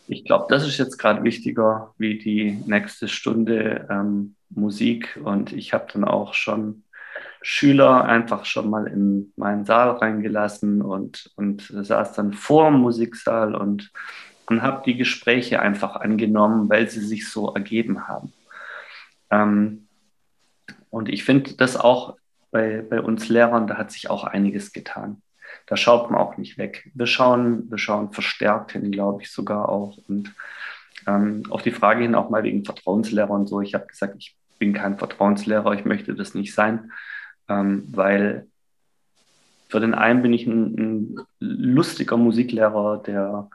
ich 0.09 0.25
glaube, 0.25 0.47
das 0.49 0.67
ist 0.67 0.79
jetzt 0.79 0.99
gerade 0.99 1.25
wichtiger 1.25 1.95
wie 1.99 2.19
die 2.19 2.53
nächste 2.67 3.09
Stunde 3.09 3.87
ähm, 3.91 4.37
Musik. 4.51 5.19
Und 5.23 5.53
ich 5.53 5.73
habe 5.73 5.87
dann 5.93 6.05
auch 6.05 6.35
schon 6.35 6.85
Schüler 7.43 8.05
einfach 8.05 8.45
schon 8.45 8.71
mal 8.71 8.87
in 8.87 9.33
meinen 9.37 9.65
Saal 9.65 9.91
reingelassen 9.91 10.83
und, 10.83 11.31
und 11.37 11.63
saß 11.63 12.13
dann 12.15 12.33
vor 12.33 12.71
dem 12.71 12.81
Musiksaal 12.81 13.55
und, 13.55 13.93
und 14.47 14.63
habe 14.63 14.83
die 14.85 14.97
Gespräche 14.97 15.61
einfach 15.61 15.97
angenommen, 15.97 16.69
weil 16.69 16.89
sie 16.89 17.01
sich 17.01 17.29
so 17.29 17.55
ergeben 17.55 18.09
haben. 18.09 18.33
Ähm, 19.31 19.89
und 20.91 21.09
ich 21.09 21.25
finde 21.25 21.55
das 21.55 21.77
auch 21.77 22.17
bei, 22.51 22.83
bei 22.83 23.01
uns 23.01 23.29
Lehrern, 23.29 23.67
da 23.67 23.77
hat 23.77 23.91
sich 23.91 24.09
auch 24.09 24.25
einiges 24.25 24.73
getan 24.73 25.23
da 25.67 25.77
schaut 25.77 26.11
man 26.11 26.21
auch 26.21 26.37
nicht 26.37 26.59
weg. 26.59 26.91
Wir 26.95 27.07
schauen, 27.07 27.71
wir 27.71 27.79
schauen 27.79 28.13
verstärkt 28.13 28.73
hin, 28.73 28.91
glaube 28.91 29.23
ich 29.23 29.31
sogar 29.31 29.69
auch. 29.69 29.99
Und 30.09 30.33
ähm, 31.07 31.45
auf 31.51 31.63
die 31.63 31.71
Frage 31.71 32.03
hin 32.03 32.15
auch 32.15 32.31
mal 32.31 32.43
wegen 32.43 32.65
Vertrauenslehrer 32.65 33.31
und 33.31 33.49
so. 33.49 33.61
Ich 33.61 33.75
habe 33.75 33.87
gesagt, 33.87 34.17
ich 34.19 34.37
bin 34.59 34.73
kein 34.73 34.99
Vertrauenslehrer, 34.99 35.73
ich 35.73 35.85
möchte 35.85 36.15
das 36.15 36.35
nicht 36.35 36.55
sein, 36.55 36.93
ähm, 37.49 37.85
weil 37.93 38.47
für 39.69 39.81
den 39.81 39.95
einen 39.95 40.23
bin 40.23 40.33
ich 40.33 40.47
ein, 40.47 40.75
ein, 40.75 41.17
lustiger 41.41 42.17
Musiklehrer, 42.17 43.03
der 43.05 43.51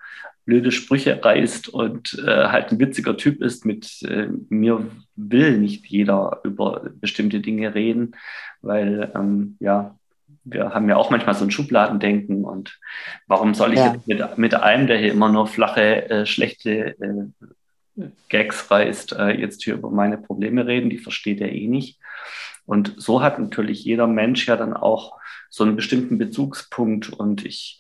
blöde 0.46 0.72
Sprüche 0.72 1.24
reißt 1.24 1.70
und 1.70 2.22
äh, 2.26 2.48
halt 2.48 2.72
ein 2.72 2.80
witziger 2.80 3.16
Typ 3.16 3.42
ist. 3.42 3.66
Mit 3.66 4.02
äh, 4.04 4.28
mir 4.50 4.86
will 5.16 5.58
nicht 5.58 5.86
jeder 5.88 6.42
über 6.44 6.90
bestimmte 6.96 7.40
Dinge 7.40 7.74
reden, 7.74 8.16
weil 8.62 9.12
ähm, 9.16 9.56
ja 9.60 9.98
wir 10.44 10.74
haben 10.74 10.90
ja 10.90 10.96
auch 10.96 11.10
manchmal 11.10 11.36
so 11.36 11.46
ein 11.46 11.52
Schubladendenken 11.52 12.44
und 12.46 12.80
warum 13.28 13.54
soll 13.54 13.74
ich 13.74 13.80
ja. 13.80 13.94
jetzt 13.94 14.08
mit, 14.08 14.38
mit 14.38 14.56
einem, 14.56 14.88
der 14.88 14.98
hier 14.98 15.12
immer 15.12 15.30
nur 15.30 15.48
flache, 15.48 16.10
äh, 16.10 16.26
schlechte 16.26 16.96
äh, 17.00 18.06
Gags 18.30 18.72
reißt, 18.72 19.14
äh, 19.14 19.32
jetzt 19.32 19.64
hier 19.64 19.76
über 19.76 19.92
meine 19.92 20.18
Probleme 20.18 20.66
reden, 20.66 20.90
die 20.90 20.98
versteht 20.98 21.42
er 21.42 21.52
eh 21.52 21.68
nicht. 21.68 22.00
Und 22.66 22.94
so 22.98 23.22
hat 23.22 23.40
natürlich 23.40 23.84
jeder 23.84 24.08
Mensch 24.08 24.48
ja 24.48 24.56
dann 24.56 24.74
auch 24.74 25.18
so 25.50 25.64
einen 25.64 25.76
bestimmten 25.76 26.18
Bezugspunkt 26.18 27.10
und 27.10 27.46
ich 27.46 27.78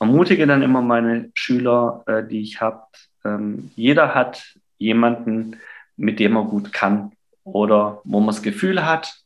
ermutige 0.00 0.46
dann 0.46 0.62
immer 0.62 0.80
meine 0.80 1.30
Schüler, 1.34 2.02
äh, 2.06 2.26
die 2.26 2.40
ich 2.40 2.60
habe, 2.60 2.82
ähm, 3.24 3.70
jeder 3.76 4.14
hat 4.14 4.54
jemanden, 4.78 5.56
mit 5.96 6.18
dem 6.18 6.36
er 6.36 6.44
gut 6.44 6.72
kann 6.72 7.12
oder 7.44 8.00
wo 8.04 8.20
man 8.20 8.28
das 8.28 8.42
Gefühl 8.42 8.84
hat, 8.86 9.20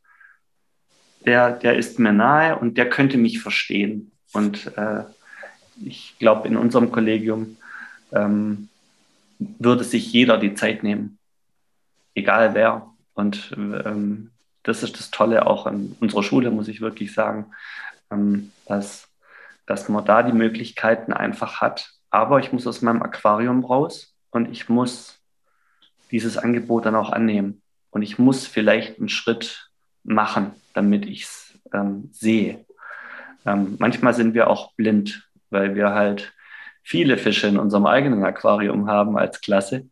der, 1.26 1.52
der 1.52 1.76
ist 1.76 1.98
mir 1.98 2.12
nahe 2.12 2.58
und 2.58 2.76
der 2.76 2.88
könnte 2.88 3.18
mich 3.18 3.40
verstehen. 3.40 4.12
Und 4.32 4.76
äh, 4.76 5.04
ich 5.82 6.16
glaube, 6.18 6.48
in 6.48 6.56
unserem 6.56 6.92
Kollegium 6.92 7.56
ähm, 8.12 8.68
würde 9.38 9.84
sich 9.84 10.12
jeder 10.12 10.38
die 10.38 10.54
Zeit 10.54 10.82
nehmen, 10.82 11.18
egal 12.14 12.54
wer. 12.54 12.90
Und 13.14 13.54
ähm, 13.56 14.30
das 14.62 14.82
ist 14.82 14.98
das 14.98 15.10
Tolle 15.10 15.46
auch 15.46 15.66
an 15.66 15.96
unserer 16.00 16.22
Schule, 16.22 16.50
muss 16.50 16.68
ich 16.68 16.80
wirklich 16.80 17.12
sagen, 17.12 17.52
ähm, 18.10 18.52
dass, 18.66 19.08
dass 19.66 19.88
man 19.88 20.04
da 20.04 20.22
die 20.22 20.32
Möglichkeiten 20.32 21.12
einfach 21.12 21.60
hat. 21.60 21.90
Aber 22.10 22.38
ich 22.38 22.52
muss 22.52 22.66
aus 22.66 22.82
meinem 22.82 23.02
Aquarium 23.02 23.64
raus 23.64 24.14
und 24.30 24.50
ich 24.50 24.68
muss 24.68 25.20
dieses 26.10 26.38
Angebot 26.38 26.86
dann 26.86 26.94
auch 26.94 27.10
annehmen. 27.10 27.62
Und 27.90 28.02
ich 28.02 28.18
muss 28.18 28.46
vielleicht 28.46 28.98
einen 28.98 29.08
Schritt 29.08 29.70
machen, 30.04 30.52
damit 30.74 31.06
ich 31.06 31.24
es 31.24 31.58
ähm, 31.72 32.10
sehe. 32.12 32.64
Ähm, 33.46 33.76
manchmal 33.78 34.14
sind 34.14 34.34
wir 34.34 34.48
auch 34.48 34.72
blind, 34.74 35.28
weil 35.50 35.74
wir 35.74 35.90
halt 35.90 36.32
viele 36.82 37.16
Fische 37.16 37.46
in 37.46 37.58
unserem 37.58 37.86
eigenen 37.86 38.24
Aquarium 38.24 38.88
haben 38.88 39.18
als 39.18 39.40
Klasse. 39.40 39.86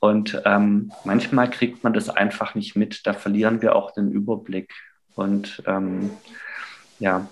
Und 0.00 0.42
ähm, 0.44 0.92
manchmal 1.04 1.48
kriegt 1.48 1.82
man 1.84 1.94
das 1.94 2.10
einfach 2.10 2.54
nicht 2.54 2.76
mit. 2.76 3.06
Da 3.06 3.14
verlieren 3.14 3.62
wir 3.62 3.74
auch 3.74 3.92
den 3.92 4.10
Überblick. 4.10 4.72
Und 5.14 5.62
ähm, 5.66 6.10
ja. 6.98 7.28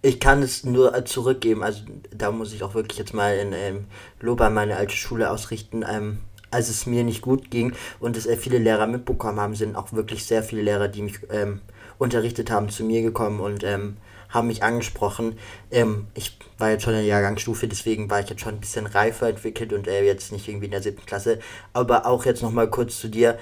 Ich 0.00 0.20
kann 0.20 0.42
es 0.42 0.64
nur 0.64 1.04
zurückgeben. 1.04 1.64
Also 1.64 1.82
da 2.10 2.30
muss 2.30 2.54
ich 2.54 2.62
auch 2.62 2.74
wirklich 2.74 2.98
jetzt 2.98 3.14
mal 3.14 3.36
in 3.36 3.52
ähm, 3.52 3.86
Lob 4.20 4.40
an 4.40 4.54
meine 4.54 4.76
alte 4.76 4.94
Schule 4.94 5.30
ausrichten. 5.30 5.84
Ähm, 5.88 6.18
als 6.50 6.68
es 6.68 6.86
mir 6.86 7.04
nicht 7.04 7.22
gut 7.22 7.50
ging 7.50 7.72
und 8.00 8.16
es 8.16 8.26
viele 8.38 8.58
Lehrer 8.58 8.86
mitbekommen 8.86 9.40
haben, 9.40 9.54
sind 9.54 9.76
auch 9.76 9.92
wirklich 9.92 10.24
sehr 10.24 10.42
viele 10.42 10.62
Lehrer, 10.62 10.88
die 10.88 11.02
mich 11.02 11.20
ähm, 11.30 11.60
unterrichtet 11.98 12.50
haben, 12.50 12.68
zu 12.68 12.84
mir 12.84 13.02
gekommen 13.02 13.40
und 13.40 13.64
ähm, 13.64 13.96
haben 14.28 14.48
mich 14.48 14.62
angesprochen. 14.62 15.38
Ähm, 15.70 16.06
ich 16.14 16.38
war 16.58 16.70
jetzt 16.70 16.84
schon 16.84 16.94
in 16.94 17.00
der 17.00 17.08
Jahrgangsstufe, 17.08 17.66
deswegen 17.68 18.10
war 18.10 18.20
ich 18.20 18.28
jetzt 18.28 18.42
schon 18.42 18.54
ein 18.54 18.60
bisschen 18.60 18.86
reifer 18.86 19.28
entwickelt 19.28 19.72
und 19.72 19.88
äh, 19.88 20.04
jetzt 20.04 20.32
nicht 20.32 20.48
irgendwie 20.48 20.66
in 20.66 20.72
der 20.72 20.82
siebten 20.82 21.06
Klasse. 21.06 21.38
Aber 21.72 22.06
auch 22.06 22.24
jetzt 22.24 22.42
nochmal 22.42 22.68
kurz 22.70 22.98
zu 22.98 23.08
dir. 23.08 23.38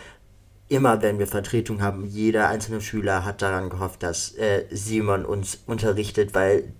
Immer 0.68 1.00
wenn 1.00 1.20
wir 1.20 1.28
Vertretung 1.28 1.80
haben, 1.80 2.04
jeder 2.04 2.48
einzelne 2.48 2.80
Schüler 2.80 3.24
hat 3.24 3.40
daran 3.40 3.70
gehofft, 3.70 4.02
dass 4.02 4.34
äh, 4.34 4.64
Simon 4.70 5.24
uns 5.24 5.60
unterrichtet, 5.64 6.34
weil 6.34 6.72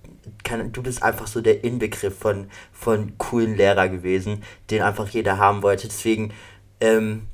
kann, 0.44 0.72
du 0.72 0.82
bist 0.82 1.02
einfach 1.02 1.26
so 1.26 1.40
der 1.40 1.64
Inbegriff 1.64 2.18
von, 2.18 2.48
von 2.72 3.16
coolen 3.18 3.56
Lehrer 3.56 3.88
gewesen, 3.88 4.42
den 4.70 4.82
einfach 4.82 5.08
jeder 5.08 5.38
haben 5.38 5.62
wollte. 5.62 5.88
Deswegen 5.88 6.32
ähm, 6.80 7.26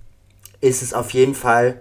ist 0.61 0.83
es 0.83 0.95
auf 0.95 1.11
jeden 1.11 1.35
Fall, 1.35 1.81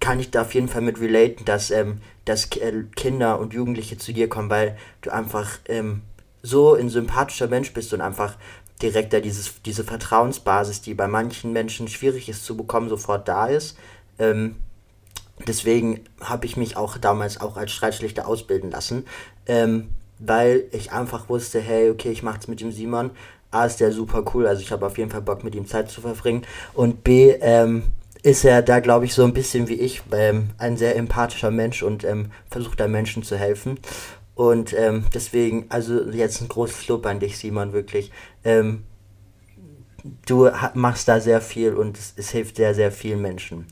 kann 0.00 0.20
ich 0.20 0.30
da 0.30 0.42
auf 0.42 0.54
jeden 0.54 0.68
Fall 0.68 0.82
mit 0.82 1.00
relaten, 1.00 1.44
dass, 1.44 1.70
ähm, 1.70 2.00
dass 2.24 2.46
äh, 2.56 2.84
Kinder 2.96 3.38
und 3.38 3.54
Jugendliche 3.54 3.98
zu 3.98 4.12
dir 4.12 4.28
kommen, 4.28 4.50
weil 4.50 4.76
du 5.00 5.10
einfach 5.10 5.58
ähm, 5.68 6.02
so 6.42 6.74
ein 6.74 6.88
sympathischer 6.88 7.48
Mensch 7.48 7.72
bist 7.72 7.92
und 7.94 8.00
einfach 8.00 8.36
direkt 8.82 9.12
da 9.12 9.20
dieses, 9.20 9.62
diese 9.62 9.84
Vertrauensbasis, 9.84 10.80
die 10.80 10.94
bei 10.94 11.06
manchen 11.06 11.52
Menschen 11.52 11.88
schwierig 11.88 12.28
ist 12.28 12.44
zu 12.44 12.56
bekommen, 12.56 12.88
sofort 12.88 13.28
da 13.28 13.46
ist. 13.46 13.76
Ähm, 14.18 14.56
deswegen 15.46 16.00
habe 16.20 16.46
ich 16.46 16.56
mich 16.56 16.76
auch 16.76 16.98
damals 16.98 17.40
auch 17.40 17.56
als 17.56 17.72
Streitschlichter 17.72 18.26
ausbilden 18.26 18.70
lassen. 18.70 19.06
Ähm, 19.46 19.88
weil 20.24 20.64
ich 20.72 20.92
einfach 20.92 21.28
wusste, 21.28 21.60
hey, 21.60 21.90
okay, 21.90 22.10
ich 22.10 22.22
mach's 22.22 22.48
mit 22.48 22.60
dem 22.60 22.72
Simon. 22.72 23.10
A 23.50 23.66
ist 23.66 23.80
der 23.80 23.92
super 23.92 24.24
cool, 24.34 24.46
also 24.46 24.62
ich 24.62 24.72
habe 24.72 24.86
auf 24.86 24.96
jeden 24.96 25.10
Fall 25.10 25.20
Bock 25.20 25.44
mit 25.44 25.54
ihm 25.54 25.66
Zeit 25.66 25.90
zu 25.90 26.00
verbringen. 26.00 26.42
Und 26.72 27.04
B 27.04 27.32
ähm, 27.40 27.82
ist 28.22 28.44
er 28.44 28.62
da, 28.62 28.80
glaube 28.80 29.04
ich, 29.04 29.14
so 29.14 29.24
ein 29.24 29.34
bisschen 29.34 29.68
wie 29.68 29.74
ich, 29.74 30.02
ähm, 30.12 30.50
ein 30.58 30.76
sehr 30.76 30.96
empathischer 30.96 31.50
Mensch 31.50 31.82
und 31.82 32.04
ähm, 32.04 32.30
versucht 32.50 32.80
da 32.80 32.88
Menschen 32.88 33.22
zu 33.22 33.36
helfen. 33.36 33.78
Und 34.34 34.72
ähm, 34.72 35.04
deswegen, 35.12 35.66
also 35.68 36.10
jetzt 36.10 36.40
ein 36.40 36.48
großes 36.48 36.88
Lob 36.88 37.04
an 37.04 37.20
dich, 37.20 37.36
Simon, 37.36 37.72
wirklich. 37.72 38.10
Ähm, 38.44 38.84
du 40.26 40.48
machst 40.74 41.08
da 41.08 41.20
sehr 41.20 41.40
viel 41.40 41.74
und 41.74 41.98
es, 41.98 42.14
es 42.16 42.30
hilft 42.30 42.56
sehr, 42.56 42.74
sehr 42.74 42.90
vielen 42.90 43.20
Menschen. 43.20 43.66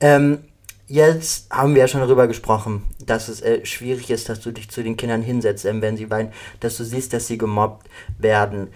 Ähm, 0.00 0.40
Jetzt 0.88 1.50
haben 1.50 1.74
wir 1.74 1.82
ja 1.82 1.88
schon 1.88 2.00
darüber 2.00 2.28
gesprochen, 2.28 2.84
dass 3.04 3.26
es 3.26 3.40
äh, 3.40 3.66
schwierig 3.66 4.08
ist, 4.10 4.28
dass 4.28 4.40
du 4.40 4.52
dich 4.52 4.70
zu 4.70 4.84
den 4.84 4.96
Kindern 4.96 5.20
hinsetzt, 5.20 5.64
äh, 5.64 5.80
wenn 5.82 5.96
sie 5.96 6.10
weinen, 6.10 6.32
dass 6.60 6.76
du 6.76 6.84
siehst, 6.84 7.12
dass 7.12 7.26
sie 7.26 7.38
gemobbt 7.38 7.88
werden. 8.18 8.68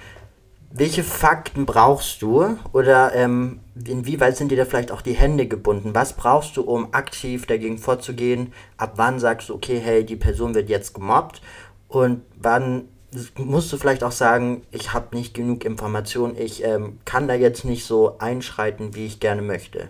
Welche 0.73 1.05
Fakten 1.05 1.67
brauchst 1.67 2.21
du 2.21 2.57
oder 2.73 3.15
ähm, 3.15 3.61
inwieweit 3.87 4.37
sind 4.37 4.51
dir 4.51 4.57
da 4.57 4.65
vielleicht 4.65 4.91
auch 4.91 5.03
die 5.03 5.13
Hände 5.13 5.47
gebunden? 5.47 5.95
Was 5.95 6.15
brauchst 6.15 6.57
du, 6.57 6.63
um 6.63 6.93
aktiv 6.95 7.47
dagegen 7.47 7.79
vorzugehen? 7.79 8.53
Ab 8.77 8.95
wann 8.97 9.21
sagst 9.21 9.49
du, 9.49 9.55
okay, 9.55 9.81
hey, 9.83 10.05
die 10.05 10.17
Person 10.17 10.57
wird 10.57 10.69
jetzt 10.69 10.95
gemobbt? 10.95 11.41
Und 11.87 12.23
wann 12.37 12.89
musst 13.37 13.73
du 13.73 13.77
vielleicht 13.77 14.03
auch 14.03 14.13
sagen, 14.13 14.63
ich 14.73 14.93
habe 14.93 15.17
nicht 15.17 15.33
genug 15.33 15.65
Informationen, 15.65 16.37
ich 16.37 16.65
ähm, 16.65 16.99
kann 17.05 17.29
da 17.29 17.35
jetzt 17.35 17.65
nicht 17.65 17.85
so 17.85 18.19
einschreiten, 18.19 18.97
wie 18.97 19.07
ich 19.07 19.21
gerne 19.21 19.43
möchte? 19.43 19.89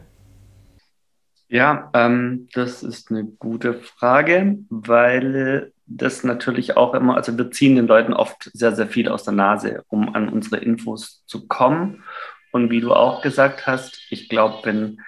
Ja, 1.53 1.91
ähm, 1.95 2.49
das 2.53 2.85
ist 2.85 3.11
eine 3.11 3.25
gute 3.25 3.75
Frage, 3.75 4.59
weil 4.69 5.73
das 5.87 6.23
natürlich 6.23 6.77
auch 6.77 6.95
immer, 6.95 7.17
also 7.17 7.37
wir 7.37 7.51
ziehen 7.51 7.75
den 7.75 7.89
Leuten 7.89 8.13
oft 8.13 8.49
sehr, 8.55 8.73
sehr 8.77 8.87
viel 8.87 9.09
aus 9.09 9.25
der 9.25 9.35
Nase, 9.35 9.83
um 9.89 10.15
an 10.15 10.29
unsere 10.29 10.59
Infos 10.59 11.25
zu 11.27 11.49
kommen. 11.49 12.05
Und 12.53 12.71
wie 12.71 12.81
du 12.81 12.95
auch 12.95 13.21
gesagt 13.21 13.67
hast, 13.67 14.01
ich 14.11 14.29
glaube, 14.29 14.61
wenn 14.63 15.01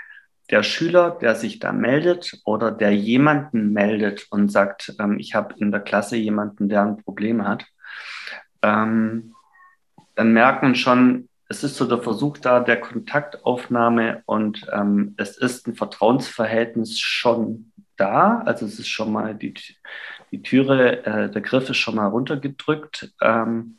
der 0.50 0.64
Schüler, 0.64 1.16
der 1.20 1.36
sich 1.36 1.60
da 1.60 1.70
meldet 1.72 2.40
oder 2.44 2.72
der 2.72 2.92
jemanden 2.92 3.72
meldet 3.72 4.26
und 4.30 4.50
sagt, 4.50 4.96
ähm, 4.98 5.20
ich 5.20 5.36
habe 5.36 5.54
in 5.58 5.70
der 5.70 5.80
Klasse 5.80 6.16
jemanden, 6.16 6.68
der 6.68 6.82
ein 6.82 6.96
Problem 6.96 7.46
hat, 7.46 7.66
ähm, 8.62 9.36
dann 10.16 10.32
merkt 10.32 10.64
man 10.64 10.74
schon, 10.74 11.28
es 11.52 11.62
ist 11.62 11.76
so 11.76 11.84
der 11.84 11.98
Versuch 11.98 12.38
da 12.38 12.60
der 12.60 12.80
Kontaktaufnahme 12.80 14.22
und 14.24 14.66
ähm, 14.72 15.14
es 15.18 15.36
ist 15.36 15.68
ein 15.68 15.74
Vertrauensverhältnis 15.74 16.98
schon 16.98 17.72
da. 17.98 18.38
Also 18.46 18.64
es 18.64 18.78
ist 18.78 18.88
schon 18.88 19.12
mal 19.12 19.34
die, 19.34 19.52
die 20.30 20.40
Türe, 20.40 21.04
äh, 21.04 21.30
der 21.30 21.42
Griff 21.42 21.68
ist 21.68 21.76
schon 21.76 21.96
mal 21.96 22.06
runtergedrückt. 22.06 23.12
Ähm, 23.20 23.78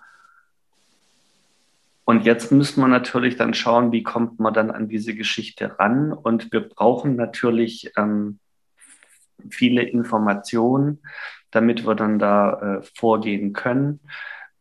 und 2.05 2.25
jetzt 2.25 2.51
müssen 2.51 2.79
wir 2.79 2.87
natürlich 2.87 3.37
dann 3.37 3.55
schauen, 3.55 3.91
wie 3.91 4.03
kommt 4.03 4.39
man 4.39 4.53
dann 4.53 4.69
an 4.69 4.87
diese 4.87 5.15
Geschichte 5.15 5.79
ran. 5.79 6.13
Und 6.13 6.51
wir 6.51 6.69
brauchen 6.69 7.15
natürlich 7.15 7.91
ähm, 7.97 8.37
viele 9.49 9.81
Informationen, 9.81 10.99
damit 11.49 11.87
wir 11.87 11.95
dann 11.95 12.19
da 12.19 12.77
äh, 12.77 12.83
vorgehen 12.95 13.53
können. 13.53 13.99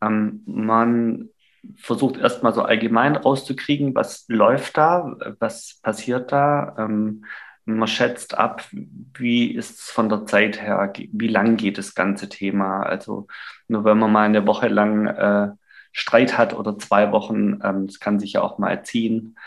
Ähm, 0.01 0.41
man 0.47 1.29
versucht 1.75 2.17
erstmal 2.17 2.53
so 2.53 2.63
allgemein 2.63 3.15
rauszukriegen, 3.15 3.95
was 3.95 4.25
läuft 4.27 4.77
da, 4.77 5.15
was 5.39 5.79
passiert 5.81 6.31
da. 6.31 6.75
Ähm, 6.77 7.25
man 7.65 7.87
schätzt 7.87 8.37
ab, 8.37 8.63
wie 8.71 9.51
ist 9.51 9.79
es 9.79 9.89
von 9.89 10.09
der 10.09 10.25
Zeit 10.25 10.61
her, 10.61 10.91
wie 11.11 11.27
lang 11.27 11.55
geht 11.55 11.77
das 11.77 11.95
ganze 11.95 12.27
Thema. 12.27 12.83
Also 12.83 13.27
nur 13.67 13.85
wenn 13.85 13.97
man 13.97 14.11
mal 14.11 14.25
eine 14.25 14.45
Woche 14.45 14.67
lang 14.67 15.07
äh, 15.07 15.51
Streit 15.93 16.37
hat 16.37 16.53
oder 16.53 16.77
zwei 16.77 17.11
Wochen, 17.11 17.59
ähm, 17.63 17.87
das 17.87 17.99
kann 17.99 18.19
sich 18.19 18.33
ja 18.33 18.41
auch 18.41 18.57
mal 18.57 18.83
ziehen. 18.83 19.37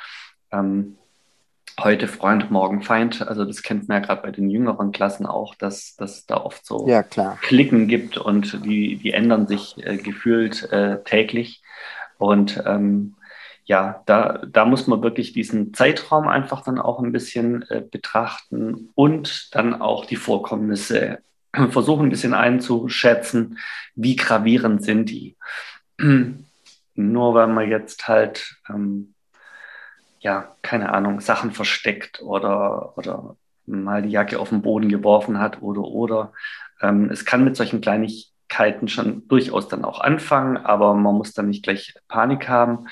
Ähm, 0.51 0.97
heute 1.79 2.09
Freund, 2.09 2.51
morgen 2.51 2.83
Feind. 2.83 3.27
Also 3.27 3.45
das 3.45 3.63
kennt 3.63 3.89
man 3.89 4.01
ja 4.01 4.07
gerade 4.07 4.23
bei 4.23 4.31
den 4.31 4.49
jüngeren 4.49 4.93
Klassen 4.93 5.27
auch, 5.27 5.55
dass 5.55 5.97
es 5.99 6.25
da 6.25 6.39
oft 6.39 6.65
so 6.65 6.89
ja, 6.89 7.03
Klicken 7.43 7.87
gibt 7.87 8.17
und 8.17 8.65
die, 8.65 8.97
die 8.97 9.13
ändern 9.13 9.47
sich 9.47 9.77
äh, 9.85 9.99
gefühlt 9.99 10.71
äh, 10.73 11.03
täglich. 11.05 11.63
Und 12.19 12.63
ähm, 12.67 13.17
ja, 13.65 14.03
da, 14.07 14.43
da 14.47 14.65
muss 14.65 14.87
man 14.87 15.03
wirklich 15.03 15.33
diesen 15.33 15.75
Zeitraum 15.75 16.29
einfach 16.29 16.63
dann 16.63 16.79
auch 16.79 17.01
ein 17.01 17.13
bisschen 17.13 17.63
äh, 17.69 17.83
betrachten 17.83 18.91
und 18.95 19.55
dann 19.55 19.81
auch 19.81 20.05
die 20.07 20.17
Vorkommnisse 20.17 21.19
versuchen 21.71 22.07
ein 22.07 22.11
bisschen 22.11 22.35
einzuschätzen, 22.35 23.59
wie 23.95 24.17
gravierend 24.17 24.85
sind 24.85 25.11
die. 25.11 25.37
Nur 26.95 27.35
weil 27.35 27.49
man 27.49 27.69
jetzt 27.69 28.09
halt, 28.09 28.57
ähm, 28.69 29.15
ja, 30.21 30.57
keine 30.63 30.93
Ahnung, 30.95 31.21
Sachen 31.21 31.51
versteckt 31.51 32.23
oder, 32.23 32.97
oder 32.97 33.37
mal 33.67 34.03
die 34.03 34.11
Jacke 34.11 34.39
auf 34.39 34.51
den 34.51 34.63
Boden 34.63 34.89
geworfen 34.89 35.39
hat 35.41 35.61
oder, 35.61 35.83
oder. 35.83 36.33
Ähm, 36.81 37.11
es 37.11 37.25
kann 37.25 37.45
mit 37.45 37.57
solchen 37.57 37.81
Kleinigkeiten 38.49 38.89
schon 38.89 39.27
durchaus 39.29 39.69
dann 39.69 39.85
auch 39.85 40.01
anfangen, 40.01 40.57
aber 40.57 40.95
man 40.95 41.15
muss 41.15 41.33
dann 41.33 41.49
nicht 41.49 41.63
gleich 41.63 41.95
Panik 42.09 42.49
haben. 42.49 42.87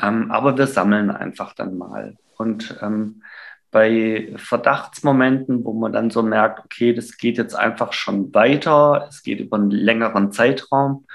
Ähm, 0.00 0.30
aber 0.30 0.56
wir 0.56 0.66
sammeln 0.66 1.10
einfach 1.10 1.54
dann 1.54 1.76
mal. 1.76 2.16
Und 2.36 2.78
ähm, 2.82 3.22
bei 3.70 4.32
Verdachtsmomenten, 4.36 5.64
wo 5.64 5.72
man 5.72 5.92
dann 5.92 6.10
so 6.10 6.22
merkt, 6.22 6.64
okay, 6.64 6.94
das 6.94 7.16
geht 7.16 7.36
jetzt 7.36 7.54
einfach 7.54 7.92
schon 7.92 8.32
weiter, 8.32 9.06
es 9.08 9.22
geht 9.22 9.40
über 9.40 9.56
einen 9.56 9.70
längeren 9.70 10.32
Zeitraum 10.32 11.06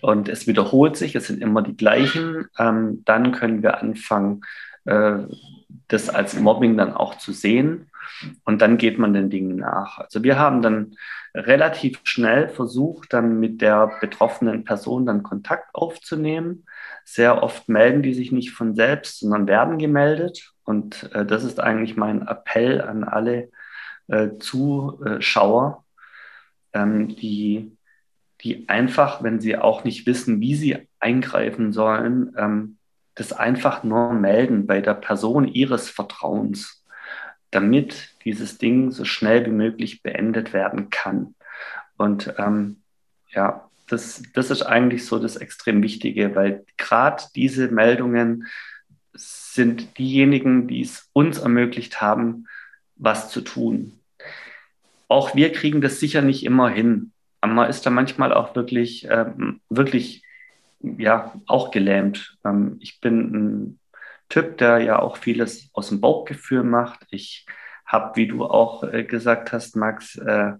und 0.00 0.28
es 0.28 0.46
wiederholt 0.46 0.96
sich, 0.96 1.14
es 1.14 1.26
sind 1.28 1.42
immer 1.42 1.62
die 1.62 1.76
gleichen, 1.76 2.46
ähm, 2.58 3.02
dann 3.04 3.32
können 3.32 3.62
wir 3.62 3.80
anfangen, 3.80 4.40
äh, 4.84 5.18
das 5.88 6.08
als 6.08 6.38
Mobbing 6.38 6.76
dann 6.76 6.94
auch 6.94 7.18
zu 7.18 7.32
sehen. 7.32 7.90
Und 8.44 8.62
dann 8.62 8.78
geht 8.78 8.98
man 8.98 9.12
den 9.12 9.30
Dingen 9.30 9.56
nach. 9.56 9.98
Also 9.98 10.22
wir 10.22 10.38
haben 10.38 10.62
dann 10.62 10.96
relativ 11.34 12.00
schnell 12.04 12.48
versucht, 12.48 13.12
dann 13.12 13.40
mit 13.40 13.60
der 13.60 13.90
betroffenen 14.00 14.64
Person 14.64 15.06
dann 15.06 15.22
Kontakt 15.22 15.74
aufzunehmen. 15.74 16.64
Sehr 17.04 17.42
oft 17.42 17.68
melden 17.68 18.02
die 18.02 18.14
sich 18.14 18.32
nicht 18.32 18.52
von 18.52 18.74
selbst, 18.74 19.20
sondern 19.20 19.46
werden 19.46 19.78
gemeldet. 19.78 20.52
Und 20.64 21.10
äh, 21.14 21.24
das 21.24 21.44
ist 21.44 21.60
eigentlich 21.60 21.96
mein 21.96 22.26
Appell 22.26 22.80
an 22.80 23.04
alle 23.04 23.50
äh, 24.08 24.36
Zuschauer, 24.38 25.84
ähm, 26.72 27.08
die, 27.08 27.76
die 28.42 28.68
einfach, 28.68 29.22
wenn 29.22 29.40
sie 29.40 29.56
auch 29.56 29.84
nicht 29.84 30.06
wissen, 30.06 30.40
wie 30.40 30.54
sie 30.54 30.88
eingreifen 31.00 31.72
sollen, 31.72 32.34
ähm, 32.36 32.78
das 33.14 33.32
einfach 33.32 33.84
nur 33.84 34.12
melden 34.12 34.66
bei 34.66 34.80
der 34.80 34.94
Person 34.94 35.46
ihres 35.46 35.90
Vertrauens, 35.90 36.81
damit 37.52 38.14
dieses 38.24 38.58
Ding 38.58 38.90
so 38.90 39.04
schnell 39.04 39.46
wie 39.46 39.50
möglich 39.50 40.02
beendet 40.02 40.52
werden 40.52 40.90
kann. 40.90 41.34
Und 41.96 42.34
ähm, 42.38 42.78
ja, 43.30 43.68
das, 43.86 44.22
das 44.34 44.50
ist 44.50 44.62
eigentlich 44.62 45.06
so 45.06 45.18
das 45.18 45.36
extrem 45.36 45.82
Wichtige, 45.82 46.34
weil 46.34 46.64
gerade 46.76 47.22
diese 47.34 47.68
Meldungen 47.68 48.46
sind 49.14 49.98
diejenigen, 49.98 50.66
die 50.66 50.80
es 50.80 51.10
uns 51.12 51.38
ermöglicht 51.38 52.00
haben, 52.00 52.46
was 52.96 53.30
zu 53.30 53.42
tun. 53.42 54.00
Auch 55.08 55.34
wir 55.34 55.52
kriegen 55.52 55.82
das 55.82 56.00
sicher 56.00 56.22
nicht 56.22 56.44
immer 56.44 56.70
hin. 56.70 57.12
Man 57.44 57.68
ist 57.68 57.84
da 57.84 57.90
manchmal 57.90 58.32
auch 58.32 58.56
wirklich, 58.56 59.06
ähm, 59.10 59.60
wirklich 59.68 60.22
ja 60.80 61.34
auch 61.46 61.70
gelähmt. 61.70 62.38
Ähm, 62.44 62.78
ich 62.80 63.00
bin 63.00 63.34
ein 63.34 63.78
Typ, 64.32 64.56
der 64.56 64.78
ja 64.78 64.98
auch 64.98 65.18
vieles 65.18 65.68
aus 65.74 65.90
dem 65.90 66.00
Bauchgefühl 66.00 66.62
macht. 66.62 67.00
Ich 67.10 67.44
habe, 67.84 68.16
wie 68.16 68.26
du 68.26 68.46
auch 68.46 68.82
äh, 68.82 69.04
gesagt 69.04 69.52
hast, 69.52 69.76
Max, 69.76 70.16
äh, 70.16 70.52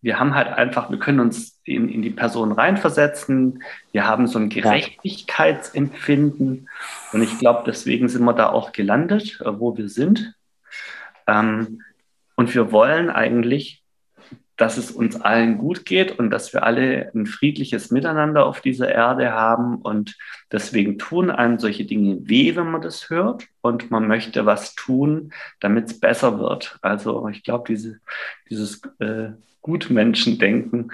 wir 0.00 0.20
haben 0.20 0.36
halt 0.36 0.46
einfach, 0.46 0.92
wir 0.92 1.00
können 1.00 1.18
uns 1.18 1.60
in, 1.64 1.88
in 1.88 2.02
die 2.02 2.10
Person 2.10 2.52
reinversetzen. 2.52 3.64
Wir 3.90 4.06
haben 4.06 4.28
so 4.28 4.38
ein 4.38 4.48
Gerechtigkeitsempfinden. 4.48 6.68
Und 7.12 7.22
ich 7.22 7.36
glaube, 7.40 7.64
deswegen 7.66 8.08
sind 8.08 8.22
wir 8.22 8.32
da 8.32 8.50
auch 8.50 8.70
gelandet, 8.70 9.40
äh, 9.40 9.58
wo 9.58 9.76
wir 9.76 9.88
sind. 9.88 10.36
Ähm, 11.26 11.82
und 12.36 12.54
wir 12.54 12.70
wollen 12.70 13.10
eigentlich 13.10 13.82
dass 14.56 14.78
es 14.78 14.90
uns 14.90 15.20
allen 15.20 15.58
gut 15.58 15.84
geht 15.84 16.18
und 16.18 16.30
dass 16.30 16.52
wir 16.54 16.62
alle 16.62 17.10
ein 17.14 17.26
friedliches 17.26 17.90
Miteinander 17.90 18.46
auf 18.46 18.60
dieser 18.60 18.88
Erde 18.88 19.32
haben. 19.32 19.76
Und 19.76 20.16
deswegen 20.50 20.98
tun 20.98 21.30
einem 21.30 21.58
solche 21.58 21.84
Dinge 21.84 22.18
weh, 22.22 22.56
wenn 22.56 22.70
man 22.70 22.80
das 22.80 23.10
hört. 23.10 23.44
Und 23.60 23.90
man 23.90 24.08
möchte 24.08 24.46
was 24.46 24.74
tun, 24.74 25.32
damit 25.60 25.90
es 25.90 26.00
besser 26.00 26.38
wird. 26.38 26.78
Also 26.80 27.28
ich 27.28 27.42
glaube, 27.42 27.64
diese, 27.68 28.00
dieses 28.48 28.80
äh, 28.98 29.30
Gutmenschendenken, 29.60 30.92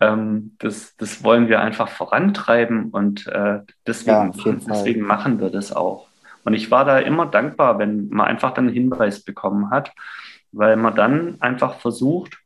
ähm, 0.00 0.56
das, 0.58 0.96
das 0.96 1.22
wollen 1.22 1.48
wir 1.48 1.60
einfach 1.60 1.88
vorantreiben. 1.88 2.90
Und 2.90 3.28
äh, 3.28 3.60
deswegen, 3.86 4.32
ja, 4.32 4.56
deswegen 4.68 5.02
machen 5.02 5.40
wir 5.40 5.50
das 5.50 5.72
auch. 5.72 6.08
Und 6.44 6.54
ich 6.54 6.70
war 6.70 6.84
da 6.84 6.98
immer 6.98 7.26
dankbar, 7.26 7.78
wenn 7.78 8.08
man 8.08 8.26
einfach 8.26 8.52
dann 8.52 8.66
einen 8.66 8.74
Hinweis 8.74 9.22
bekommen 9.22 9.70
hat, 9.70 9.92
weil 10.50 10.76
man 10.76 10.94
dann 10.94 11.40
einfach 11.40 11.80
versucht, 11.80 12.38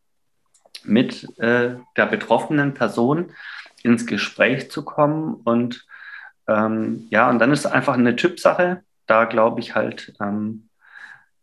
mit 0.89 1.39
äh, 1.39 1.76
der 1.97 2.07
betroffenen 2.07 2.74
Person 2.74 3.32
ins 3.82 4.07
Gespräch 4.07 4.70
zu 4.70 4.84
kommen. 4.84 5.34
Und 5.34 5.86
ähm, 6.47 7.07
ja, 7.11 7.28
und 7.30 7.39
dann 7.39 7.53
ist 7.53 7.61
es 7.61 7.66
einfach 7.66 7.95
eine 7.95 8.16
Typsache. 8.16 8.82
Da 9.07 9.24
glaube 9.24 9.61
ich 9.61 9.74
halt, 9.74 10.14
ähm, 10.20 10.68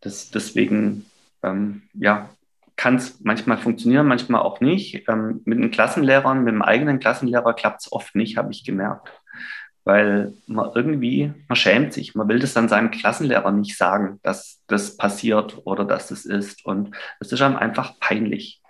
das, 0.01 0.29
deswegen, 0.31 1.05
ähm, 1.43 1.83
ja, 1.93 2.29
kann 2.75 2.95
es 2.95 3.21
manchmal 3.21 3.57
funktionieren, 3.57 4.07
manchmal 4.07 4.41
auch 4.41 4.59
nicht. 4.59 5.07
Ähm, 5.07 5.41
mit 5.45 5.59
den 5.59 5.71
Klassenlehrern, 5.71 6.43
mit 6.43 6.53
dem 6.53 6.61
eigenen 6.61 6.99
Klassenlehrer 6.99 7.53
klappt 7.53 7.81
es 7.81 7.91
oft 7.91 8.15
nicht, 8.15 8.37
habe 8.37 8.51
ich 8.51 8.65
gemerkt. 8.65 9.11
Weil 9.85 10.33
man 10.47 10.71
irgendwie, 10.73 11.31
man 11.47 11.55
schämt 11.55 11.93
sich, 11.93 12.15
man 12.15 12.27
will 12.27 12.39
das 12.39 12.53
dann 12.53 12.67
seinem 12.67 12.91
Klassenlehrer 12.91 13.51
nicht 13.51 13.77
sagen, 13.77 14.19
dass 14.23 14.61
das 14.67 14.97
passiert 14.97 15.61
oder 15.65 15.85
dass 15.85 16.07
das 16.07 16.25
ist. 16.25 16.65
Und 16.65 16.95
es 17.19 17.31
ist 17.31 17.41
einem 17.41 17.55
einfach 17.55 17.99
peinlich. 17.99 18.61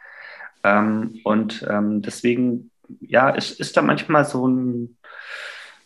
Ähm, 0.66 1.22
und 1.24 1.64
ähm, 1.70 2.02
deswegen, 2.02 2.72
ja, 3.00 3.34
es 3.36 3.52
ist 3.52 3.78
da 3.78 3.84
manchmal 3.84 4.26
so 4.26 4.48
ein, 4.48 4.98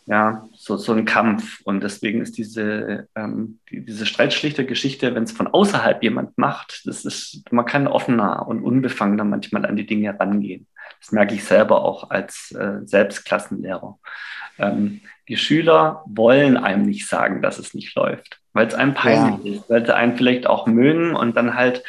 ja, 0.06 0.46
so, 0.56 0.78
so 0.78 0.94
ein 0.94 1.04
Kampf. 1.04 1.60
Und 1.64 1.82
deswegen 1.82 2.22
ist 2.22 2.38
diese, 2.38 3.06
ähm, 3.14 3.58
die, 3.70 3.84
diese 3.84 4.06
streitschlichte 4.06 4.64
Geschichte, 4.64 5.14
wenn 5.14 5.24
es 5.24 5.32
von 5.32 5.48
außerhalb 5.48 6.02
jemand 6.02 6.38
macht, 6.38 6.82
das 6.86 7.04
ist, 7.04 7.42
man 7.50 7.66
kann 7.66 7.86
offener 7.86 8.48
und 8.48 8.62
unbefangener 8.62 9.24
manchmal 9.24 9.66
an 9.66 9.76
die 9.76 9.86
Dinge 9.86 10.18
rangehen. 10.18 10.66
Das 10.98 11.12
merke 11.12 11.34
ich 11.34 11.44
selber 11.44 11.84
auch 11.84 12.10
als 12.10 12.50
äh, 12.52 12.80
Selbstklassenlehrer. 12.82 13.98
Ähm, 14.58 15.02
die 15.28 15.36
Schüler 15.36 16.02
wollen 16.06 16.56
einem 16.56 16.86
nicht 16.86 17.06
sagen, 17.06 17.42
dass 17.42 17.58
es 17.58 17.74
nicht 17.74 17.94
läuft, 17.94 18.40
weil 18.54 18.66
es 18.66 18.74
einem 18.74 18.94
peinlich 18.94 19.44
ja. 19.44 19.60
ist, 19.60 19.70
weil 19.70 19.84
sie 19.84 19.94
einen 19.94 20.16
vielleicht 20.16 20.46
auch 20.46 20.66
mögen 20.66 21.14
und 21.14 21.36
dann 21.36 21.54
halt 21.54 21.84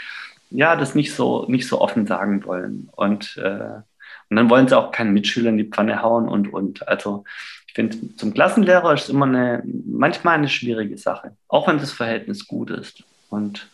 ja 0.51 0.75
das 0.75 0.95
nicht 0.95 1.13
so 1.15 1.45
nicht 1.47 1.67
so 1.67 1.81
offen 1.81 2.05
sagen 2.05 2.45
wollen 2.45 2.89
und 2.91 3.37
äh, 3.37 3.81
und 4.29 4.37
dann 4.37 4.49
wollen 4.49 4.67
sie 4.67 4.77
auch 4.77 4.91
keinen 4.91 5.13
Mitschüler 5.13 5.49
in 5.49 5.57
die 5.57 5.69
Pfanne 5.69 6.01
hauen 6.01 6.29
und 6.29 6.53
und 6.53 6.87
also 6.87 7.23
ich 7.71 7.75
finde, 7.75 8.15
zum 8.17 8.33
Klassenlehrer 8.33 8.93
ist 8.93 9.09
immer 9.09 9.25
eine, 9.25 9.63
manchmal 9.63 10.35
eine 10.35 10.49
schwierige 10.49 10.97
Sache, 10.97 11.37
auch 11.47 11.69
wenn 11.69 11.77
das 11.77 11.93
Verhältnis 11.93 12.45
gut 12.45 12.69
ist. 12.69 13.05
Und 13.29 13.69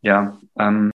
ja. 0.00 0.38
Ähm, 0.56 0.92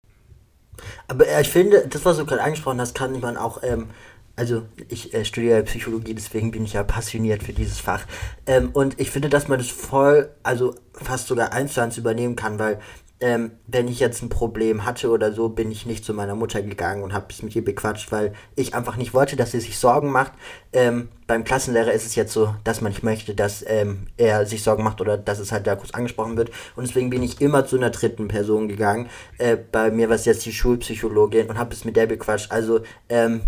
Aber 1.09 1.27
äh, 1.27 1.41
ich 1.41 1.49
finde, 1.49 1.89
das, 1.89 2.05
was 2.05 2.19
du 2.19 2.25
gerade 2.25 2.45
angesprochen 2.45 2.81
hast, 2.81 2.95
kann 2.95 3.19
man 3.19 3.37
auch, 3.37 3.65
ähm, 3.65 3.89
also 4.37 4.63
ich 4.89 5.13
äh, 5.13 5.25
studiere 5.25 5.65
Psychologie, 5.65 6.15
deswegen 6.15 6.53
bin 6.53 6.65
ich 6.65 6.75
ja 6.75 6.85
passioniert 6.85 7.43
für 7.43 7.53
dieses 7.53 7.81
Fach. 7.81 8.07
Ähm, 8.47 8.71
und 8.73 9.01
ich 9.01 9.11
finde, 9.11 9.29
dass 9.29 9.49
man 9.49 9.59
das 9.59 9.69
voll, 9.69 10.31
also 10.45 10.77
fast 10.93 11.27
sogar 11.27 11.53
eins 11.53 11.75
zu 11.75 11.81
eins 11.81 11.99
übernehmen 11.99 12.37
kann, 12.37 12.61
weil 12.61 12.79
ähm, 13.21 13.53
wenn 13.67 13.89
ich 13.89 13.99
jetzt 13.99 14.23
ein 14.23 14.29
Problem 14.29 14.85
hatte 14.85 15.11
oder 15.11 15.33
so, 15.33 15.49
bin 15.49 15.73
ich 15.73 15.87
nicht 15.87 16.05
zu 16.05 16.15
meiner 16.15 16.37
Mutter 16.37 16.63
gegangen 16.63 17.03
und 17.03 17.13
habe 17.13 17.27
es 17.31 17.43
mit 17.43 17.55
ihr 17.57 17.65
bequatscht, 17.65 18.13
weil 18.13 18.33
ich 18.55 18.75
einfach 18.75 18.97
nicht 18.97 19.13
wollte, 19.13 19.35
dass 19.35 19.51
sie 19.51 19.61
sich 19.61 19.79
Sorgen 19.79 20.11
macht. 20.11 20.33
Ähm, 20.73 21.09
beim 21.27 21.43
Klassenlehrer 21.43 21.93
ist 21.93 22.07
es 22.07 22.15
jetzt 22.15 22.33
so, 22.33 22.55
dass 22.63 22.81
man 22.81 22.93
nicht 22.93 23.03
möchte, 23.03 23.35
dass 23.35 23.65
ähm, 23.67 24.07
er 24.17 24.47
sich 24.47 24.63
Sorgen 24.63 24.85
macht 24.85 25.01
oder 25.01 25.19
dass 25.19 25.41
es 25.41 25.51
halt 25.51 25.67
da 25.67 25.75
kurz 25.75 25.91
angesprochen 25.91 26.37
wird. 26.37 26.51
Und 26.77 26.87
deswegen 26.87 27.11
bin 27.11 27.23
ich 27.23 27.41
immer 27.41 27.67
zu 27.67 27.77
einer 27.77 27.91
dritten 27.91 28.29
Person 28.29 28.69
gegangen. 28.69 29.09
Äh, 29.39 29.57
bei 29.57 29.91
mir 29.91 30.09
war 30.09 30.17
es 30.17 30.25
jetzt 30.25 30.47
die 30.47 30.53
Schulpsychologin 30.53 31.49
und 31.49 31.59
habe 31.59 31.75
es 31.75 31.85
mit 31.85 31.97
der 31.97 32.07
bequatscht. 32.07 32.53
Also 32.53 32.81
ähm, 33.09 33.41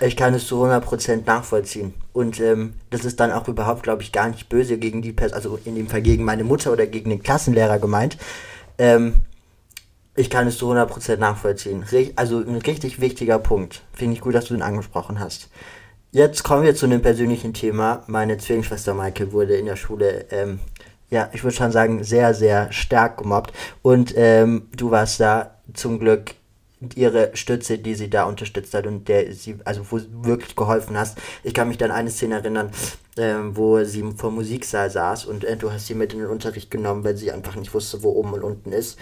ich 0.00 0.14
kann 0.14 0.34
es 0.34 0.46
zu 0.46 0.62
100% 0.62 1.24
nachvollziehen. 1.24 1.94
Und 2.12 2.38
ähm, 2.40 2.74
das 2.90 3.06
ist 3.06 3.18
dann 3.18 3.32
auch 3.32 3.48
überhaupt, 3.48 3.82
glaube 3.82 4.02
ich, 4.02 4.12
gar 4.12 4.28
nicht 4.28 4.50
böse 4.50 4.76
gegen 4.76 5.00
die 5.00 5.12
Person, 5.12 5.36
also 5.36 5.58
in 5.64 5.74
dem 5.74 5.88
Fall 5.88 6.02
gegen 6.02 6.24
meine 6.24 6.44
Mutter 6.44 6.70
oder 6.70 6.86
gegen 6.86 7.08
den 7.08 7.22
Klassenlehrer 7.22 7.78
gemeint. 7.78 8.18
Ähm, 8.78 9.22
ich 10.14 10.30
kann 10.30 10.46
es 10.46 10.56
zu 10.56 10.70
100% 10.70 11.18
nachvollziehen. 11.18 11.84
Also 12.16 12.38
ein 12.38 12.56
richtig 12.56 13.00
wichtiger 13.00 13.38
Punkt. 13.38 13.82
Finde 13.92 14.14
ich 14.14 14.20
gut, 14.20 14.34
dass 14.34 14.46
du 14.46 14.54
ihn 14.54 14.62
angesprochen 14.62 15.20
hast. 15.20 15.50
Jetzt 16.10 16.42
kommen 16.42 16.62
wir 16.62 16.74
zu 16.74 16.86
einem 16.86 17.02
persönlichen 17.02 17.52
Thema. 17.52 18.02
Meine 18.06 18.38
Zwillingsschwester 18.38 18.94
Maike 18.94 19.32
wurde 19.32 19.56
in 19.56 19.66
der 19.66 19.76
Schule, 19.76 20.24
ähm, 20.30 20.60
ja, 21.10 21.28
ich 21.34 21.44
würde 21.44 21.54
schon 21.54 21.72
sagen, 21.72 22.02
sehr, 22.02 22.32
sehr 22.32 22.72
stark 22.72 23.18
gemobbt. 23.18 23.52
Und 23.82 24.14
ähm, 24.16 24.68
du 24.74 24.90
warst 24.90 25.20
da 25.20 25.58
zum 25.74 25.98
Glück 25.98 26.34
ihre 26.94 27.30
Stütze, 27.34 27.78
die 27.78 27.94
sie 27.94 28.10
da 28.10 28.24
unterstützt 28.24 28.74
hat 28.74 28.86
und 28.86 29.08
der 29.08 29.32
sie, 29.32 29.56
also 29.64 29.82
wo 29.90 30.00
wirklich 30.26 30.56
geholfen 30.56 30.96
hast. 30.96 31.18
Ich 31.42 31.54
kann 31.54 31.68
mich 31.68 31.78
dann 31.78 31.90
an 31.90 31.98
eine 31.98 32.10
Szene 32.10 32.36
erinnern, 32.36 32.70
äh, 33.16 33.34
wo 33.52 33.82
sie 33.84 34.04
vor 34.16 34.30
Musiksaal 34.30 34.90
saß 34.90 35.24
und 35.24 35.44
äh, 35.44 35.56
du 35.56 35.72
hast 35.72 35.86
sie 35.86 35.94
mit 35.94 36.12
in 36.12 36.20
den 36.20 36.28
Unterricht 36.28 36.70
genommen, 36.70 37.04
weil 37.04 37.16
sie 37.16 37.32
einfach 37.32 37.56
nicht 37.56 37.72
wusste, 37.72 38.02
wo 38.02 38.10
oben 38.10 38.34
und 38.34 38.42
unten 38.42 38.72
ist. 38.72 38.98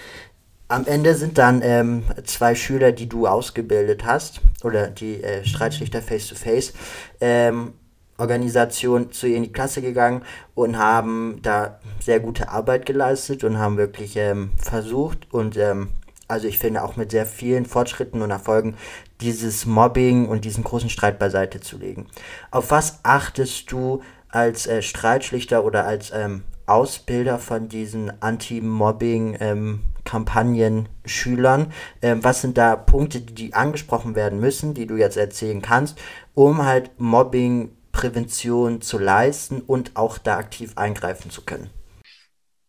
Am 0.68 0.86
Ende 0.86 1.14
sind 1.14 1.36
dann 1.36 1.60
ähm, 1.62 2.04
zwei 2.24 2.54
Schüler, 2.54 2.92
die 2.92 3.08
du 3.08 3.26
ausgebildet 3.26 4.06
hast, 4.06 4.40
oder 4.62 4.88
die 4.88 5.22
äh, 5.22 5.44
Streitschlichter 5.44 6.00
Face-to-Face, 6.00 6.72
ähm, 7.20 7.74
Organisation 8.16 9.10
zu 9.12 9.26
ihr 9.26 9.36
in 9.36 9.42
die 9.42 9.52
Klasse 9.52 9.82
gegangen 9.82 10.22
und 10.54 10.78
haben 10.78 11.40
da 11.42 11.80
sehr 12.00 12.20
gute 12.20 12.48
Arbeit 12.48 12.86
geleistet 12.86 13.44
und 13.44 13.58
haben 13.58 13.76
wirklich 13.76 14.16
ähm, 14.16 14.52
versucht 14.56 15.26
und 15.32 15.56
ähm, 15.56 15.88
also 16.28 16.46
ich 16.48 16.58
finde 16.58 16.82
auch 16.82 16.96
mit 16.96 17.10
sehr 17.10 17.26
vielen 17.26 17.66
Fortschritten 17.66 18.22
und 18.22 18.30
Erfolgen, 18.30 18.76
dieses 19.20 19.66
Mobbing 19.66 20.26
und 20.26 20.44
diesen 20.44 20.64
großen 20.64 20.90
Streit 20.90 21.18
beiseite 21.18 21.60
zu 21.60 21.78
legen. 21.78 22.06
Auf 22.50 22.70
was 22.70 23.00
achtest 23.02 23.70
du 23.70 24.02
als 24.28 24.66
äh, 24.66 24.82
Streitschlichter 24.82 25.64
oder 25.64 25.86
als 25.86 26.10
ähm, 26.12 26.42
Ausbilder 26.66 27.38
von 27.38 27.68
diesen 27.68 28.22
Anti-Mobbing-Kampagnen 28.22 30.88
ähm? 31.04 31.66
Ähm, 32.02 32.24
was 32.24 32.40
sind 32.40 32.58
da 32.58 32.74
Punkte, 32.74 33.20
die 33.20 33.54
angesprochen 33.54 34.16
werden 34.16 34.40
müssen, 34.40 34.74
die 34.74 34.86
du 34.86 34.96
jetzt 34.96 35.16
erzählen 35.16 35.62
kannst, 35.62 35.96
um 36.34 36.64
halt 36.64 36.90
Mobbing-Prävention 36.98 38.80
zu 38.80 38.98
leisten 38.98 39.60
und 39.60 39.92
auch 39.94 40.18
da 40.18 40.38
aktiv 40.38 40.72
eingreifen 40.76 41.30
zu 41.30 41.42
können? 41.42 41.70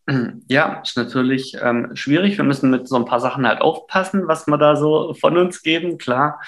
Ja, 0.47 0.81
ist 0.81 0.97
natürlich 0.97 1.57
ähm, 1.61 1.95
schwierig. 1.95 2.37
Wir 2.37 2.45
müssen 2.45 2.69
mit 2.69 2.87
so 2.87 2.95
ein 2.95 3.05
paar 3.05 3.19
Sachen 3.19 3.47
halt 3.47 3.61
aufpassen, 3.61 4.27
was 4.27 4.47
wir 4.47 4.57
da 4.57 4.75
so 4.75 5.13
von 5.15 5.37
uns 5.37 5.61
geben, 5.61 5.97
klar. 5.97 6.41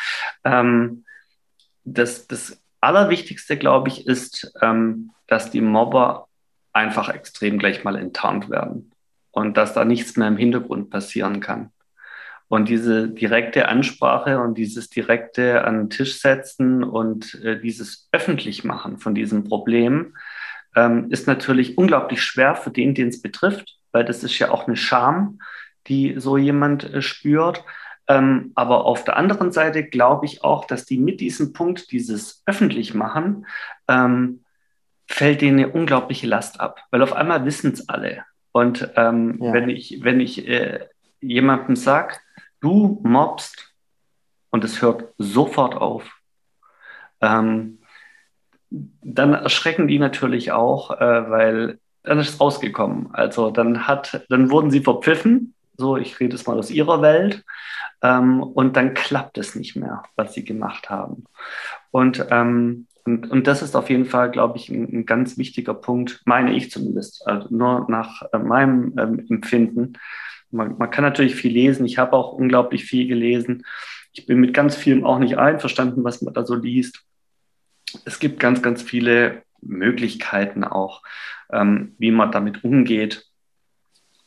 Ähm, 0.43 1.05
das, 1.83 2.27
das 2.27 2.61
Allerwichtigste, 2.81 3.57
glaube 3.57 3.89
ich, 3.89 4.05
ist, 4.07 4.53
ähm, 4.61 5.11
dass 5.27 5.49
die 5.49 5.61
Mobber 5.61 6.27
einfach 6.73 7.09
extrem 7.09 7.57
gleich 7.57 7.83
mal 7.83 7.95
enttarnt 7.95 8.49
werden 8.49 8.91
und 9.31 9.57
dass 9.57 9.73
da 9.73 9.83
nichts 9.83 10.15
mehr 10.15 10.27
im 10.27 10.37
Hintergrund 10.37 10.89
passieren 10.89 11.39
kann. 11.39 11.71
Und 12.49 12.69
diese 12.69 13.09
direkte 13.09 13.67
Ansprache 13.67 14.39
und 14.39 14.57
dieses 14.57 14.89
direkte 14.89 15.65
an 15.65 15.77
den 15.77 15.89
Tisch 15.89 16.21
setzen 16.21 16.83
und 16.83 17.33
äh, 17.43 17.59
dieses 17.59 18.07
öffentlich 18.13 18.63
machen 18.63 18.99
von 18.99 19.15
diesem 19.15 19.43
Problem, 19.43 20.15
ähm, 20.77 21.07
ist 21.09 21.25
natürlich 21.25 21.77
unglaublich 21.77 22.21
schwer 22.21 22.55
für 22.55 22.69
den, 22.69 22.93
den 22.93 23.07
es 23.07 23.21
betrifft, 23.21 23.77
weil 23.91 24.05
das 24.05 24.23
ist 24.23 24.37
ja 24.37 24.51
auch 24.51 24.67
eine 24.67 24.77
Scham, 24.77 25.39
die 25.87 26.19
so 26.19 26.37
jemand 26.37 26.83
äh, 26.93 27.01
spürt. 27.01 27.63
Ähm, 28.07 28.51
aber 28.53 28.85
auf 28.85 29.03
der 29.03 29.17
anderen 29.17 29.51
Seite 29.51 29.83
glaube 29.83 30.27
ich 30.27 30.43
auch, 30.43 30.65
dass 30.65 30.85
die 30.85 30.99
mit 30.99 31.19
diesem 31.19 31.51
Punkt, 31.51 31.91
dieses 31.91 32.43
öffentlich 32.45 32.93
machen, 32.93 33.47
ähm, 33.87 34.43
fällt 35.07 35.41
denen 35.41 35.59
eine 35.59 35.69
unglaubliche 35.69 36.27
Last 36.27 36.59
ab, 36.59 36.79
weil 36.91 37.01
auf 37.01 37.13
einmal 37.13 37.43
wissen 37.43 37.73
es 37.73 37.89
alle. 37.89 38.23
Und 38.51 38.91
ähm, 38.95 39.39
ja. 39.41 39.53
wenn 39.53 39.69
ich, 39.69 40.03
wenn 40.03 40.19
ich 40.19 40.47
äh, 40.47 40.85
jemandem 41.21 41.75
sage, 41.75 42.17
du 42.61 43.01
mobst 43.03 43.73
und 44.51 44.63
es 44.63 44.81
hört 44.81 45.05
sofort 45.17 45.73
auf, 45.75 46.21
ähm, 47.21 47.76
dann 48.69 49.33
erschrecken 49.33 49.87
die 49.87 49.99
natürlich 49.99 50.51
auch, 50.51 50.91
äh, 50.91 51.29
weil 51.29 51.79
dann 52.03 52.19
ist 52.19 52.29
es 52.29 52.39
rausgekommen. 52.39 53.09
Also 53.13 53.51
dann 53.51 53.87
hat, 53.87 54.25
dann 54.29 54.49
wurden 54.49 54.71
sie 54.71 54.81
verpfiffen. 54.81 55.53
So, 55.75 55.97
ich 55.97 56.19
rede 56.19 56.35
es 56.35 56.47
mal 56.47 56.57
aus 56.57 56.71
ihrer 56.71 57.01
Welt. 57.01 57.43
Ähm, 58.01 58.41
und 58.41 58.75
dann 58.75 58.93
klappt 58.93 59.37
es 59.37 59.55
nicht 59.55 59.75
mehr, 59.75 60.03
was 60.15 60.33
sie 60.33 60.43
gemacht 60.43 60.89
haben. 60.89 61.25
Und, 61.91 62.25
ähm, 62.29 62.87
und, 63.05 63.29
und 63.31 63.47
das 63.47 63.61
ist 63.61 63.75
auf 63.75 63.89
jeden 63.89 64.05
Fall, 64.05 64.31
glaube 64.31 64.57
ich, 64.57 64.69
ein, 64.69 64.83
ein, 64.91 65.05
ganz 65.05 65.37
wichtiger 65.37 65.73
Punkt, 65.73 66.21
meine 66.25 66.53
ich 66.53 66.71
zumindest, 66.71 67.25
also 67.27 67.47
nur 67.49 67.85
nach 67.89 68.21
äh, 68.33 68.39
meinem 68.39 68.93
ähm, 68.97 69.25
Empfinden. 69.29 69.93
Man, 70.51 70.77
man 70.77 70.91
kann 70.91 71.03
natürlich 71.03 71.35
viel 71.35 71.51
lesen. 71.51 71.85
Ich 71.85 71.97
habe 71.97 72.13
auch 72.13 72.33
unglaublich 72.33 72.85
viel 72.85 73.07
gelesen. 73.07 73.65
Ich 74.13 74.25
bin 74.25 74.39
mit 74.39 74.53
ganz 74.53 74.75
vielem 74.75 75.05
auch 75.05 75.19
nicht 75.19 75.37
einverstanden, 75.37 76.03
was 76.03 76.21
man 76.21 76.33
da 76.33 76.45
so 76.45 76.55
liest 76.55 77.06
es 78.05 78.19
gibt 78.19 78.39
ganz, 78.39 78.61
ganz 78.61 78.81
viele 78.81 79.43
Möglichkeiten 79.61 80.63
auch, 80.63 81.03
ähm, 81.51 81.95
wie 81.97 82.11
man 82.11 82.31
damit 82.31 82.63
umgeht. 82.63 83.25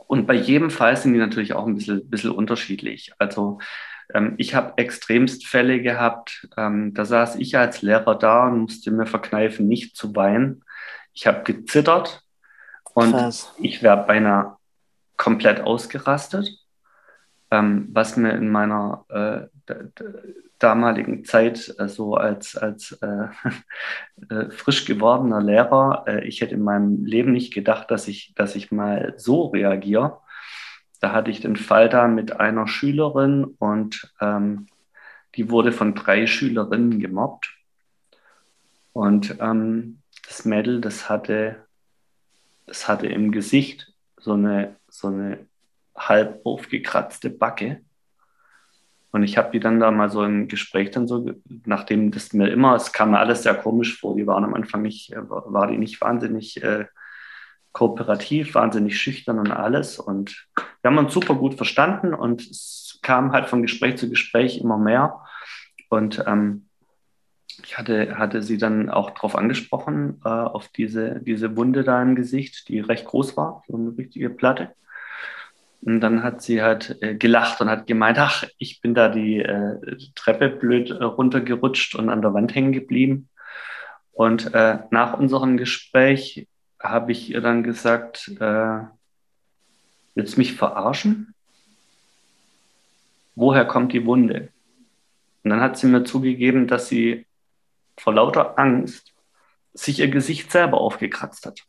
Und 0.06 0.26
bei 0.26 0.34
jedem 0.34 0.70
Fall 0.70 0.96
sind 0.96 1.12
die 1.12 1.18
natürlich 1.18 1.54
auch 1.54 1.66
ein 1.66 1.76
bisschen, 1.76 2.08
bisschen 2.10 2.32
unterschiedlich. 2.32 3.12
Also 3.18 3.60
ähm, 4.12 4.34
ich 4.38 4.54
habe 4.54 4.74
extremst 4.76 5.46
Fälle 5.46 5.80
gehabt, 5.82 6.48
ähm, 6.56 6.94
da 6.94 7.04
saß 7.04 7.36
ich 7.36 7.56
als 7.56 7.82
Lehrer 7.82 8.16
da 8.16 8.48
und 8.48 8.60
musste 8.62 8.90
mir 8.90 9.06
verkneifen, 9.06 9.68
nicht 9.68 9.96
zu 9.96 10.14
weinen. 10.16 10.64
Ich 11.12 11.26
habe 11.26 11.42
gezittert 11.44 12.22
und 12.94 13.12
Krass. 13.12 13.52
ich 13.58 13.82
wäre 13.82 14.04
beinahe 14.04 14.56
komplett 15.16 15.60
ausgerastet, 15.60 16.48
ähm, 17.50 17.88
was 17.92 18.16
mir 18.16 18.32
in 18.32 18.48
meiner 18.48 19.04
äh, 19.08 19.74
damaligen 20.58 21.24
Zeit 21.24 21.74
äh, 21.78 21.88
so 21.88 22.14
als, 22.14 22.56
als 22.56 22.92
äh, 23.02 23.28
äh, 24.30 24.50
frisch 24.50 24.84
gewordener 24.84 25.40
Lehrer, 25.40 26.04
äh, 26.06 26.24
ich 26.26 26.40
hätte 26.40 26.54
in 26.54 26.62
meinem 26.62 27.04
Leben 27.04 27.32
nicht 27.32 27.52
gedacht, 27.52 27.90
dass 27.90 28.08
ich, 28.08 28.34
dass 28.36 28.54
ich 28.54 28.70
mal 28.70 29.14
so 29.16 29.46
reagiere. 29.46 30.20
Da 31.00 31.12
hatte 31.12 31.30
ich 31.30 31.40
den 31.40 31.56
Fall 31.56 31.88
da 31.88 32.06
mit 32.08 32.38
einer 32.38 32.68
Schülerin 32.68 33.44
und 33.58 34.12
ähm, 34.20 34.66
die 35.34 35.50
wurde 35.50 35.72
von 35.72 35.94
drei 35.94 36.26
Schülerinnen 36.26 37.00
gemobbt. 37.00 37.56
Und 38.92 39.36
ähm, 39.40 40.02
das 40.28 40.44
Mädel, 40.44 40.80
das 40.80 41.08
hatte, 41.08 41.64
das 42.66 42.86
hatte 42.86 43.06
im 43.06 43.32
Gesicht 43.32 43.92
so 44.18 44.34
eine, 44.34 44.76
so 44.88 45.08
eine 45.08 45.46
halb 46.08 46.40
aufgekratzte 46.44 47.30
Backe. 47.30 47.80
Und 49.12 49.24
ich 49.24 49.36
habe 49.36 49.50
die 49.52 49.60
dann 49.60 49.80
da 49.80 49.90
mal 49.90 50.08
so 50.08 50.22
im 50.24 50.46
Gespräch 50.46 50.92
dann 50.92 51.08
so, 51.08 51.32
nachdem 51.64 52.12
das 52.12 52.32
mir 52.32 52.48
immer, 52.48 52.76
es 52.76 52.92
kam 52.92 53.10
mir 53.10 53.18
alles 53.18 53.42
sehr 53.42 53.54
komisch 53.54 53.98
vor, 53.98 54.14
die 54.14 54.26
waren 54.26 54.44
am 54.44 54.54
Anfang 54.54 54.82
nicht, 54.82 55.12
äh, 55.12 55.28
war 55.28 55.66
die 55.66 55.78
nicht 55.78 56.00
wahnsinnig 56.00 56.62
äh, 56.62 56.86
kooperativ, 57.72 58.54
wahnsinnig 58.54 59.00
schüchtern 59.00 59.38
und 59.38 59.50
alles. 59.50 59.98
Und 59.98 60.48
wir 60.82 60.90
haben 60.90 60.98
uns 60.98 61.12
super 61.12 61.34
gut 61.34 61.54
verstanden 61.54 62.14
und 62.14 62.42
es 62.42 62.98
kam 63.02 63.32
halt 63.32 63.46
von 63.46 63.62
Gespräch 63.62 63.96
zu 63.96 64.08
Gespräch 64.08 64.58
immer 64.58 64.78
mehr. 64.78 65.20
Und 65.88 66.22
ähm, 66.26 66.66
ich 67.64 67.78
hatte, 67.78 68.16
hatte 68.16 68.42
sie 68.42 68.58
dann 68.58 68.90
auch 68.90 69.10
darauf 69.10 69.36
angesprochen, 69.36 70.20
äh, 70.24 70.28
auf 70.28 70.68
diese, 70.68 71.20
diese 71.20 71.56
Wunde 71.56 71.84
da 71.84 72.00
im 72.02 72.14
Gesicht, 72.14 72.68
die 72.68 72.80
recht 72.80 73.06
groß 73.06 73.36
war, 73.36 73.62
so 73.68 73.76
eine 73.76 73.96
richtige 73.96 74.30
Platte. 74.30 74.74
Und 75.82 76.00
dann 76.00 76.22
hat 76.22 76.42
sie 76.42 76.62
halt 76.62 76.98
äh, 77.00 77.14
gelacht 77.14 77.60
und 77.60 77.70
hat 77.70 77.86
gemeint, 77.86 78.18
ach, 78.18 78.44
ich 78.58 78.80
bin 78.80 78.94
da 78.94 79.08
die 79.08 79.38
äh, 79.38 79.96
Treppe 80.14 80.50
blöd 80.50 80.90
äh, 80.90 81.04
runtergerutscht 81.04 81.94
und 81.94 82.10
an 82.10 82.20
der 82.20 82.34
Wand 82.34 82.54
hängen 82.54 82.72
geblieben. 82.72 83.28
Und 84.12 84.52
äh, 84.54 84.80
nach 84.90 85.18
unserem 85.18 85.56
Gespräch 85.56 86.46
habe 86.78 87.12
ich 87.12 87.30
ihr 87.30 87.40
dann 87.40 87.62
gesagt, 87.62 88.28
äh, 88.40 88.80
willst 90.14 90.34
du 90.34 90.40
mich 90.40 90.54
verarschen? 90.54 91.34
Woher 93.34 93.64
kommt 93.64 93.94
die 93.94 94.04
Wunde? 94.04 94.50
Und 95.42 95.50
dann 95.50 95.60
hat 95.60 95.78
sie 95.78 95.86
mir 95.86 96.04
zugegeben, 96.04 96.66
dass 96.66 96.88
sie 96.88 97.26
vor 97.96 98.14
lauter 98.14 98.58
Angst 98.58 99.14
sich 99.72 100.00
ihr 100.00 100.08
Gesicht 100.08 100.50
selber 100.50 100.78
aufgekratzt 100.78 101.46
hat. 101.46 101.64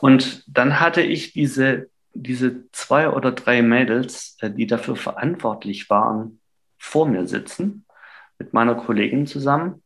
Und 0.00 0.44
dann 0.46 0.80
hatte 0.80 1.02
ich 1.02 1.32
diese, 1.32 1.88
diese 2.14 2.70
zwei 2.72 3.10
oder 3.10 3.32
drei 3.32 3.62
Mädels, 3.62 4.36
äh, 4.40 4.50
die 4.50 4.66
dafür 4.66 4.96
verantwortlich 4.96 5.90
waren, 5.90 6.40
vor 6.78 7.06
mir 7.06 7.26
sitzen, 7.26 7.84
mit 8.38 8.52
meiner 8.52 8.74
Kollegin 8.74 9.26
zusammen. 9.26 9.82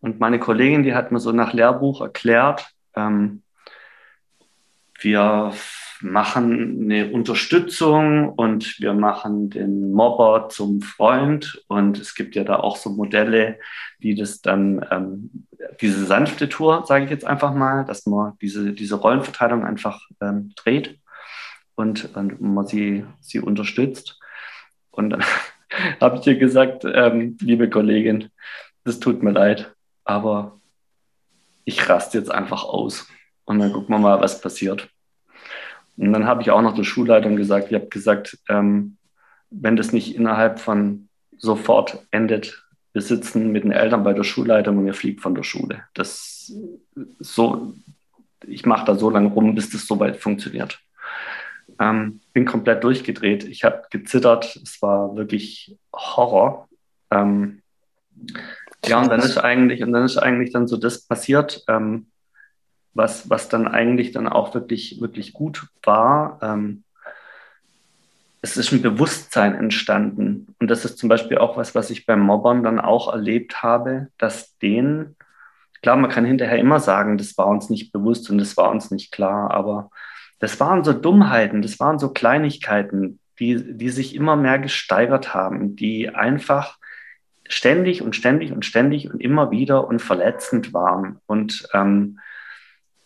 Und 0.00 0.20
meine 0.20 0.38
Kollegin, 0.38 0.82
die 0.82 0.94
hat 0.94 1.10
mir 1.10 1.18
so 1.18 1.32
nach 1.32 1.52
Lehrbuch 1.52 2.00
erklärt, 2.00 2.68
ähm, 2.94 3.42
wir 5.00 5.52
machen 6.10 6.82
eine 6.84 7.10
Unterstützung 7.10 8.30
und 8.30 8.80
wir 8.80 8.94
machen 8.94 9.50
den 9.50 9.92
Mobber 9.92 10.48
zum 10.48 10.80
Freund. 10.80 11.62
Und 11.68 11.98
es 11.98 12.14
gibt 12.14 12.34
ja 12.34 12.44
da 12.44 12.56
auch 12.56 12.76
so 12.76 12.90
Modelle, 12.90 13.58
die 14.02 14.14
das 14.14 14.40
dann, 14.40 14.84
ähm, 14.90 15.46
diese 15.80 16.04
sanfte 16.04 16.48
Tour, 16.48 16.84
sage 16.86 17.04
ich 17.04 17.10
jetzt 17.10 17.26
einfach 17.26 17.54
mal, 17.54 17.84
dass 17.84 18.06
man 18.06 18.34
diese, 18.40 18.72
diese 18.72 18.96
Rollenverteilung 18.96 19.64
einfach 19.64 20.00
ähm, 20.20 20.52
dreht 20.56 20.98
und, 21.74 22.16
und 22.16 22.40
man 22.40 22.66
sie, 22.66 23.04
sie 23.20 23.40
unterstützt. 23.40 24.18
Und 24.90 25.10
dann 25.10 25.24
habe 26.00 26.16
ich 26.16 26.22
dir 26.22 26.36
gesagt, 26.36 26.84
ähm, 26.84 27.36
liebe 27.40 27.68
Kollegin, 27.68 28.30
das 28.84 29.00
tut 29.00 29.22
mir 29.22 29.32
leid, 29.32 29.74
aber 30.04 30.60
ich 31.64 31.88
raste 31.88 32.18
jetzt 32.18 32.30
einfach 32.30 32.64
aus. 32.64 33.08
Und 33.44 33.58
dann 33.58 33.72
gucken 33.72 33.94
wir 33.94 33.98
mal, 33.98 34.20
was 34.20 34.40
passiert. 34.40 34.88
Und 35.96 36.12
dann 36.12 36.26
habe 36.26 36.42
ich 36.42 36.50
auch 36.50 36.62
noch 36.62 36.74
der 36.74 36.84
Schulleitung 36.84 37.36
gesagt, 37.36 37.68
ich 37.70 37.74
habe 37.74 37.88
gesagt, 37.88 38.38
ähm, 38.48 38.96
wenn 39.50 39.76
das 39.76 39.92
nicht 39.92 40.14
innerhalb 40.14 40.60
von 40.60 41.08
sofort 41.38 42.04
endet, 42.10 42.64
wir 42.92 43.02
sitzen 43.02 43.52
mit 43.52 43.64
den 43.64 43.72
Eltern 43.72 44.04
bei 44.04 44.12
der 44.12 44.24
Schulleitung 44.24 44.78
und 44.78 44.86
ihr 44.86 44.94
fliegt 44.94 45.20
von 45.20 45.34
der 45.34 45.42
Schule. 45.42 45.82
Das 45.94 46.50
so, 47.18 47.74
ich 48.46 48.64
mache 48.64 48.86
da 48.86 48.94
so 48.94 49.10
lange 49.10 49.28
rum, 49.28 49.54
bis 49.54 49.70
das 49.70 49.86
soweit 49.86 50.16
funktioniert. 50.16 50.80
Ähm, 51.78 52.20
bin 52.32 52.46
komplett 52.46 52.84
durchgedreht. 52.84 53.44
Ich 53.44 53.64
habe 53.64 53.82
gezittert. 53.90 54.56
Es 54.56 54.80
war 54.80 55.14
wirklich 55.16 55.76
Horror. 55.92 56.68
Ähm, 57.10 57.62
ja, 58.86 59.00
und 59.00 59.10
dann 59.10 59.20
ist 59.20 59.36
eigentlich, 59.36 59.82
und 59.82 59.92
dann 59.92 60.04
ist 60.04 60.16
eigentlich 60.16 60.52
dann 60.52 60.66
so 60.66 60.76
das 60.76 61.06
passiert. 61.06 61.64
Ähm, 61.68 62.06
was, 62.96 63.28
was 63.28 63.48
dann 63.48 63.68
eigentlich 63.68 64.12
dann 64.12 64.28
auch 64.28 64.54
wirklich, 64.54 65.00
wirklich 65.00 65.32
gut 65.32 65.66
war. 65.82 66.38
Ähm, 66.42 66.82
es 68.42 68.56
ist 68.56 68.72
ein 68.72 68.82
Bewusstsein 68.82 69.54
entstanden. 69.54 70.54
Und 70.60 70.70
das 70.70 70.84
ist 70.84 70.98
zum 70.98 71.08
Beispiel 71.08 71.38
auch 71.38 71.56
was, 71.56 71.74
was 71.74 71.90
ich 71.90 72.06
beim 72.06 72.20
Mobbern 72.20 72.62
dann 72.62 72.80
auch 72.80 73.12
erlebt 73.12 73.62
habe, 73.62 74.08
dass 74.18 74.56
denen, 74.58 75.16
klar, 75.82 75.96
man 75.96 76.10
kann 76.10 76.24
hinterher 76.24 76.58
immer 76.58 76.80
sagen, 76.80 77.18
das 77.18 77.36
war 77.36 77.46
uns 77.46 77.70
nicht 77.70 77.92
bewusst 77.92 78.30
und 78.30 78.38
das 78.38 78.56
war 78.56 78.70
uns 78.70 78.90
nicht 78.90 79.12
klar, 79.12 79.50
aber 79.50 79.90
das 80.38 80.60
waren 80.60 80.84
so 80.84 80.92
Dummheiten, 80.92 81.62
das 81.62 81.80
waren 81.80 81.98
so 81.98 82.10
Kleinigkeiten, 82.10 83.18
die, 83.38 83.76
die 83.76 83.88
sich 83.90 84.14
immer 84.14 84.36
mehr 84.36 84.58
gesteigert 84.58 85.34
haben, 85.34 85.76
die 85.76 86.08
einfach 86.10 86.78
ständig 87.48 88.02
und 88.02 88.16
ständig 88.16 88.52
und 88.52 88.64
ständig 88.64 89.10
und 89.10 89.20
immer 89.20 89.50
wieder 89.50 89.86
und 89.86 90.00
verletzend 90.00 90.72
waren. 90.72 91.20
Und 91.26 91.68
ähm, 91.72 92.18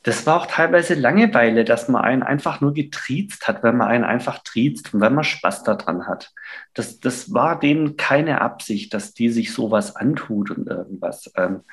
das 0.02 0.26
war 0.26 0.40
auch 0.40 0.46
teilweise 0.46 0.94
Langeweile, 0.94 1.64
dass 1.64 1.88
man 1.88 2.02
einen 2.02 2.22
einfach 2.22 2.60
nur 2.62 2.72
getriezt 2.72 3.46
hat, 3.48 3.62
wenn 3.62 3.76
man 3.76 3.88
einen 3.88 4.04
einfach 4.04 4.38
triezt 4.42 4.94
und 4.94 5.00
wenn 5.00 5.14
man 5.14 5.24
Spaß 5.24 5.62
daran 5.62 6.06
hat. 6.06 6.32
Das, 6.72 7.00
das 7.00 7.34
war 7.34 7.58
denen 7.58 7.96
keine 7.96 8.40
Absicht, 8.40 8.94
dass 8.94 9.12
die 9.12 9.28
sich 9.28 9.52
sowas 9.52 9.96
antut 9.96 10.50
und 10.50 10.68
irgendwas. 10.68 11.30
Ähm, 11.36 11.64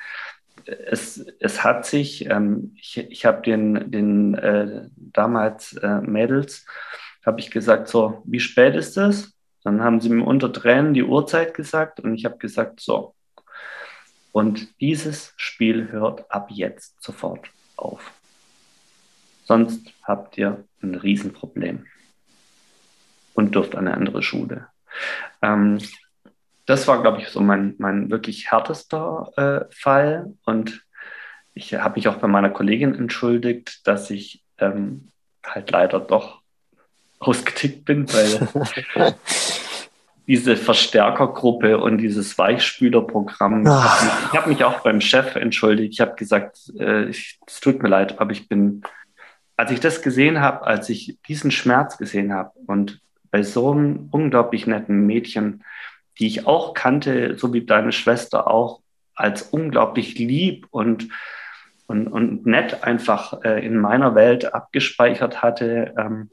es, 0.66 1.24
es 1.40 1.64
hat 1.64 1.86
sich, 1.86 2.28
ähm, 2.28 2.74
ich, 2.76 2.98
ich 2.98 3.24
habe 3.24 3.40
den, 3.40 3.90
den 3.90 4.34
äh, 4.34 4.88
damals 4.96 5.72
äh, 5.74 6.00
Mädels, 6.02 6.66
habe 7.24 7.40
ich 7.40 7.50
gesagt, 7.50 7.88
so, 7.88 8.22
wie 8.26 8.40
spät 8.40 8.74
ist 8.74 8.98
es? 8.98 9.32
Dann 9.64 9.82
haben 9.82 10.00
sie 10.00 10.10
mir 10.10 10.24
unter 10.24 10.52
Tränen 10.52 10.92
die 10.92 11.02
Uhrzeit 11.02 11.54
gesagt 11.54 12.00
und 12.00 12.14
ich 12.14 12.26
habe 12.26 12.36
gesagt, 12.36 12.80
so. 12.80 13.14
Und 14.32 14.80
dieses 14.80 15.32
Spiel 15.36 15.90
hört 15.90 16.30
ab 16.30 16.48
jetzt 16.50 17.02
sofort 17.02 17.48
auf. 17.76 18.17
Sonst 19.48 19.94
habt 20.02 20.36
ihr 20.36 20.62
ein 20.82 20.94
Riesenproblem 20.94 21.86
und 23.32 23.54
dürft 23.54 23.74
an 23.74 23.88
eine 23.88 23.96
andere 23.96 24.22
Schule. 24.22 24.66
Ähm, 25.40 25.78
das 26.66 26.86
war, 26.86 27.00
glaube 27.00 27.22
ich, 27.22 27.28
so 27.30 27.40
mein, 27.40 27.74
mein 27.78 28.10
wirklich 28.10 28.50
härtester 28.50 29.32
äh, 29.70 29.74
Fall. 29.74 30.34
Und 30.44 30.84
ich 31.54 31.72
habe 31.72 31.94
mich 31.96 32.08
auch 32.08 32.16
bei 32.16 32.28
meiner 32.28 32.50
Kollegin 32.50 32.94
entschuldigt, 32.94 33.86
dass 33.86 34.10
ich 34.10 34.44
ähm, 34.58 35.08
halt 35.46 35.70
leider 35.70 35.98
doch 35.98 36.42
ausgetickt 37.18 37.86
bin, 37.86 38.06
weil 38.12 39.14
diese 40.26 40.58
Verstärkergruppe 40.58 41.78
und 41.78 41.98
dieses 41.98 42.36
Weichspülerprogramm. 42.36 43.64
Ach. 43.66 44.30
Ich 44.30 44.38
habe 44.38 44.50
mich 44.50 44.62
auch 44.62 44.80
beim 44.80 45.00
Chef 45.00 45.36
entschuldigt. 45.36 45.94
Ich 45.94 46.00
habe 46.00 46.16
gesagt, 46.16 46.70
äh, 46.78 47.04
es 47.08 47.60
tut 47.62 47.82
mir 47.82 47.88
leid, 47.88 48.20
aber 48.20 48.32
ich 48.32 48.46
bin 48.46 48.82
als 49.58 49.72
ich 49.72 49.80
das 49.80 50.02
gesehen 50.02 50.40
habe, 50.40 50.64
als 50.64 50.88
ich 50.88 51.18
diesen 51.26 51.50
Schmerz 51.50 51.98
gesehen 51.98 52.32
habe 52.32 52.52
und 52.66 53.00
bei 53.32 53.42
so 53.42 53.72
einem 53.72 54.08
unglaublich 54.12 54.68
netten 54.68 55.04
Mädchen, 55.04 55.64
die 56.18 56.28
ich 56.28 56.46
auch 56.46 56.74
kannte, 56.74 57.36
so 57.36 57.52
wie 57.52 57.66
deine 57.66 57.90
Schwester 57.90 58.48
auch, 58.48 58.80
als 59.16 59.42
unglaublich 59.42 60.16
lieb 60.16 60.68
und, 60.70 61.08
und, 61.88 62.06
und 62.06 62.46
nett 62.46 62.84
einfach 62.84 63.42
äh, 63.42 63.66
in 63.66 63.78
meiner 63.78 64.14
Welt 64.14 64.54
abgespeichert 64.54 65.42
hatte, 65.42 65.92
ähm, 65.98 66.30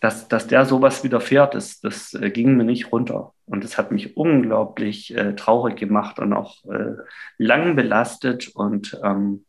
dass, 0.00 0.26
dass 0.26 0.48
der 0.48 0.66
sowas 0.66 1.04
widerfährt, 1.04 1.54
das, 1.54 1.80
das 1.80 2.12
äh, 2.14 2.30
ging 2.30 2.56
mir 2.56 2.64
nicht 2.64 2.90
runter. 2.90 3.34
Und 3.46 3.62
das 3.62 3.78
hat 3.78 3.92
mich 3.92 4.16
unglaublich 4.16 5.16
äh, 5.16 5.36
traurig 5.36 5.76
gemacht 5.76 6.18
und 6.18 6.32
auch 6.32 6.64
äh, 6.64 6.96
lang 7.38 7.76
belastet 7.76 8.48
und 8.48 8.98
ähm, 9.04 9.44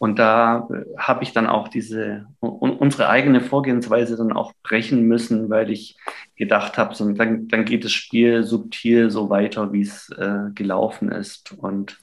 und 0.00 0.18
da 0.18 0.66
äh, 0.72 0.96
habe 0.96 1.22
ich 1.24 1.34
dann 1.34 1.46
auch 1.46 1.68
diese 1.68 2.24
unsere 2.40 3.10
eigene 3.10 3.42
Vorgehensweise 3.42 4.16
dann 4.16 4.32
auch 4.32 4.54
brechen 4.62 5.02
müssen, 5.02 5.50
weil 5.50 5.70
ich 5.70 5.98
gedacht 6.36 6.78
habe, 6.78 6.94
so, 6.94 7.12
dann, 7.12 7.48
dann 7.48 7.66
geht 7.66 7.84
das 7.84 7.92
Spiel 7.92 8.42
subtil 8.42 9.10
so 9.10 9.28
weiter, 9.28 9.74
wie 9.74 9.82
es 9.82 10.08
äh, 10.16 10.52
gelaufen 10.54 11.12
ist. 11.12 11.52
Und 11.52 12.00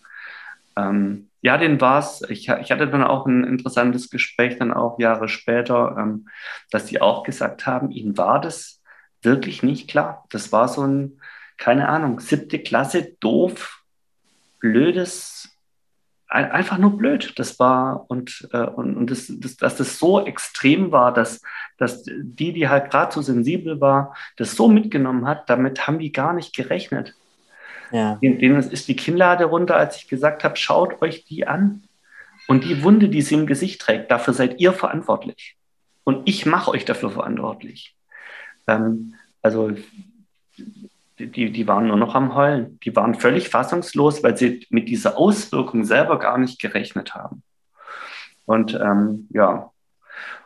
ähm, 0.77 1.29
ja, 1.41 1.57
den 1.57 1.81
war 1.81 1.97
es. 1.97 2.21
Ich, 2.29 2.47
ich, 2.47 2.71
hatte 2.71 2.87
dann 2.87 3.03
auch 3.03 3.25
ein 3.25 3.43
interessantes 3.43 4.11
Gespräch, 4.11 4.59
dann 4.59 4.73
auch 4.73 4.99
Jahre 4.99 5.27
später, 5.27 5.95
ähm, 5.97 6.27
dass 6.69 6.85
die 6.85 7.01
auch 7.01 7.23
gesagt 7.23 7.65
haben, 7.65 7.89
ihnen 7.89 8.15
war 8.15 8.39
das 8.39 8.79
wirklich 9.23 9.63
nicht 9.63 9.89
klar. 9.89 10.23
Das 10.29 10.51
war 10.51 10.67
so 10.67 10.85
ein, 10.85 11.19
keine 11.57 11.89
Ahnung, 11.89 12.19
siebte 12.19 12.59
Klasse, 12.59 13.15
doof, 13.19 13.81
blödes 14.59 15.56
einfach 16.27 16.77
nur 16.77 16.97
blöd. 16.97 17.33
Das 17.37 17.59
war 17.59 18.05
und, 18.09 18.47
äh, 18.51 18.65
und, 18.65 18.97
und 18.97 19.11
das, 19.11 19.31
das, 19.37 19.57
dass 19.57 19.77
das 19.77 19.97
so 19.99 20.25
extrem 20.25 20.91
war, 20.91 21.13
dass, 21.13 21.41
dass 21.77 22.03
die, 22.03 22.53
die 22.53 22.67
halt 22.67 22.91
gerade 22.91 23.13
so 23.13 23.21
sensibel 23.21 23.79
war, 23.79 24.15
das 24.35 24.55
so 24.55 24.67
mitgenommen 24.67 25.25
hat, 25.25 25.49
damit 25.49 25.87
haben 25.87 25.99
die 25.99 26.11
gar 26.11 26.33
nicht 26.33 26.55
gerechnet. 26.55 27.15
Ja. 27.91 28.15
Denen 28.15 28.57
ist 28.59 28.87
die 28.87 28.95
Kinnlade 28.95 29.45
runter, 29.45 29.77
als 29.77 29.97
ich 29.97 30.07
gesagt 30.07 30.43
habe, 30.43 30.57
schaut 30.57 31.01
euch 31.01 31.23
die 31.25 31.47
an. 31.47 31.83
Und 32.47 32.63
die 32.63 32.83
Wunde, 32.83 33.09
die 33.09 33.21
sie 33.21 33.35
im 33.35 33.45
Gesicht 33.45 33.81
trägt, 33.81 34.09
dafür 34.11 34.33
seid 34.33 34.59
ihr 34.59 34.73
verantwortlich. 34.73 35.57
Und 36.03 36.27
ich 36.27 36.45
mache 36.45 36.71
euch 36.71 36.85
dafür 36.85 37.11
verantwortlich. 37.11 37.95
Ähm, 38.67 39.15
also 39.41 39.71
die, 41.19 41.51
die 41.51 41.67
waren 41.67 41.87
nur 41.87 41.97
noch 41.97 42.15
am 42.15 42.35
Heulen. 42.35 42.79
Die 42.81 42.95
waren 42.95 43.15
völlig 43.15 43.49
fassungslos, 43.49 44.23
weil 44.23 44.37
sie 44.37 44.65
mit 44.69 44.87
dieser 44.87 45.17
Auswirkung 45.17 45.83
selber 45.83 46.19
gar 46.19 46.37
nicht 46.37 46.61
gerechnet 46.61 47.15
haben. 47.15 47.43
Und 48.45 48.75
ähm, 48.75 49.27
ja, 49.31 49.71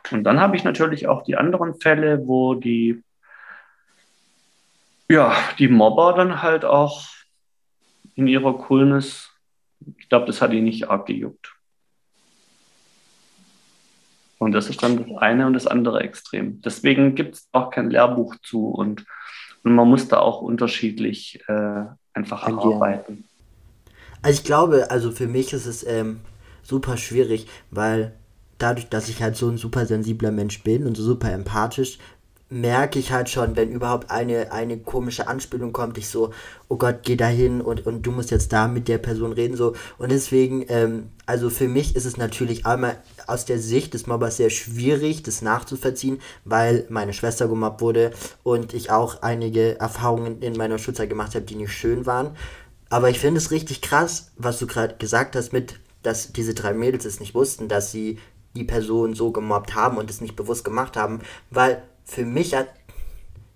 und 0.10 0.24
dann 0.24 0.40
habe 0.40 0.56
ich 0.56 0.64
natürlich 0.64 1.08
auch 1.08 1.24
die 1.24 1.38
anderen 1.38 1.76
Fälle, 1.80 2.26
wo 2.26 2.56
die, 2.56 3.04
ja, 5.10 5.36
die 5.60 5.68
Mobber 5.68 6.14
dann 6.14 6.42
halt 6.42 6.66
auch 6.66 7.06
in 8.16 8.28
ihrer 8.28 8.58
Coolness. 8.58 9.30
Ich 10.00 10.10
glaube, 10.10 10.26
das 10.26 10.42
hat 10.42 10.54
ihn 10.54 10.64
nicht 10.64 10.90
arg 10.90 11.06
gejuckt. 11.06 11.54
Und 14.40 14.54
das 14.54 14.70
ist 14.70 14.82
dann 14.82 14.98
das 14.98 15.18
eine 15.18 15.46
und 15.46 15.54
das 15.54 15.68
andere 15.68 16.02
Extrem. 16.02 16.62
Deswegen 16.62 17.14
gibt 17.14 17.36
es 17.36 17.50
auch 17.52 17.70
kein 17.70 17.92
Lehrbuch 17.92 18.36
zu 18.42 18.70
und, 18.70 19.06
und, 19.64 19.76
man 19.76 19.88
muss 19.88 20.08
da 20.08 20.20
auch 20.20 20.42
unterschiedlich 20.42 21.40
äh, 21.48 21.84
einfach 22.14 22.44
Agieren. 22.44 22.74
arbeiten. 22.74 23.24
Also 24.22 24.40
ich 24.40 24.44
glaube, 24.44 24.92
also 24.92 25.12
für 25.12 25.28
mich 25.28 25.54
ist 25.54 25.66
es 25.66 25.86
ähm, 25.86 26.22
super 26.64 26.98
schwierig, 26.98 27.48
weil 27.72 28.14
dadurch, 28.58 28.90
dass 28.90 29.10
ich 29.10 29.22
halt 29.22 29.36
so 29.36 29.50
ein 29.50 29.58
super 29.58 29.86
sensibler 29.86 30.32
Mensch 30.32 30.64
bin 30.64 30.86
und 30.86 30.96
so 30.96 31.04
super 31.04 31.32
empathisch, 31.32 31.98
merke 32.52 33.00
ich 33.00 33.14
halt 33.14 33.30
schon, 33.30 33.56
wenn 33.56 33.72
überhaupt 33.72 34.12
eine, 34.12 34.52
eine 34.52 34.78
komische 34.78 35.28
Anspielung 35.28 35.72
kommt, 35.72 35.98
ich 35.98 36.10
so, 36.10 36.32
oh 36.68 36.76
Gott, 36.76 37.00
geh 37.04 37.16
da 37.16 37.28
hin 37.28 37.62
und, 37.62 37.88
und 37.88 38.06
du 38.06 38.12
musst 38.12 38.30
jetzt 38.30 38.52
da 38.52 38.68
mit 38.68 38.90
der 38.90 38.98
Person 38.98 39.32
reden, 39.32 39.56
so. 39.56 39.74
Und 39.98 40.12
deswegen, 40.12 40.66
ähm, 40.68 41.10
also 41.26 41.50
für 41.50 41.70
mich 41.70 41.96
ist 41.96 42.06
es 42.06 42.18
natürlich 42.18 42.66
einmal 42.66 42.98
aus 43.26 43.46
der 43.46 43.58
Sicht 43.58 43.94
des 43.94 44.06
Mobbers 44.06 44.36
sehr 44.36 44.50
schwierig, 44.50 45.24
das 45.24 45.42
nachzuvollziehen, 45.42 46.20
weil 46.44 46.86
meine 46.90 47.14
Schwester 47.14 47.48
gemobbt 47.48 47.80
wurde 47.80 48.12
und 48.44 48.74
ich 48.74 48.92
auch 48.92 49.22
einige 49.22 49.80
Erfahrungen 49.80 50.42
in 50.42 50.58
meiner 50.58 50.78
Schulzeit 50.78 51.10
gemacht 51.10 51.36
habe, 51.36 51.46
die 51.46 51.56
nicht 51.56 51.72
schön 51.72 52.06
waren. 52.06 52.36
Aber 52.90 53.10
ich 53.10 53.20
finde 53.20 53.38
es 53.38 53.52
richtig 53.52 53.82
krass, 53.82 54.32
was 54.36 54.60
du 54.60 54.68
gerade 54.68 54.98
gesagt 54.98 55.38
hast 55.38 55.54
mit, 55.54 55.80
dass 56.04 56.34
diese 56.34 56.54
drei 56.54 56.74
Mädels 56.74 57.06
es 57.06 57.22
nicht 57.22 57.34
wussten, 57.34 57.70
dass 57.70 57.94
sie 57.94 58.20
die 58.56 58.66
Person 58.66 59.14
so 59.14 59.32
gemobbt 59.32 59.76
haben 59.76 59.96
und 59.96 60.10
es 60.10 60.20
nicht 60.20 60.36
bewusst 60.36 60.66
gemacht 60.66 60.98
haben, 60.98 61.22
weil 61.50 61.82
für 62.12 62.26
mich 62.26 62.54
hat. 62.54 62.68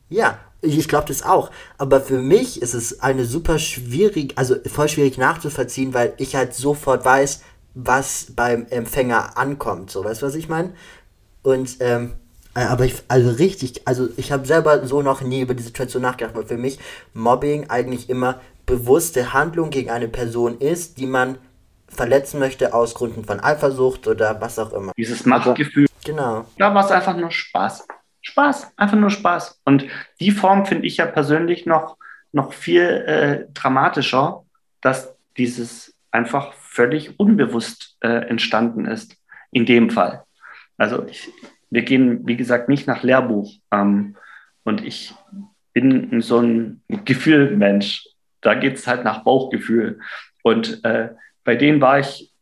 Ja, 0.10 0.39
ich 0.62 0.88
glaube 0.88 1.08
das 1.08 1.24
auch. 1.24 1.51
Aber 1.78 2.01
für 2.01 2.20
mich 2.20 2.62
ist 2.62 2.74
es 2.74 3.01
eine 3.01 3.26
super 3.26 3.60
schwierig, 3.60 4.38
also 4.38 4.56
voll 4.66 4.89
schwierig 4.89 5.18
nachzuvollziehen, 5.18 5.93
weil 5.93 6.14
ich 6.18 6.36
halt 6.36 6.53
sofort 6.53 7.06
weiß, 7.06 7.41
was 7.74 8.28
beim 8.36 8.66
Empfänger 8.70 9.38
ankommt. 9.38 9.91
So, 9.91 10.03
weißt 10.03 10.22
du, 10.22 10.28
was 10.28 10.36
ich 10.36 10.47
meine? 10.47 10.74
Und, 11.43 11.78
ähm, 11.82 12.14
äh, 12.56 12.62
aber 12.62 12.86
ich, 12.86 13.03
also 13.10 13.30
richtig, 13.32 13.86
also 13.86 14.08
ich 14.16 14.32
habe 14.32 14.47
selber 14.47 14.88
so 14.88 15.01
noch 15.01 15.22
nie 15.22 15.41
über 15.41 15.53
die 15.53 15.64
Situation 15.64 16.01
nachgedacht, 16.01 16.36
weil 16.36 16.45
für 16.45 16.58
mich 16.58 16.80
Mobbing 17.14 17.70
eigentlich 17.70 18.10
immer 18.10 18.39
bewusste 18.66 19.34
Handlung 19.34 19.70
gegen 19.70 19.89
eine 19.89 20.08
Person 20.08 20.58
ist, 20.60 20.97
die 20.97 21.06
man 21.06 21.38
verletzen 21.88 22.39
möchte 22.39 22.74
aus 22.74 22.95
Gründen 22.95 23.26
von 23.26 23.39
Eifersucht 23.39 24.08
oder 24.08 24.39
was 24.41 24.58
auch 24.58 24.74
immer. 24.74 24.93
Dieses 24.97 25.26
Machtgefühl. 25.26 25.88
Genau. 26.03 26.45
Da 26.58 26.74
war 26.74 26.86
es 26.86 26.91
einfach 26.91 27.16
nur 27.16 27.32
Spaß. 27.32 27.86
Spaß, 28.26 28.73
einfach 28.76 28.97
nur 28.97 29.11
Spaß. 29.11 29.61
Und 29.65 29.86
die 30.19 30.32
Form 30.32 30.65
finde 30.65 30.88
ich 30.88 30.97
ja 30.97 31.05
persönlich 31.05 31.65
noch, 31.65 31.97
noch 32.32 32.53
viel 32.53 32.82
äh, 32.82 33.45
dramatischer, 33.53 34.43
dass 34.82 35.15
dieses 35.38 35.95
einfach 36.11 36.53
völlig 36.53 37.19
unbewusst 37.19 37.97
äh, 38.01 38.28
entstanden 38.28 38.86
ist, 38.86 39.15
in 39.51 39.65
dem 39.65 39.89
Fall. 39.89 40.23
Also 40.78 41.05
ich, 41.07 41.32
wir 41.69 41.84
gehen, 41.84 42.26
wie 42.28 42.36
gesagt, 42.36 42.67
nicht 42.67 42.88
nach 42.88 43.03
Lehrbuch. 43.03 43.53
Ähm, 43.71 44.17
und 44.63 44.84
ich 44.84 45.13
bin 45.73 46.21
so 46.21 46.39
ein 46.39 46.82
Gefühlmensch. 46.88 48.07
Da 48.41 48.55
geht 48.55 48.76
es 48.76 48.88
halt 48.88 49.03
nach 49.03 49.23
Bauchgefühl. 49.23 49.99
Und 50.41 50.84
äh, 50.84 51.09
bei 51.43 51.55
denen 51.55 51.80
war 51.80 51.99
ich 51.99 52.34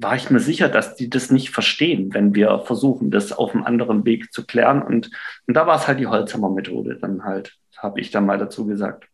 war 0.00 0.14
ich 0.14 0.30
mir 0.30 0.40
sicher, 0.40 0.68
dass 0.68 0.94
die 0.94 1.10
das 1.10 1.30
nicht 1.30 1.50
verstehen, 1.50 2.14
wenn 2.14 2.34
wir 2.34 2.60
versuchen, 2.60 3.10
das 3.10 3.32
auf 3.32 3.54
einem 3.54 3.64
anderen 3.64 4.04
Weg 4.04 4.32
zu 4.32 4.46
klären. 4.46 4.80
Und, 4.80 5.10
und 5.46 5.54
da 5.54 5.66
war 5.66 5.76
es 5.76 5.88
halt 5.88 5.98
die 5.98 6.06
Holzhammer-Methode 6.06 6.98
dann 7.00 7.24
halt, 7.24 7.56
habe 7.76 8.00
ich 8.00 8.10
dann 8.10 8.24
mal 8.24 8.38
dazu 8.38 8.64
gesagt. 8.64 9.08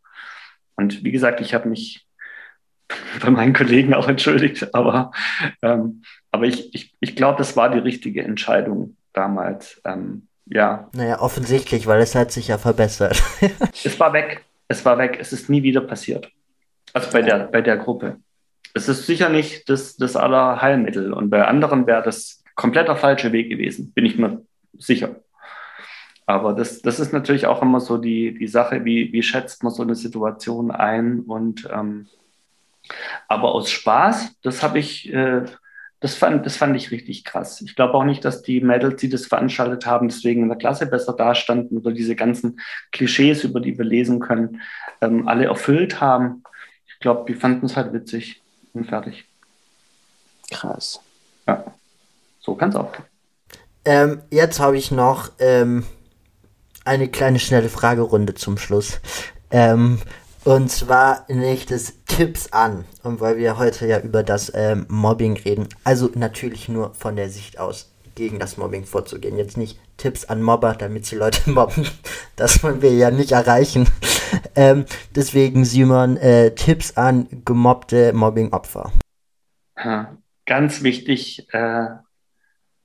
Und 0.77 1.03
wie 1.03 1.11
gesagt, 1.11 1.41
ich 1.41 1.55
habe 1.55 1.69
mich 1.69 2.07
bei 3.23 3.31
meinen 3.31 3.55
Kollegen 3.55 3.95
auch 3.95 4.09
entschuldigt, 4.09 4.75
aber, 4.75 5.13
ähm, 5.63 6.03
aber 6.31 6.45
ich, 6.45 6.75
ich, 6.75 6.95
ich 7.01 7.17
glaube, 7.17 7.39
das 7.39 7.57
war 7.57 7.71
die 7.71 7.79
richtige 7.79 8.23
Entscheidung 8.23 8.97
damals. 9.15 9.81
Ähm, 9.87 10.29
ja. 10.47 10.91
Naja, 10.93 11.21
offensichtlich, 11.21 11.87
weil 11.87 12.03
es 12.03 12.15
hat 12.15 12.31
sich 12.31 12.49
ja 12.49 12.59
verbessert. 12.59 13.23
es 13.73 13.99
war 13.99 14.13
weg. 14.13 14.45
Es 14.69 14.85
war 14.85 14.99
weg. 14.99 15.17
Es 15.19 15.33
ist 15.33 15.49
nie 15.49 15.63
wieder 15.63 15.81
passiert. 15.81 16.31
Also 16.93 17.11
bei 17.11 17.23
der, 17.23 17.47
bei 17.47 17.63
der 17.63 17.79
Gruppe 17.79 18.19
es 18.73 18.89
ist 18.89 19.07
sicher 19.07 19.29
nicht 19.29 19.69
das, 19.69 19.97
das 19.97 20.17
aller 20.17 20.63
Heilmittel. 20.63 21.13
Und 21.13 21.31
bei 21.31 21.47
anderen 21.47 21.87
wäre 21.87 22.03
das 22.03 22.43
kompletter 22.55 22.97
falsche 22.97 23.33
Weg 23.33 23.51
gewesen, 23.51 23.93
bin 23.93 24.07
ich 24.07 24.19
mir 24.19 24.43
sicher. 24.79 25.17
Aber 26.27 26.55
das, 26.55 26.81
das 26.81 27.01
ist 27.01 27.13
natürlich 27.13 27.47
auch 27.47 27.63
immer 27.63 27.81
so 27.81 27.99
die, 27.99 28.37
die 28.39 28.47
Sache, 28.47 28.85
wie, 28.85 29.13
wie 29.13 29.23
schätzt 29.23 29.63
man 29.63 29.73
so 29.73 29.83
eine 29.83 29.95
Situation 29.95 30.71
ein. 30.71 31.21
Und 31.21 31.69
ähm, 31.71 32.07
aber 33.29 33.55
aus 33.55 33.71
Spaß, 33.71 34.41
das 34.43 34.63
habe 34.63 34.79
ich, 34.79 35.13
äh, 35.13 35.45
das 36.01 36.15
fand, 36.15 36.45
das 36.45 36.57
fand 36.57 36.77
ich 36.77 36.91
richtig 36.91 37.25
krass. 37.25 37.61
Ich 37.61 37.77
glaube 37.77 37.95
auch 37.95 38.05
nicht, 38.05 38.25
dass 38.25 38.43
die 38.43 38.61
Mädels, 38.61 39.01
die 39.01 39.09
das 39.09 39.27
veranstaltet 39.27 39.87
haben, 39.87 40.09
deswegen 40.09 40.43
in 40.43 40.49
der 40.49 40.59
Klasse 40.59 40.87
besser 40.87 41.13
dastanden 41.13 41.79
oder 41.79 41.93
diese 41.93 42.17
ganzen 42.17 42.61
Klischees, 42.91 43.45
über 43.45 43.61
die 43.61 43.77
wir 43.77 43.85
lesen 43.85 44.21
können, 44.21 44.63
ähm, 45.01 45.29
alle 45.29 45.47
erfüllt 45.47 46.01
haben. 46.01 46.43
Ich 46.87 46.99
glaube, 47.01 47.31
die 47.31 47.39
fanden 47.39 47.67
es 47.67 47.77
halt 47.77 47.93
witzig 47.93 48.44
und 48.75 48.85
fertig. 48.87 49.25
Krass. 50.51 51.01
Ja, 51.47 51.65
so 52.41 52.55
kann 52.55 52.71
es 52.71 52.77
auch. 52.77 52.93
Ähm, 53.85 54.23
jetzt 54.31 54.61
habe 54.61 54.77
ich 54.77 54.91
noch 54.91 55.31
ähm, 55.39 55.85
eine 56.85 57.09
kleine 57.09 57.39
schnelle 57.39 57.69
Fragerunde 57.69 58.35
zum 58.35 58.59
Schluss. 58.59 59.01
Ähm, 59.51 60.01
und 60.45 60.71
zwar 60.71 61.25
nicht 61.29 61.71
das 61.71 61.95
Tipps 62.07 62.53
an. 62.53 62.85
Und 63.03 63.21
weil 63.21 63.39
wir 63.39 63.57
heute 63.57 63.87
ja 63.87 63.99
über 64.01 64.23
das 64.23 64.53
ähm, 64.55 64.87
Mobbing 64.89 65.39
reden. 65.39 65.69
Also 65.85 66.11
natürlich 66.15 66.69
nur 66.69 66.95
von 66.95 67.17
der 67.17 67.31
Sicht 67.31 67.59
aus, 67.59 67.94
gegen 68.15 68.39
das 68.39 68.57
Mobbing 68.57 68.85
vorzugehen. 68.85 69.37
Jetzt 69.37 69.57
nicht 69.57 69.79
Tipps 69.97 70.25
an 70.25 70.43
Mobber, 70.43 70.75
damit 70.75 71.07
sie 71.07 71.17
Leute 71.17 71.51
mobben. 71.51 71.87
Das 72.37 72.63
wollen 72.63 72.83
wir 72.83 72.93
ja 72.93 73.11
nicht 73.11 73.33
erreichen. 73.33 73.89
Ähm, 74.57 74.85
deswegen, 75.15 75.65
Simon, 75.65 76.17
äh, 76.17 76.55
Tipps 76.55 76.97
an 76.97 77.29
gemobbte 77.45 78.13
Mobbing-Opfer. 78.13 78.93
Ganz 80.47 80.83
wichtig, 80.83 81.49
äh, 81.53 81.87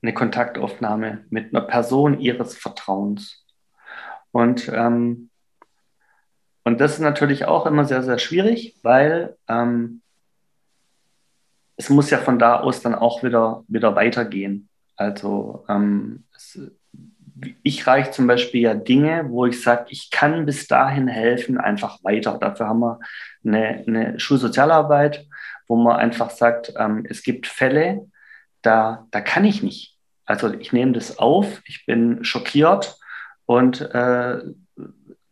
eine 0.02 0.14
Kontaktaufnahme 0.14 1.24
mit 1.28 1.54
einer 1.54 1.64
Person 1.64 2.18
ihres 2.20 2.56
Vertrauens. 2.56 3.44
Und, 4.32 4.68
ähm, 4.72 5.30
und 6.64 6.80
das 6.80 6.94
ist 6.94 7.00
natürlich 7.00 7.44
auch 7.44 7.66
immer 7.66 7.84
sehr, 7.84 8.02
sehr 8.02 8.18
schwierig, 8.18 8.78
weil 8.82 9.36
ähm, 9.48 10.02
es 11.76 11.90
muss 11.90 12.10
ja 12.10 12.18
von 12.18 12.38
da 12.38 12.60
aus 12.60 12.80
dann 12.80 12.94
auch 12.94 13.22
wieder, 13.22 13.64
wieder 13.68 13.94
weitergehen. 13.94 14.69
Also 15.00 15.64
ähm, 15.66 16.24
es, 16.36 16.60
ich 17.62 17.86
reiche 17.86 18.10
zum 18.10 18.26
Beispiel 18.26 18.60
ja 18.60 18.74
Dinge, 18.74 19.24
wo 19.30 19.46
ich 19.46 19.62
sage, 19.62 19.86
ich 19.88 20.10
kann 20.10 20.44
bis 20.44 20.68
dahin 20.68 21.08
helfen, 21.08 21.56
einfach 21.56 22.04
weiter. 22.04 22.36
Dafür 22.38 22.68
haben 22.68 22.80
wir 22.80 23.00
eine, 23.42 23.82
eine 23.86 24.20
Schulsozialarbeit, 24.20 25.26
wo 25.66 25.76
man 25.76 25.96
einfach 25.96 26.28
sagt, 26.28 26.74
ähm, 26.76 27.06
es 27.08 27.22
gibt 27.22 27.46
Fälle, 27.46 28.10
da, 28.60 29.06
da 29.10 29.22
kann 29.22 29.46
ich 29.46 29.62
nicht. 29.62 29.96
Also 30.26 30.52
ich 30.52 30.74
nehme 30.74 30.92
das 30.92 31.18
auf, 31.18 31.62
ich 31.64 31.86
bin 31.86 32.22
schockiert 32.22 32.98
und 33.46 33.80
äh, 33.80 34.38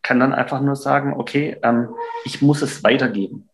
kann 0.01 0.19
dann 0.19 0.33
einfach 0.33 0.61
nur 0.61 0.77
sagen, 0.77 1.13
okay, 1.13 1.57
ähm, 1.61 1.89
ich 2.25 2.41
muss 2.41 2.63
es 2.63 2.83
weitergeben 2.83 3.47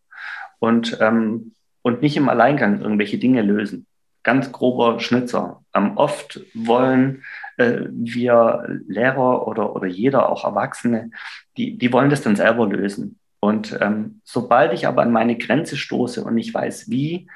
und, 0.59 0.97
ähm, 1.01 1.51
und 1.81 2.01
nicht 2.01 2.15
im 2.15 2.29
Alleingang 2.29 2.79
irgendwelche 2.79 3.17
Dinge 3.17 3.41
lösen. 3.41 3.85
Ganz 4.25 4.51
grober 4.51 4.99
Schnitzer. 4.99 5.63
Ähm, 5.75 5.97
oft 5.97 6.41
wollen 6.55 7.23
äh, 7.57 7.81
wir 7.91 8.65
Lehrer 8.87 9.47
oder, 9.47 9.75
oder 9.75 9.85
jeder, 9.85 10.29
auch 10.29 10.43
Erwachsene, 10.43 11.11
die, 11.57 11.77
die 11.77 11.93
wollen 11.93 12.09
das 12.09 12.23
dann 12.23 12.35
selber 12.35 12.67
lösen. 12.67 13.19
Und 13.39 13.77
ähm, 13.79 14.21
sobald 14.23 14.73
ich 14.73 14.87
aber 14.87 15.03
an 15.03 15.11
meine 15.11 15.37
Grenze 15.37 15.77
stoße 15.77 16.23
und 16.23 16.35
ich 16.39 16.51
weiß, 16.51 16.89
wie, 16.89 17.27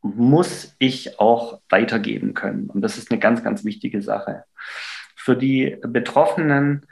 muss 0.00 0.76
ich 0.78 1.18
auch 1.18 1.60
weitergeben 1.68 2.32
können. 2.32 2.70
Und 2.70 2.80
das 2.82 2.96
ist 2.96 3.10
eine 3.10 3.18
ganz, 3.18 3.42
ganz 3.42 3.64
wichtige 3.64 4.00
Sache. 4.00 4.44
Für 5.16 5.36
die 5.36 5.78
Betroffenen, 5.82 6.86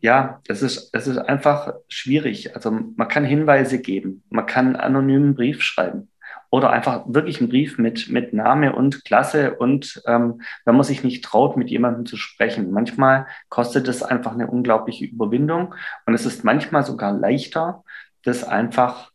ja, 0.00 0.40
das 0.46 0.62
ist, 0.62 0.94
das 0.94 1.06
ist 1.06 1.18
einfach 1.18 1.74
schwierig. 1.88 2.54
Also 2.56 2.70
man 2.70 3.08
kann 3.08 3.26
Hinweise 3.26 3.82
geben, 3.82 4.24
man 4.30 4.46
kann 4.46 4.68
einen 4.68 4.76
anonymen 4.76 5.34
Brief 5.34 5.60
schreiben 5.60 6.08
oder 6.54 6.70
einfach 6.70 7.02
wirklich 7.08 7.40
einen 7.40 7.48
Brief 7.48 7.78
mit, 7.78 8.10
mit 8.10 8.32
Name 8.32 8.76
und 8.76 9.04
Klasse 9.04 9.56
und 9.56 10.00
ähm, 10.06 10.40
wenn 10.64 10.76
man 10.76 10.84
sich 10.84 11.02
nicht 11.02 11.24
traut, 11.24 11.56
mit 11.56 11.68
jemandem 11.68 12.06
zu 12.06 12.16
sprechen. 12.16 12.70
Manchmal 12.70 13.26
kostet 13.48 13.88
es 13.88 14.04
einfach 14.04 14.34
eine 14.34 14.46
unglaubliche 14.46 15.04
Überwindung 15.04 15.74
und 16.06 16.14
es 16.14 16.26
ist 16.26 16.44
manchmal 16.44 16.84
sogar 16.84 17.12
leichter, 17.12 17.82
das 18.22 18.44
einfach 18.44 19.10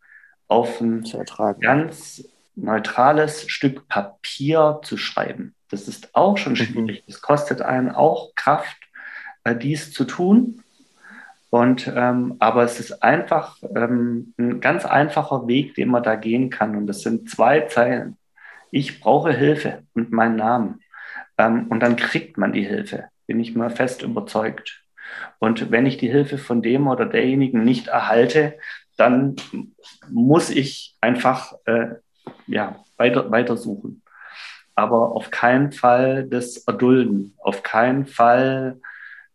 auf 0.50 0.82
ein 0.82 1.06
ganz 1.62 2.28
neutrales 2.58 3.50
Stück 3.50 3.88
Papier 3.88 4.82
zu 4.84 4.98
schreiben. 4.98 5.56
Das 5.70 5.88
ist 5.88 6.14
auch 6.16 6.38
schon 6.38 6.54
mhm. 6.54 6.58
schwierig. 6.58 7.04
Es 7.08 7.22
kostet 7.22 7.62
einen 7.62 7.92
auch 7.92 8.36
Kraft, 8.36 8.76
äh, 9.46 9.56
dies 9.56 9.94
zu 9.94 10.04
tun. 10.04 10.62
Und 11.50 11.92
ähm, 11.96 12.36
aber 12.40 12.64
es 12.64 12.80
ist 12.80 13.02
einfach 13.02 13.58
ähm, 13.76 14.34
ein 14.38 14.60
ganz 14.62 14.86
einfacher 14.86 15.48
Weg, 15.48 15.74
den 15.76 15.90
man 15.90 16.04
da 16.04 16.16
gehen 16.16 16.50
kann. 16.50 16.76
Und 16.76 16.88
das 16.88 17.02
sind 17.02 17.30
zwei 17.30 17.62
Zeilen. 17.62 18.18
Ich 18.72 19.00
brauche 19.00 19.34
Hilfe 19.34 19.84
und 19.96 20.12
meinen 20.12 20.36
Namen. 20.36 20.82
Ähm, 21.38 21.68
und 21.70 21.80
dann 21.80 21.96
kriegt 21.96 22.38
man 22.38 22.54
die 22.54 22.66
Hilfe, 22.66 23.06
bin 23.26 23.40
ich 23.40 23.56
mal 23.56 23.72
fest 23.72 24.04
überzeugt. 24.04 24.84
Und 25.40 25.72
wenn 25.72 25.88
ich 25.88 25.98
die 25.98 26.10
Hilfe 26.10 26.38
von 26.38 26.62
dem 26.62 26.88
oder 26.88 27.08
derjenigen 27.08 27.64
nicht 27.64 27.88
erhalte, 27.88 28.60
dann 28.96 29.36
muss 30.10 30.52
ich 30.52 30.96
einfach 31.02 31.54
äh, 31.66 31.96
ja, 32.46 32.84
weiter, 32.98 33.32
weiter 33.32 33.58
suchen. 33.58 34.04
Aber 34.76 35.14
auf 35.14 35.32
keinen 35.32 35.72
Fall 35.72 36.28
das 36.28 36.58
erdulden, 36.58 37.36
auf 37.40 37.64
keinen 37.64 38.06
Fall 38.06 38.80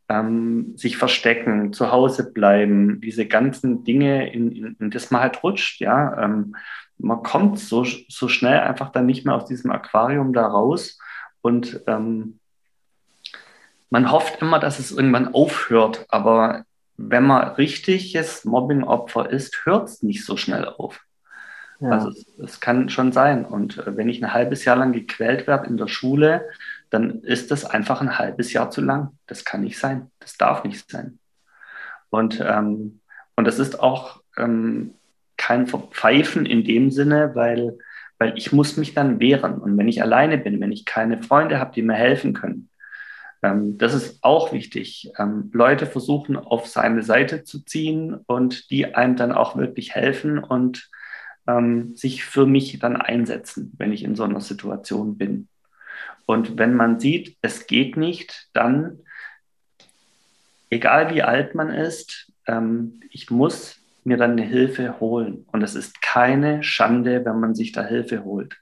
ähm, 0.08 0.76
sich 0.76 0.96
verstecken, 0.96 1.72
zu 1.72 1.90
Hause 1.90 2.32
bleiben, 2.32 3.00
diese 3.00 3.26
ganzen 3.26 3.84
Dinge, 3.84 4.32
in, 4.32 4.52
in, 4.52 4.76
in 4.78 4.90
das 4.90 5.10
man 5.10 5.22
halt 5.22 5.42
rutscht, 5.42 5.80
ja. 5.80 6.22
Ähm, 6.22 6.56
man 6.98 7.22
kommt 7.22 7.58
so, 7.58 7.84
so 7.84 8.28
schnell 8.28 8.60
einfach 8.60 8.90
dann 8.90 9.06
nicht 9.06 9.24
mehr 9.24 9.34
aus 9.34 9.46
diesem 9.46 9.70
Aquarium 9.70 10.32
da 10.32 10.46
raus 10.46 10.98
und 11.42 11.80
ähm, 11.86 12.38
man 13.90 14.10
hofft 14.10 14.42
immer, 14.42 14.58
dass 14.58 14.78
es 14.78 14.92
irgendwann 14.92 15.34
aufhört, 15.34 16.06
aber 16.08 16.64
wenn 16.96 17.24
man 17.24 17.48
richtiges 17.54 18.44
Mobbing-Opfer 18.44 19.30
ist, 19.30 19.64
hört 19.64 19.88
es 19.88 20.02
nicht 20.02 20.24
so 20.24 20.36
schnell 20.36 20.64
auf. 20.64 21.00
Ja. 21.80 21.90
Also 21.90 22.08
es, 22.08 22.26
es, 22.38 22.60
kann 22.60 22.88
schon 22.88 23.12
sein. 23.12 23.44
Und 23.44 23.78
äh, 23.78 23.96
wenn 23.96 24.08
ich 24.08 24.22
ein 24.22 24.32
halbes 24.32 24.64
Jahr 24.64 24.76
lang 24.76 24.92
gequält 24.92 25.46
werde 25.46 25.66
in 25.66 25.76
der 25.76 25.88
Schule, 25.88 26.48
dann 26.94 27.22
ist 27.22 27.50
das 27.50 27.64
einfach 27.64 28.00
ein 28.00 28.18
halbes 28.18 28.52
Jahr 28.52 28.70
zu 28.70 28.80
lang. 28.80 29.18
Das 29.26 29.44
kann 29.44 29.62
nicht 29.62 29.78
sein. 29.78 30.12
Das 30.20 30.36
darf 30.36 30.62
nicht 30.62 30.88
sein. 30.88 31.18
Und, 32.08 32.40
ähm, 32.46 33.00
und 33.34 33.44
das 33.46 33.58
ist 33.58 33.80
auch 33.80 34.22
ähm, 34.36 34.94
kein 35.36 35.66
Verpfeifen 35.66 36.46
in 36.46 36.62
dem 36.62 36.92
Sinne, 36.92 37.34
weil, 37.34 37.78
weil 38.18 38.38
ich 38.38 38.52
muss 38.52 38.76
mich 38.76 38.94
dann 38.94 39.18
wehren. 39.18 39.58
Und 39.58 39.76
wenn 39.76 39.88
ich 39.88 40.02
alleine 40.02 40.38
bin, 40.38 40.60
wenn 40.60 40.70
ich 40.70 40.84
keine 40.84 41.20
Freunde 41.20 41.58
habe, 41.58 41.72
die 41.74 41.82
mir 41.82 41.94
helfen 41.94 42.32
können, 42.32 42.70
ähm, 43.42 43.76
das 43.76 43.92
ist 43.92 44.22
auch 44.22 44.52
wichtig. 44.52 45.10
Ähm, 45.18 45.50
Leute 45.52 45.86
versuchen, 45.86 46.36
auf 46.36 46.68
seine 46.68 47.02
Seite 47.02 47.42
zu 47.42 47.64
ziehen 47.64 48.14
und 48.26 48.70
die 48.70 48.94
einem 48.94 49.16
dann 49.16 49.32
auch 49.32 49.56
wirklich 49.56 49.96
helfen 49.96 50.38
und 50.38 50.88
ähm, 51.48 51.96
sich 51.96 52.24
für 52.24 52.46
mich 52.46 52.78
dann 52.78 52.96
einsetzen, 52.96 53.72
wenn 53.78 53.92
ich 53.92 54.04
in 54.04 54.14
so 54.14 54.22
einer 54.22 54.40
Situation 54.40 55.18
bin. 55.18 55.48
Und 56.26 56.58
wenn 56.58 56.74
man 56.74 57.00
sieht, 57.00 57.36
es 57.42 57.66
geht 57.66 57.96
nicht, 57.96 58.48
dann, 58.52 59.00
egal 60.70 61.14
wie 61.14 61.22
alt 61.22 61.54
man 61.54 61.70
ist, 61.70 62.32
ähm, 62.46 63.00
ich 63.10 63.30
muss 63.30 63.80
mir 64.04 64.16
dann 64.16 64.32
eine 64.32 64.42
Hilfe 64.42 65.00
holen. 65.00 65.46
Und 65.52 65.62
es 65.62 65.74
ist 65.74 66.00
keine 66.02 66.62
Schande, 66.62 67.24
wenn 67.24 67.40
man 67.40 67.54
sich 67.54 67.72
da 67.72 67.84
Hilfe 67.84 68.24
holt. 68.24 68.56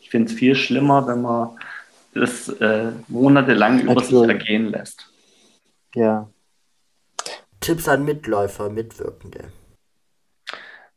Ich 0.00 0.10
finde 0.10 0.30
es 0.32 0.38
viel 0.38 0.54
schlimmer, 0.54 1.06
wenn 1.06 1.22
man 1.22 1.58
das 2.14 2.48
äh, 2.48 2.92
monatelang 3.08 3.80
über 3.80 4.02
sich 4.02 4.14
ergehen 4.14 4.66
lässt. 4.66 5.10
Ja. 5.94 6.30
Tipps 7.60 7.88
an 7.88 8.04
Mitläufer, 8.04 8.70
Mitwirkende. 8.70 9.50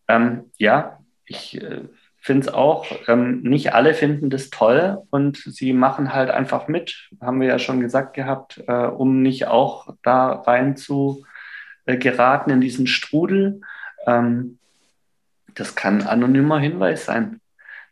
Ähm, 0.08 0.52
ja, 0.58 1.00
ich 1.26 1.62
äh, 1.62 1.84
finde 2.22 2.48
es 2.48 2.54
auch, 2.54 2.86
ähm, 3.08 3.42
nicht 3.42 3.74
alle 3.74 3.94
finden 3.94 4.30
das 4.30 4.50
toll 4.50 5.02
und 5.10 5.38
sie 5.38 5.74
machen 5.74 6.14
halt 6.14 6.30
einfach 6.30 6.68
mit, 6.68 7.10
haben 7.22 7.40
wir 7.40 7.48
ja 7.48 7.60
schon 7.60 7.80
gesagt 7.80 8.14
gehabt, 8.14 8.62
äh, 8.68 8.74
um 8.74 9.22
nicht 9.22 9.48
auch 9.48 9.96
da 10.04 10.32
rein 10.32 10.76
zu 10.76 11.26
äh, 11.86 11.98
geraten 11.98 12.52
in 12.52 12.62
diesen 12.62 12.88
Strudel. 12.88 13.62
Ähm, 14.06 14.60
das 15.56 15.76
kann 15.76 16.02
ein 16.02 16.08
anonymer 16.08 16.60
Hinweis 16.60 17.06
sein. 17.06 17.42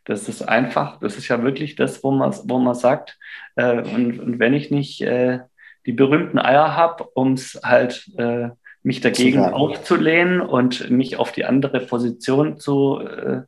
Das 0.04 0.28
ist 0.28 0.42
einfach, 0.42 1.00
das 1.00 1.16
ist 1.16 1.28
ja 1.28 1.42
wirklich 1.42 1.74
das, 1.74 2.02
wo 2.02 2.10
man, 2.10 2.34
wo 2.44 2.58
man 2.58 2.74
sagt, 2.74 3.18
äh, 3.56 3.80
und, 3.80 4.20
und, 4.20 4.38
wenn 4.38 4.54
ich 4.54 4.70
nicht 4.70 5.02
äh, 5.02 5.40
die 5.84 5.92
berühmten 5.92 6.38
Eier 6.38 6.76
habe, 6.76 7.04
um 7.14 7.32
es 7.34 7.60
halt 7.62 8.10
äh, 8.16 8.48
mich 8.82 9.00
dagegen 9.00 9.40
aufzulehnen 9.44 10.40
und 10.40 10.90
mich 10.90 11.16
auf 11.16 11.32
die 11.32 11.44
andere 11.44 11.80
Position 11.80 12.58
zu 12.58 13.00
äh, 13.00 13.42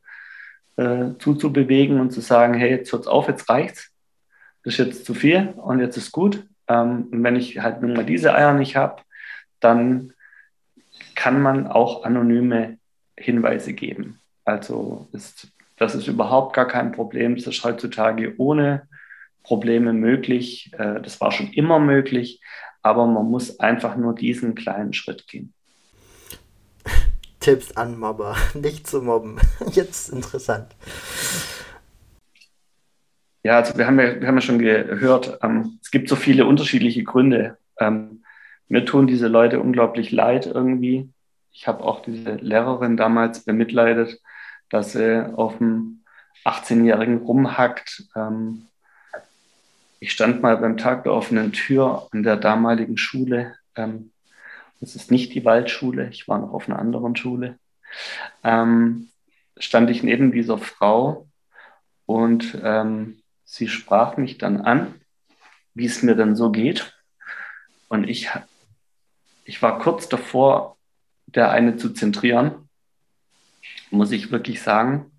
äh, 0.77 1.11
zuzubewegen 1.19 1.99
und 1.99 2.11
zu 2.11 2.21
sagen, 2.21 2.53
hey, 2.53 2.69
jetzt 2.71 2.91
hört's 2.91 3.07
auf, 3.07 3.27
jetzt 3.27 3.49
reicht's. 3.49 3.91
Das 4.63 4.73
ist 4.73 4.85
jetzt 4.85 5.05
zu 5.05 5.13
viel 5.13 5.53
und 5.57 5.79
jetzt 5.79 5.97
ist 5.97 6.11
gut. 6.11 6.45
Ähm, 6.67 7.07
und 7.11 7.23
wenn 7.23 7.35
ich 7.35 7.59
halt 7.59 7.81
nun 7.81 7.93
mal 7.93 8.05
diese 8.05 8.33
Eier 8.33 8.53
nicht 8.53 8.75
habe, 8.75 9.01
dann 9.59 10.13
kann 11.15 11.41
man 11.41 11.67
auch 11.67 12.03
anonyme 12.03 12.77
Hinweise 13.17 13.73
geben. 13.73 14.19
Also 14.45 15.07
ist, 15.11 15.47
das 15.77 15.95
ist 15.95 16.07
überhaupt 16.07 16.55
gar 16.55 16.67
kein 16.67 16.91
Problem. 16.91 17.35
Das 17.35 17.47
ist 17.47 17.63
heutzutage 17.63 18.35
ohne 18.37 18.87
Probleme 19.43 19.93
möglich. 19.93 20.71
Äh, 20.77 21.01
das 21.01 21.21
war 21.21 21.31
schon 21.31 21.51
immer 21.53 21.79
möglich, 21.79 22.41
aber 22.81 23.05
man 23.07 23.25
muss 23.25 23.59
einfach 23.59 23.95
nur 23.95 24.15
diesen 24.15 24.55
kleinen 24.55 24.93
Schritt 24.93 25.27
gehen. 25.27 25.53
Tipps 27.41 27.75
an 27.75 27.99
Mobber, 27.99 28.37
nicht 28.53 28.87
zu 28.87 29.01
mobben. 29.01 29.39
Jetzt 29.71 30.09
interessant. 30.09 30.67
Ja, 33.43 33.57
also 33.57 33.77
wir 33.77 33.87
haben 33.87 33.99
ja, 33.99 34.21
wir 34.21 34.27
haben 34.27 34.35
ja 34.35 34.41
schon 34.41 34.59
gehört, 34.59 35.39
ähm, 35.41 35.79
es 35.81 35.89
gibt 35.89 36.07
so 36.07 36.15
viele 36.15 36.45
unterschiedliche 36.45 37.03
Gründe. 37.03 37.57
Ähm, 37.79 38.23
mir 38.69 38.85
tun 38.85 39.07
diese 39.07 39.27
Leute 39.27 39.59
unglaublich 39.59 40.11
leid 40.11 40.45
irgendwie. 40.45 41.09
Ich 41.51 41.67
habe 41.67 41.83
auch 41.83 42.03
diese 42.03 42.35
Lehrerin 42.35 42.95
damals 42.95 43.43
bemitleidet, 43.43 44.21
dass 44.69 44.93
sie 44.93 45.33
auf 45.35 45.57
dem 45.57 46.03
18-Jährigen 46.45 47.17
rumhackt. 47.17 48.03
Ähm, 48.15 48.67
ich 49.99 50.11
stand 50.11 50.41
mal 50.41 50.57
beim 50.57 50.77
Tag 50.77 51.03
der 51.03 51.13
offenen 51.13 51.51
Tür 51.51 52.07
an 52.11 52.23
der 52.23 52.37
damaligen 52.37 52.97
Schule. 52.97 53.55
Ähm, 53.75 54.10
das 54.81 54.95
ist 54.95 55.11
nicht 55.11 55.33
die 55.33 55.45
Waldschule, 55.45 56.09
ich 56.09 56.27
war 56.27 56.39
noch 56.39 56.51
auf 56.51 56.67
einer 56.67 56.79
anderen 56.79 57.15
Schule, 57.15 57.57
ähm, 58.43 59.09
stand 59.57 59.89
ich 59.89 60.03
neben 60.03 60.31
dieser 60.31 60.57
Frau 60.57 61.27
und 62.05 62.59
ähm, 62.61 63.21
sie 63.45 63.67
sprach 63.67 64.17
mich 64.17 64.37
dann 64.39 64.59
an, 64.61 64.95
wie 65.73 65.85
es 65.85 66.03
mir 66.03 66.15
dann 66.15 66.35
so 66.35 66.51
geht. 66.51 66.97
Und 67.87 68.09
ich, 68.09 68.29
ich 69.45 69.61
war 69.61 69.79
kurz 69.79 70.09
davor, 70.09 70.77
der 71.27 71.51
eine 71.51 71.77
zu 71.77 71.93
zentrieren, 71.93 72.69
muss 73.91 74.11
ich 74.11 74.31
wirklich 74.31 74.61
sagen. 74.61 75.11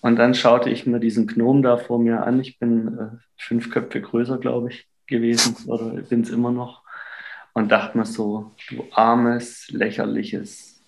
Und 0.00 0.16
dann 0.16 0.34
schaute 0.34 0.70
ich 0.70 0.86
mir 0.86 1.00
diesen 1.00 1.26
Gnom 1.26 1.62
da 1.62 1.78
vor 1.78 1.98
mir 1.98 2.24
an. 2.24 2.40
Ich 2.40 2.58
bin 2.58 2.98
äh, 2.98 3.16
fünf 3.36 3.70
Köpfe 3.70 4.00
größer, 4.00 4.38
glaube 4.38 4.70
ich, 4.70 4.86
gewesen 5.06 5.56
oder 5.66 6.02
bin 6.02 6.20
es 6.20 6.30
immer 6.30 6.52
noch 6.52 6.83
und 7.54 7.70
dachte 7.70 7.96
mir 7.96 8.04
so, 8.04 8.52
du 8.68 8.84
armes, 8.90 9.68
lächerliches 9.70 10.82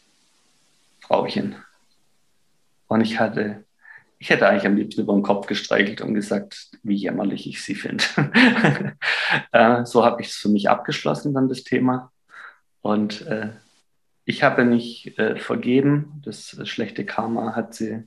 Frauchen. 1.00 1.56
Und 2.88 3.00
ich 3.00 3.18
hatte, 3.18 3.64
ich 4.18 4.30
hätte 4.30 4.48
eigentlich 4.48 4.66
am 4.66 4.76
liebsten 4.76 5.02
über 5.02 5.14
den 5.14 5.22
Kopf 5.22 5.46
gestreichelt 5.46 6.00
und 6.00 6.14
gesagt, 6.14 6.70
wie 6.82 6.96
jämmerlich 6.96 7.48
ich 7.48 7.62
sie 7.62 7.76
finde. 7.76 8.04
äh, 9.52 9.84
so 9.84 10.04
habe 10.04 10.20
ich 10.20 10.28
es 10.28 10.34
für 10.34 10.48
mich 10.48 10.68
abgeschlossen, 10.68 11.32
dann 11.32 11.48
das 11.48 11.62
Thema. 11.62 12.12
Und 12.82 13.22
äh, 13.22 13.50
ich 14.24 14.42
habe 14.42 14.64
nicht 14.64 15.18
äh, 15.18 15.36
vergeben. 15.36 16.20
Das 16.24 16.60
schlechte 16.64 17.06
Karma 17.06 17.54
hat 17.54 17.74
sie, 17.74 18.02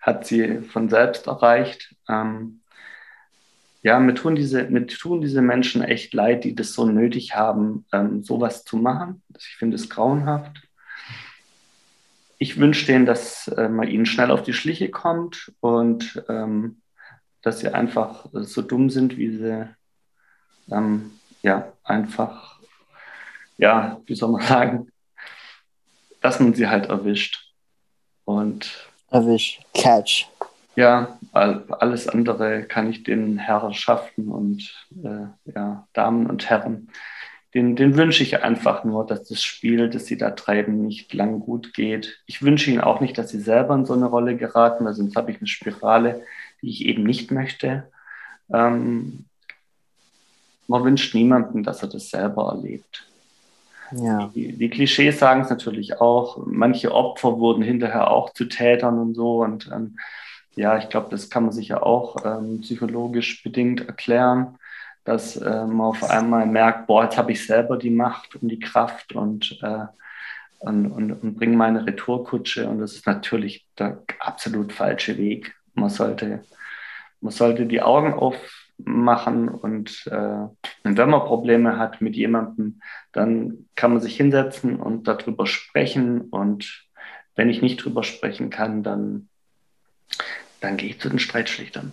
hat 0.00 0.24
sie 0.24 0.62
von 0.62 0.88
selbst 0.88 1.26
erreicht. 1.26 1.96
Ähm, 2.08 2.60
ja, 3.82 3.98
mir 4.00 4.14
tun, 4.14 4.34
diese, 4.34 4.64
mir 4.64 4.86
tun 4.86 5.20
diese 5.20 5.40
Menschen 5.40 5.82
echt 5.82 6.12
leid, 6.12 6.44
die 6.44 6.54
das 6.54 6.72
so 6.72 6.84
nötig 6.84 7.34
haben, 7.36 7.86
ähm, 7.92 8.22
sowas 8.22 8.64
zu 8.64 8.76
machen. 8.76 9.22
Ich 9.38 9.56
finde 9.56 9.76
es 9.76 9.88
grauenhaft. 9.88 10.62
Ich 12.38 12.58
wünsche 12.58 12.86
denen, 12.86 13.06
dass 13.06 13.48
äh, 13.48 13.68
man 13.68 13.88
ihnen 13.88 14.06
schnell 14.06 14.30
auf 14.30 14.42
die 14.42 14.52
Schliche 14.52 14.90
kommt 14.90 15.52
und 15.60 16.22
ähm, 16.28 16.80
dass 17.42 17.60
sie 17.60 17.68
einfach 17.68 18.26
so 18.32 18.62
dumm 18.62 18.90
sind, 18.90 19.16
wie 19.16 19.36
sie 19.36 19.68
ähm, 20.70 21.12
ja 21.42 21.72
einfach, 21.84 22.58
ja, 23.58 24.00
wie 24.06 24.14
soll 24.14 24.32
man 24.32 24.42
sagen, 24.46 24.88
dass 26.20 26.40
man 26.40 26.54
sie 26.54 26.68
halt 26.68 26.86
erwischt. 26.86 27.52
Und 28.24 28.88
erwischt, 29.10 29.62
catch 29.72 30.26
ja, 30.78 31.18
alles 31.32 32.06
andere 32.06 32.62
kann 32.62 32.88
ich 32.88 33.02
den 33.02 33.36
Herrschaften 33.36 34.28
und 34.28 34.86
äh, 35.02 35.50
ja, 35.52 35.88
Damen 35.92 36.26
und 36.26 36.48
Herren, 36.48 36.90
den, 37.52 37.74
den 37.74 37.96
wünsche 37.96 38.22
ich 38.22 38.44
einfach 38.44 38.84
nur, 38.84 39.04
dass 39.04 39.26
das 39.26 39.42
Spiel, 39.42 39.90
das 39.90 40.06
sie 40.06 40.16
da 40.16 40.30
treiben, 40.30 40.86
nicht 40.86 41.12
lang 41.14 41.40
gut 41.40 41.74
geht. 41.74 42.22
Ich 42.26 42.42
wünsche 42.42 42.70
ihnen 42.70 42.80
auch 42.80 43.00
nicht, 43.00 43.18
dass 43.18 43.30
sie 43.30 43.40
selber 43.40 43.74
in 43.74 43.86
so 43.86 43.94
eine 43.94 44.06
Rolle 44.06 44.36
geraten, 44.36 44.84
weil 44.84 44.94
sonst 44.94 45.16
habe 45.16 45.32
ich 45.32 45.38
eine 45.38 45.48
Spirale, 45.48 46.22
die 46.62 46.68
ich 46.68 46.84
eben 46.86 47.02
nicht 47.02 47.32
möchte. 47.32 47.90
Ähm, 48.54 49.24
man 50.68 50.84
wünscht 50.84 51.12
niemandem, 51.12 51.64
dass 51.64 51.82
er 51.82 51.88
das 51.88 52.10
selber 52.10 52.52
erlebt. 52.54 53.04
ja. 53.90 54.30
die, 54.32 54.52
die, 54.52 54.70
Klischees 54.70 55.18
sagen 55.18 55.40
es 55.40 55.50
natürlich 55.50 56.00
auch. 56.00 56.46
Manche 56.46 56.94
Opfer 56.94 57.40
wurden 57.40 57.64
hinterher 57.64 58.12
auch 58.12 58.32
zu 58.32 58.44
Tätern 58.44 59.00
und 59.00 59.14
so. 59.14 59.42
Und 59.42 59.68
ähm, 59.74 59.96
ja, 60.58 60.76
ich 60.76 60.88
glaube, 60.88 61.08
das 61.10 61.30
kann 61.30 61.44
man 61.44 61.52
sich 61.52 61.68
ja 61.68 61.82
auch 61.82 62.16
ähm, 62.24 62.62
psychologisch 62.62 63.44
bedingt 63.44 63.86
erklären, 63.86 64.58
dass 65.04 65.36
äh, 65.36 65.64
man 65.66 65.82
auf 65.82 66.02
einmal 66.10 66.46
merkt, 66.46 66.88
boah, 66.88 67.04
jetzt 67.04 67.16
habe 67.16 67.30
ich 67.30 67.46
selber 67.46 67.76
die 67.76 67.90
Macht 67.90 68.34
und 68.34 68.48
die 68.48 68.58
Kraft 68.58 69.14
und, 69.14 69.56
äh, 69.62 69.86
und, 70.58 70.90
und, 70.90 71.12
und 71.12 71.36
bringe 71.36 71.56
meine 71.56 71.86
Retourkutsche. 71.86 72.68
Und 72.68 72.80
das 72.80 72.94
ist 72.94 73.06
natürlich 73.06 73.68
der 73.78 74.02
absolut 74.18 74.72
falsche 74.72 75.16
Weg. 75.16 75.54
Man 75.74 75.90
sollte, 75.90 76.44
man 77.20 77.32
sollte 77.32 77.64
die 77.66 77.80
Augen 77.80 78.12
aufmachen 78.12 79.48
und, 79.48 80.08
äh, 80.10 80.16
und 80.82 80.96
wenn 80.98 81.10
man 81.10 81.20
Probleme 81.20 81.78
hat 81.78 82.00
mit 82.00 82.16
jemandem, 82.16 82.80
dann 83.12 83.66
kann 83.76 83.92
man 83.92 84.00
sich 84.00 84.16
hinsetzen 84.16 84.80
und 84.80 85.06
darüber 85.06 85.46
sprechen. 85.46 86.22
Und 86.22 86.84
wenn 87.36 87.48
ich 87.48 87.62
nicht 87.62 87.84
drüber 87.84 88.02
sprechen 88.02 88.50
kann, 88.50 88.82
dann, 88.82 89.28
dann 90.60 90.76
gehe 90.76 90.90
ich 90.90 91.00
zu 91.00 91.08
den 91.08 91.18
Streitschlichtern. 91.18 91.92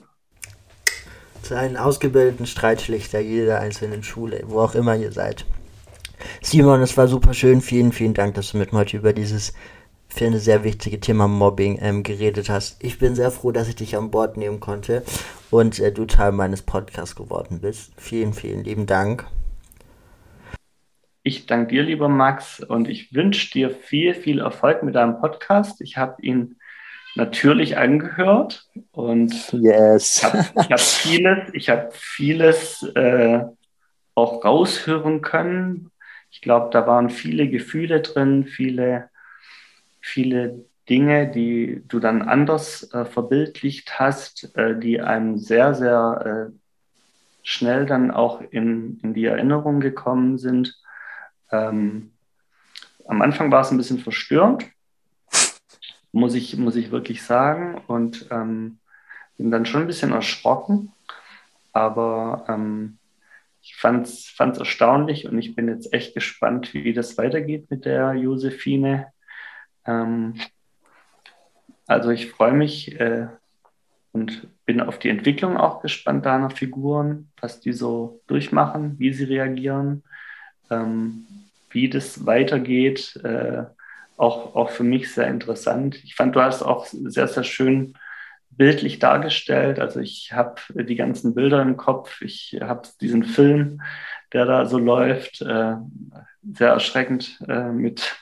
Zu 1.41 1.55
einem 1.57 1.77
ausgebildeten 1.77 2.45
Streitschlichter 2.45 3.19
jeder 3.19 3.59
einzelnen 3.59 4.03
Schule, 4.03 4.43
wo 4.45 4.61
auch 4.61 4.75
immer 4.75 4.95
ihr 4.95 5.11
seid. 5.11 5.45
Simon, 6.41 6.81
es 6.81 6.97
war 6.97 7.07
super 7.07 7.33
schön. 7.33 7.61
Vielen, 7.61 7.91
vielen 7.91 8.13
Dank, 8.13 8.35
dass 8.35 8.51
du 8.51 8.57
mit 8.57 8.73
mir 8.73 8.79
heute 8.79 8.97
über 8.97 9.13
dieses 9.13 9.53
für 10.07 10.25
eine 10.25 10.39
sehr 10.39 10.63
wichtige 10.63 10.99
Thema 10.99 11.27
Mobbing 11.27 11.77
ähm, 11.81 12.01
geredet 12.03 12.49
hast. 12.49 12.81
Ich 12.81 12.99
bin 12.99 13.15
sehr 13.15 13.31
froh, 13.31 13.51
dass 13.51 13.67
ich 13.67 13.75
dich 13.75 13.97
an 13.97 14.11
Bord 14.11 14.37
nehmen 14.37 14.61
konnte 14.61 15.03
und 15.51 15.79
äh, 15.79 15.91
du 15.91 16.05
Teil 16.05 16.31
meines 16.31 16.61
Podcasts 16.61 17.15
geworden 17.15 17.59
bist. 17.59 17.91
Vielen, 17.97 18.33
vielen 18.33 18.63
lieben 18.63 18.85
Dank. 18.85 19.27
Ich 21.21 21.47
danke 21.47 21.73
dir, 21.73 21.83
lieber 21.83 22.07
Max, 22.07 22.59
und 22.61 22.87
ich 22.87 23.13
wünsche 23.13 23.51
dir 23.51 23.71
viel, 23.71 24.13
viel 24.13 24.39
Erfolg 24.39 24.83
mit 24.83 24.95
deinem 24.95 25.19
Podcast. 25.19 25.81
Ich 25.81 25.97
habe 25.97 26.21
ihn 26.21 26.57
natürlich 27.15 27.77
angehört 27.77 28.69
und 28.91 29.53
yes. 29.53 30.17
ich 30.17 30.23
habe 30.23 30.37
hab 30.69 30.79
vieles, 30.79 31.53
ich 31.53 31.69
habe 31.69 31.89
vieles 31.91 32.83
äh, 32.95 33.43
auch 34.13 34.43
raushören 34.43 35.21
können. 35.21 35.91
Ich 36.31 36.41
glaube, 36.41 36.69
da 36.71 36.85
waren 36.85 37.09
viele 37.09 37.49
Gefühle 37.49 38.01
drin, 38.01 38.45
viele 38.45 39.09
viele 40.05 40.65
Dinge, 40.87 41.27
die 41.27 41.81
du 41.87 41.99
dann 41.99 42.21
anders 42.21 42.91
äh, 42.93 43.05
verbildlicht 43.05 43.99
hast, 43.99 44.55
äh, 44.55 44.77
die 44.77 45.01
einem 45.01 45.39
sehr, 45.39 45.73
sehr 45.73 46.51
äh, 46.51 46.53
schnell 47.41 47.87
dann 47.87 48.11
auch 48.11 48.41
in, 48.51 48.99
in 49.01 49.15
die 49.15 49.25
Erinnerung 49.25 49.79
gekommen 49.79 50.37
sind. 50.37 50.79
Ähm, 51.51 52.11
am 53.07 53.21
Anfang 53.23 53.51
war 53.51 53.61
es 53.61 53.71
ein 53.71 53.77
bisschen 53.77 53.99
verstörend, 53.99 54.65
muss 56.15 56.33
ich, 56.33 56.55
muss 56.55 56.77
ich 56.77 56.91
wirklich 56.91 57.23
sagen, 57.23 57.81
und 57.87 58.27
ähm, 58.31 58.79
bin 59.37 59.51
dann 59.51 59.65
schon 59.65 59.81
ein 59.81 59.87
bisschen 59.87 60.13
erschrocken, 60.13 60.93
aber 61.73 62.45
ähm, 62.47 62.97
ich 63.61 63.75
fand 63.75 64.07
es 64.07 64.33
erstaunlich 64.39 65.27
und 65.27 65.37
ich 65.37 65.55
bin 65.55 65.67
jetzt 65.67 65.91
echt 65.91 66.13
gespannt, 66.13 66.73
wie 66.73 66.93
das 66.93 67.17
weitergeht 67.17 67.69
mit 67.69 67.83
der 67.83 68.13
Josephine. 68.13 69.07
Ähm, 69.85 70.35
also 71.85 72.11
ich 72.11 72.31
freue 72.31 72.53
mich 72.53 72.97
äh, 72.97 73.27
und 74.13 74.47
bin 74.65 74.79
auf 74.79 74.99
die 74.99 75.09
Entwicklung 75.09 75.57
auch 75.57 75.81
gespannt 75.81 76.25
deiner 76.25 76.49
Figuren, 76.49 77.29
was 77.41 77.59
die 77.59 77.73
so 77.73 78.21
durchmachen, 78.27 78.97
wie 78.99 79.11
sie 79.11 79.25
reagieren, 79.25 80.03
ähm, 80.69 81.27
wie 81.71 81.89
das 81.89 82.25
weitergeht. 82.25 83.17
Äh, 83.21 83.65
auch, 84.17 84.55
auch 84.55 84.69
für 84.69 84.83
mich 84.83 85.13
sehr 85.13 85.27
interessant. 85.27 86.03
Ich 86.03 86.15
fand, 86.15 86.35
du 86.35 86.41
hast 86.41 86.63
auch 86.63 86.85
sehr, 86.85 87.27
sehr 87.27 87.43
schön 87.43 87.93
bildlich 88.51 88.99
dargestellt. 88.99 89.79
Also 89.79 89.99
ich 89.99 90.31
habe 90.33 90.55
die 90.73 90.95
ganzen 90.95 91.35
Bilder 91.35 91.61
im 91.61 91.77
Kopf. 91.77 92.21
Ich 92.21 92.57
habe 92.61 92.87
diesen 93.01 93.23
Film, 93.23 93.81
der 94.33 94.45
da 94.45 94.65
so 94.65 94.77
läuft, 94.77 95.41
äh, 95.41 95.75
sehr 96.53 96.69
erschreckend 96.69 97.39
äh, 97.47 97.69
mit 97.69 98.15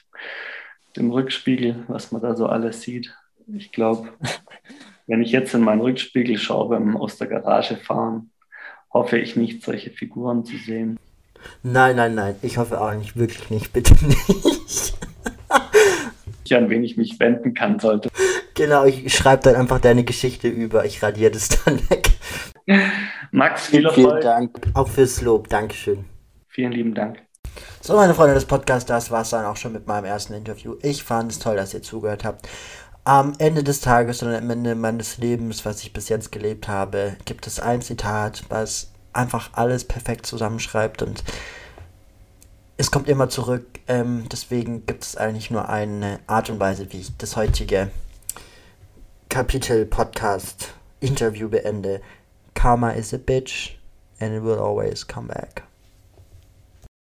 dem 0.98 1.12
Rückspiegel, 1.12 1.84
was 1.88 2.12
man 2.12 2.22
da 2.22 2.36
so 2.36 2.48
alles 2.48 2.82
sieht. 2.82 3.16
Ich 3.48 3.72
glaube, 3.72 4.10
wenn 5.08 5.22
ich 5.22 5.32
jetzt 5.32 5.54
in 5.54 5.62
meinen 5.62 5.82
Rückspiegel 5.82 6.38
schaue 6.38 6.70
beim 6.70 6.98
aus 6.98 7.18
der 7.18 7.28
Garage 7.28 7.78
fahren, 7.78 8.32
hoffe 8.92 9.18
ich 9.18 9.36
nicht, 9.36 9.64
solche 9.64 9.90
Figuren 9.90 10.46
zu 10.46 10.58
sehen. 10.58 11.00
Nein, 11.62 11.96
nein, 11.96 12.16
nein, 12.16 12.36
ich 12.42 12.58
hoffe 12.58 12.80
auch 12.80 12.94
nicht, 12.94 13.18
wirklich 13.18 13.50
nicht, 13.50 13.74
bitte 13.74 13.94
nicht. 14.06 14.94
An 16.52 16.70
wen 16.70 16.84
ich 16.84 16.98
mich 16.98 17.20
wenden 17.20 17.54
kann 17.54 17.80
sollte. 17.80 18.10
Genau, 18.56 18.86
ich 18.86 19.14
schreibe 19.14 19.44
dann 19.44 19.56
einfach 19.56 19.80
deine 19.80 20.04
Geschichte 20.04 20.48
über, 20.48 20.86
ich 20.86 21.02
radiere 21.02 21.32
das 21.32 21.50
dann 21.50 21.80
weg. 21.90 22.10
Max, 23.32 23.68
viel 23.68 23.86
Erfolg. 23.86 24.08
Vielen 24.08 24.22
Dank, 24.22 24.60
auch 24.74 24.88
fürs 24.88 25.22
Lob, 25.22 25.48
Dankeschön. 25.50 26.06
Vielen 26.50 26.72
lieben 26.72 26.94
Dank. 26.94 27.18
So, 27.82 27.96
meine 27.96 28.14
Freunde 28.14 28.36
des 28.36 28.46
Podcasts, 28.46 28.86
das 28.86 29.12
war 29.12 29.22
es 29.22 29.30
dann 29.30 29.46
auch 29.46 29.58
schon 29.58 29.74
mit 29.74 29.88
meinem 29.88 30.06
ersten 30.06 30.34
Interview. 30.34 30.76
Ich 30.82 31.04
fand 31.04 31.32
es 31.32 31.40
toll, 31.40 31.56
dass 31.56 31.74
ihr 31.74 31.82
zugehört 31.82 32.24
habt. 32.24 32.48
Am 33.04 33.34
Ende 33.38 33.64
des 33.64 33.82
Tages 33.82 34.24
und 34.24 34.34
am 34.34 34.50
Ende 34.50 34.76
meines 34.76 35.18
Lebens, 35.18 35.66
was 35.66 35.84
ich 35.84 35.92
bis 35.92 36.08
jetzt 36.10 36.32
gelebt 36.32 36.68
habe, 36.68 37.18
gibt 37.26 37.48
es 37.48 37.60
ein 37.60 37.82
Zitat, 37.82 38.44
was 38.50 38.94
einfach 39.12 39.50
alles 39.54 39.84
perfekt 39.84 40.26
zusammenschreibt 40.26 41.02
und 41.02 41.24
es 42.78 42.92
kommt 42.92 43.08
immer 43.08 43.30
zurück. 43.30 43.80
Ähm, 43.88 44.26
deswegen 44.32 44.86
gibt 44.86 45.04
es 45.04 45.18
eigentlich 45.18 45.52
nur 45.52 45.70
eine 45.70 46.20
Art 46.28 46.50
und 46.50 46.60
Weise, 46.60 46.92
wie 46.92 47.02
ich 47.02 47.18
das 47.18 47.36
heutige 47.36 47.92
Kapitel 49.30 49.86
Podcast 49.86 50.74
Interview 51.00 51.50
beende. 51.50 52.02
Karma 52.54 52.92
is 52.92 53.14
a 53.14 53.18
bitch 53.18 53.78
and 54.20 54.34
it 54.34 54.44
will 54.44 54.58
always 54.58 55.08
come 55.08 55.28
back. 55.28 55.64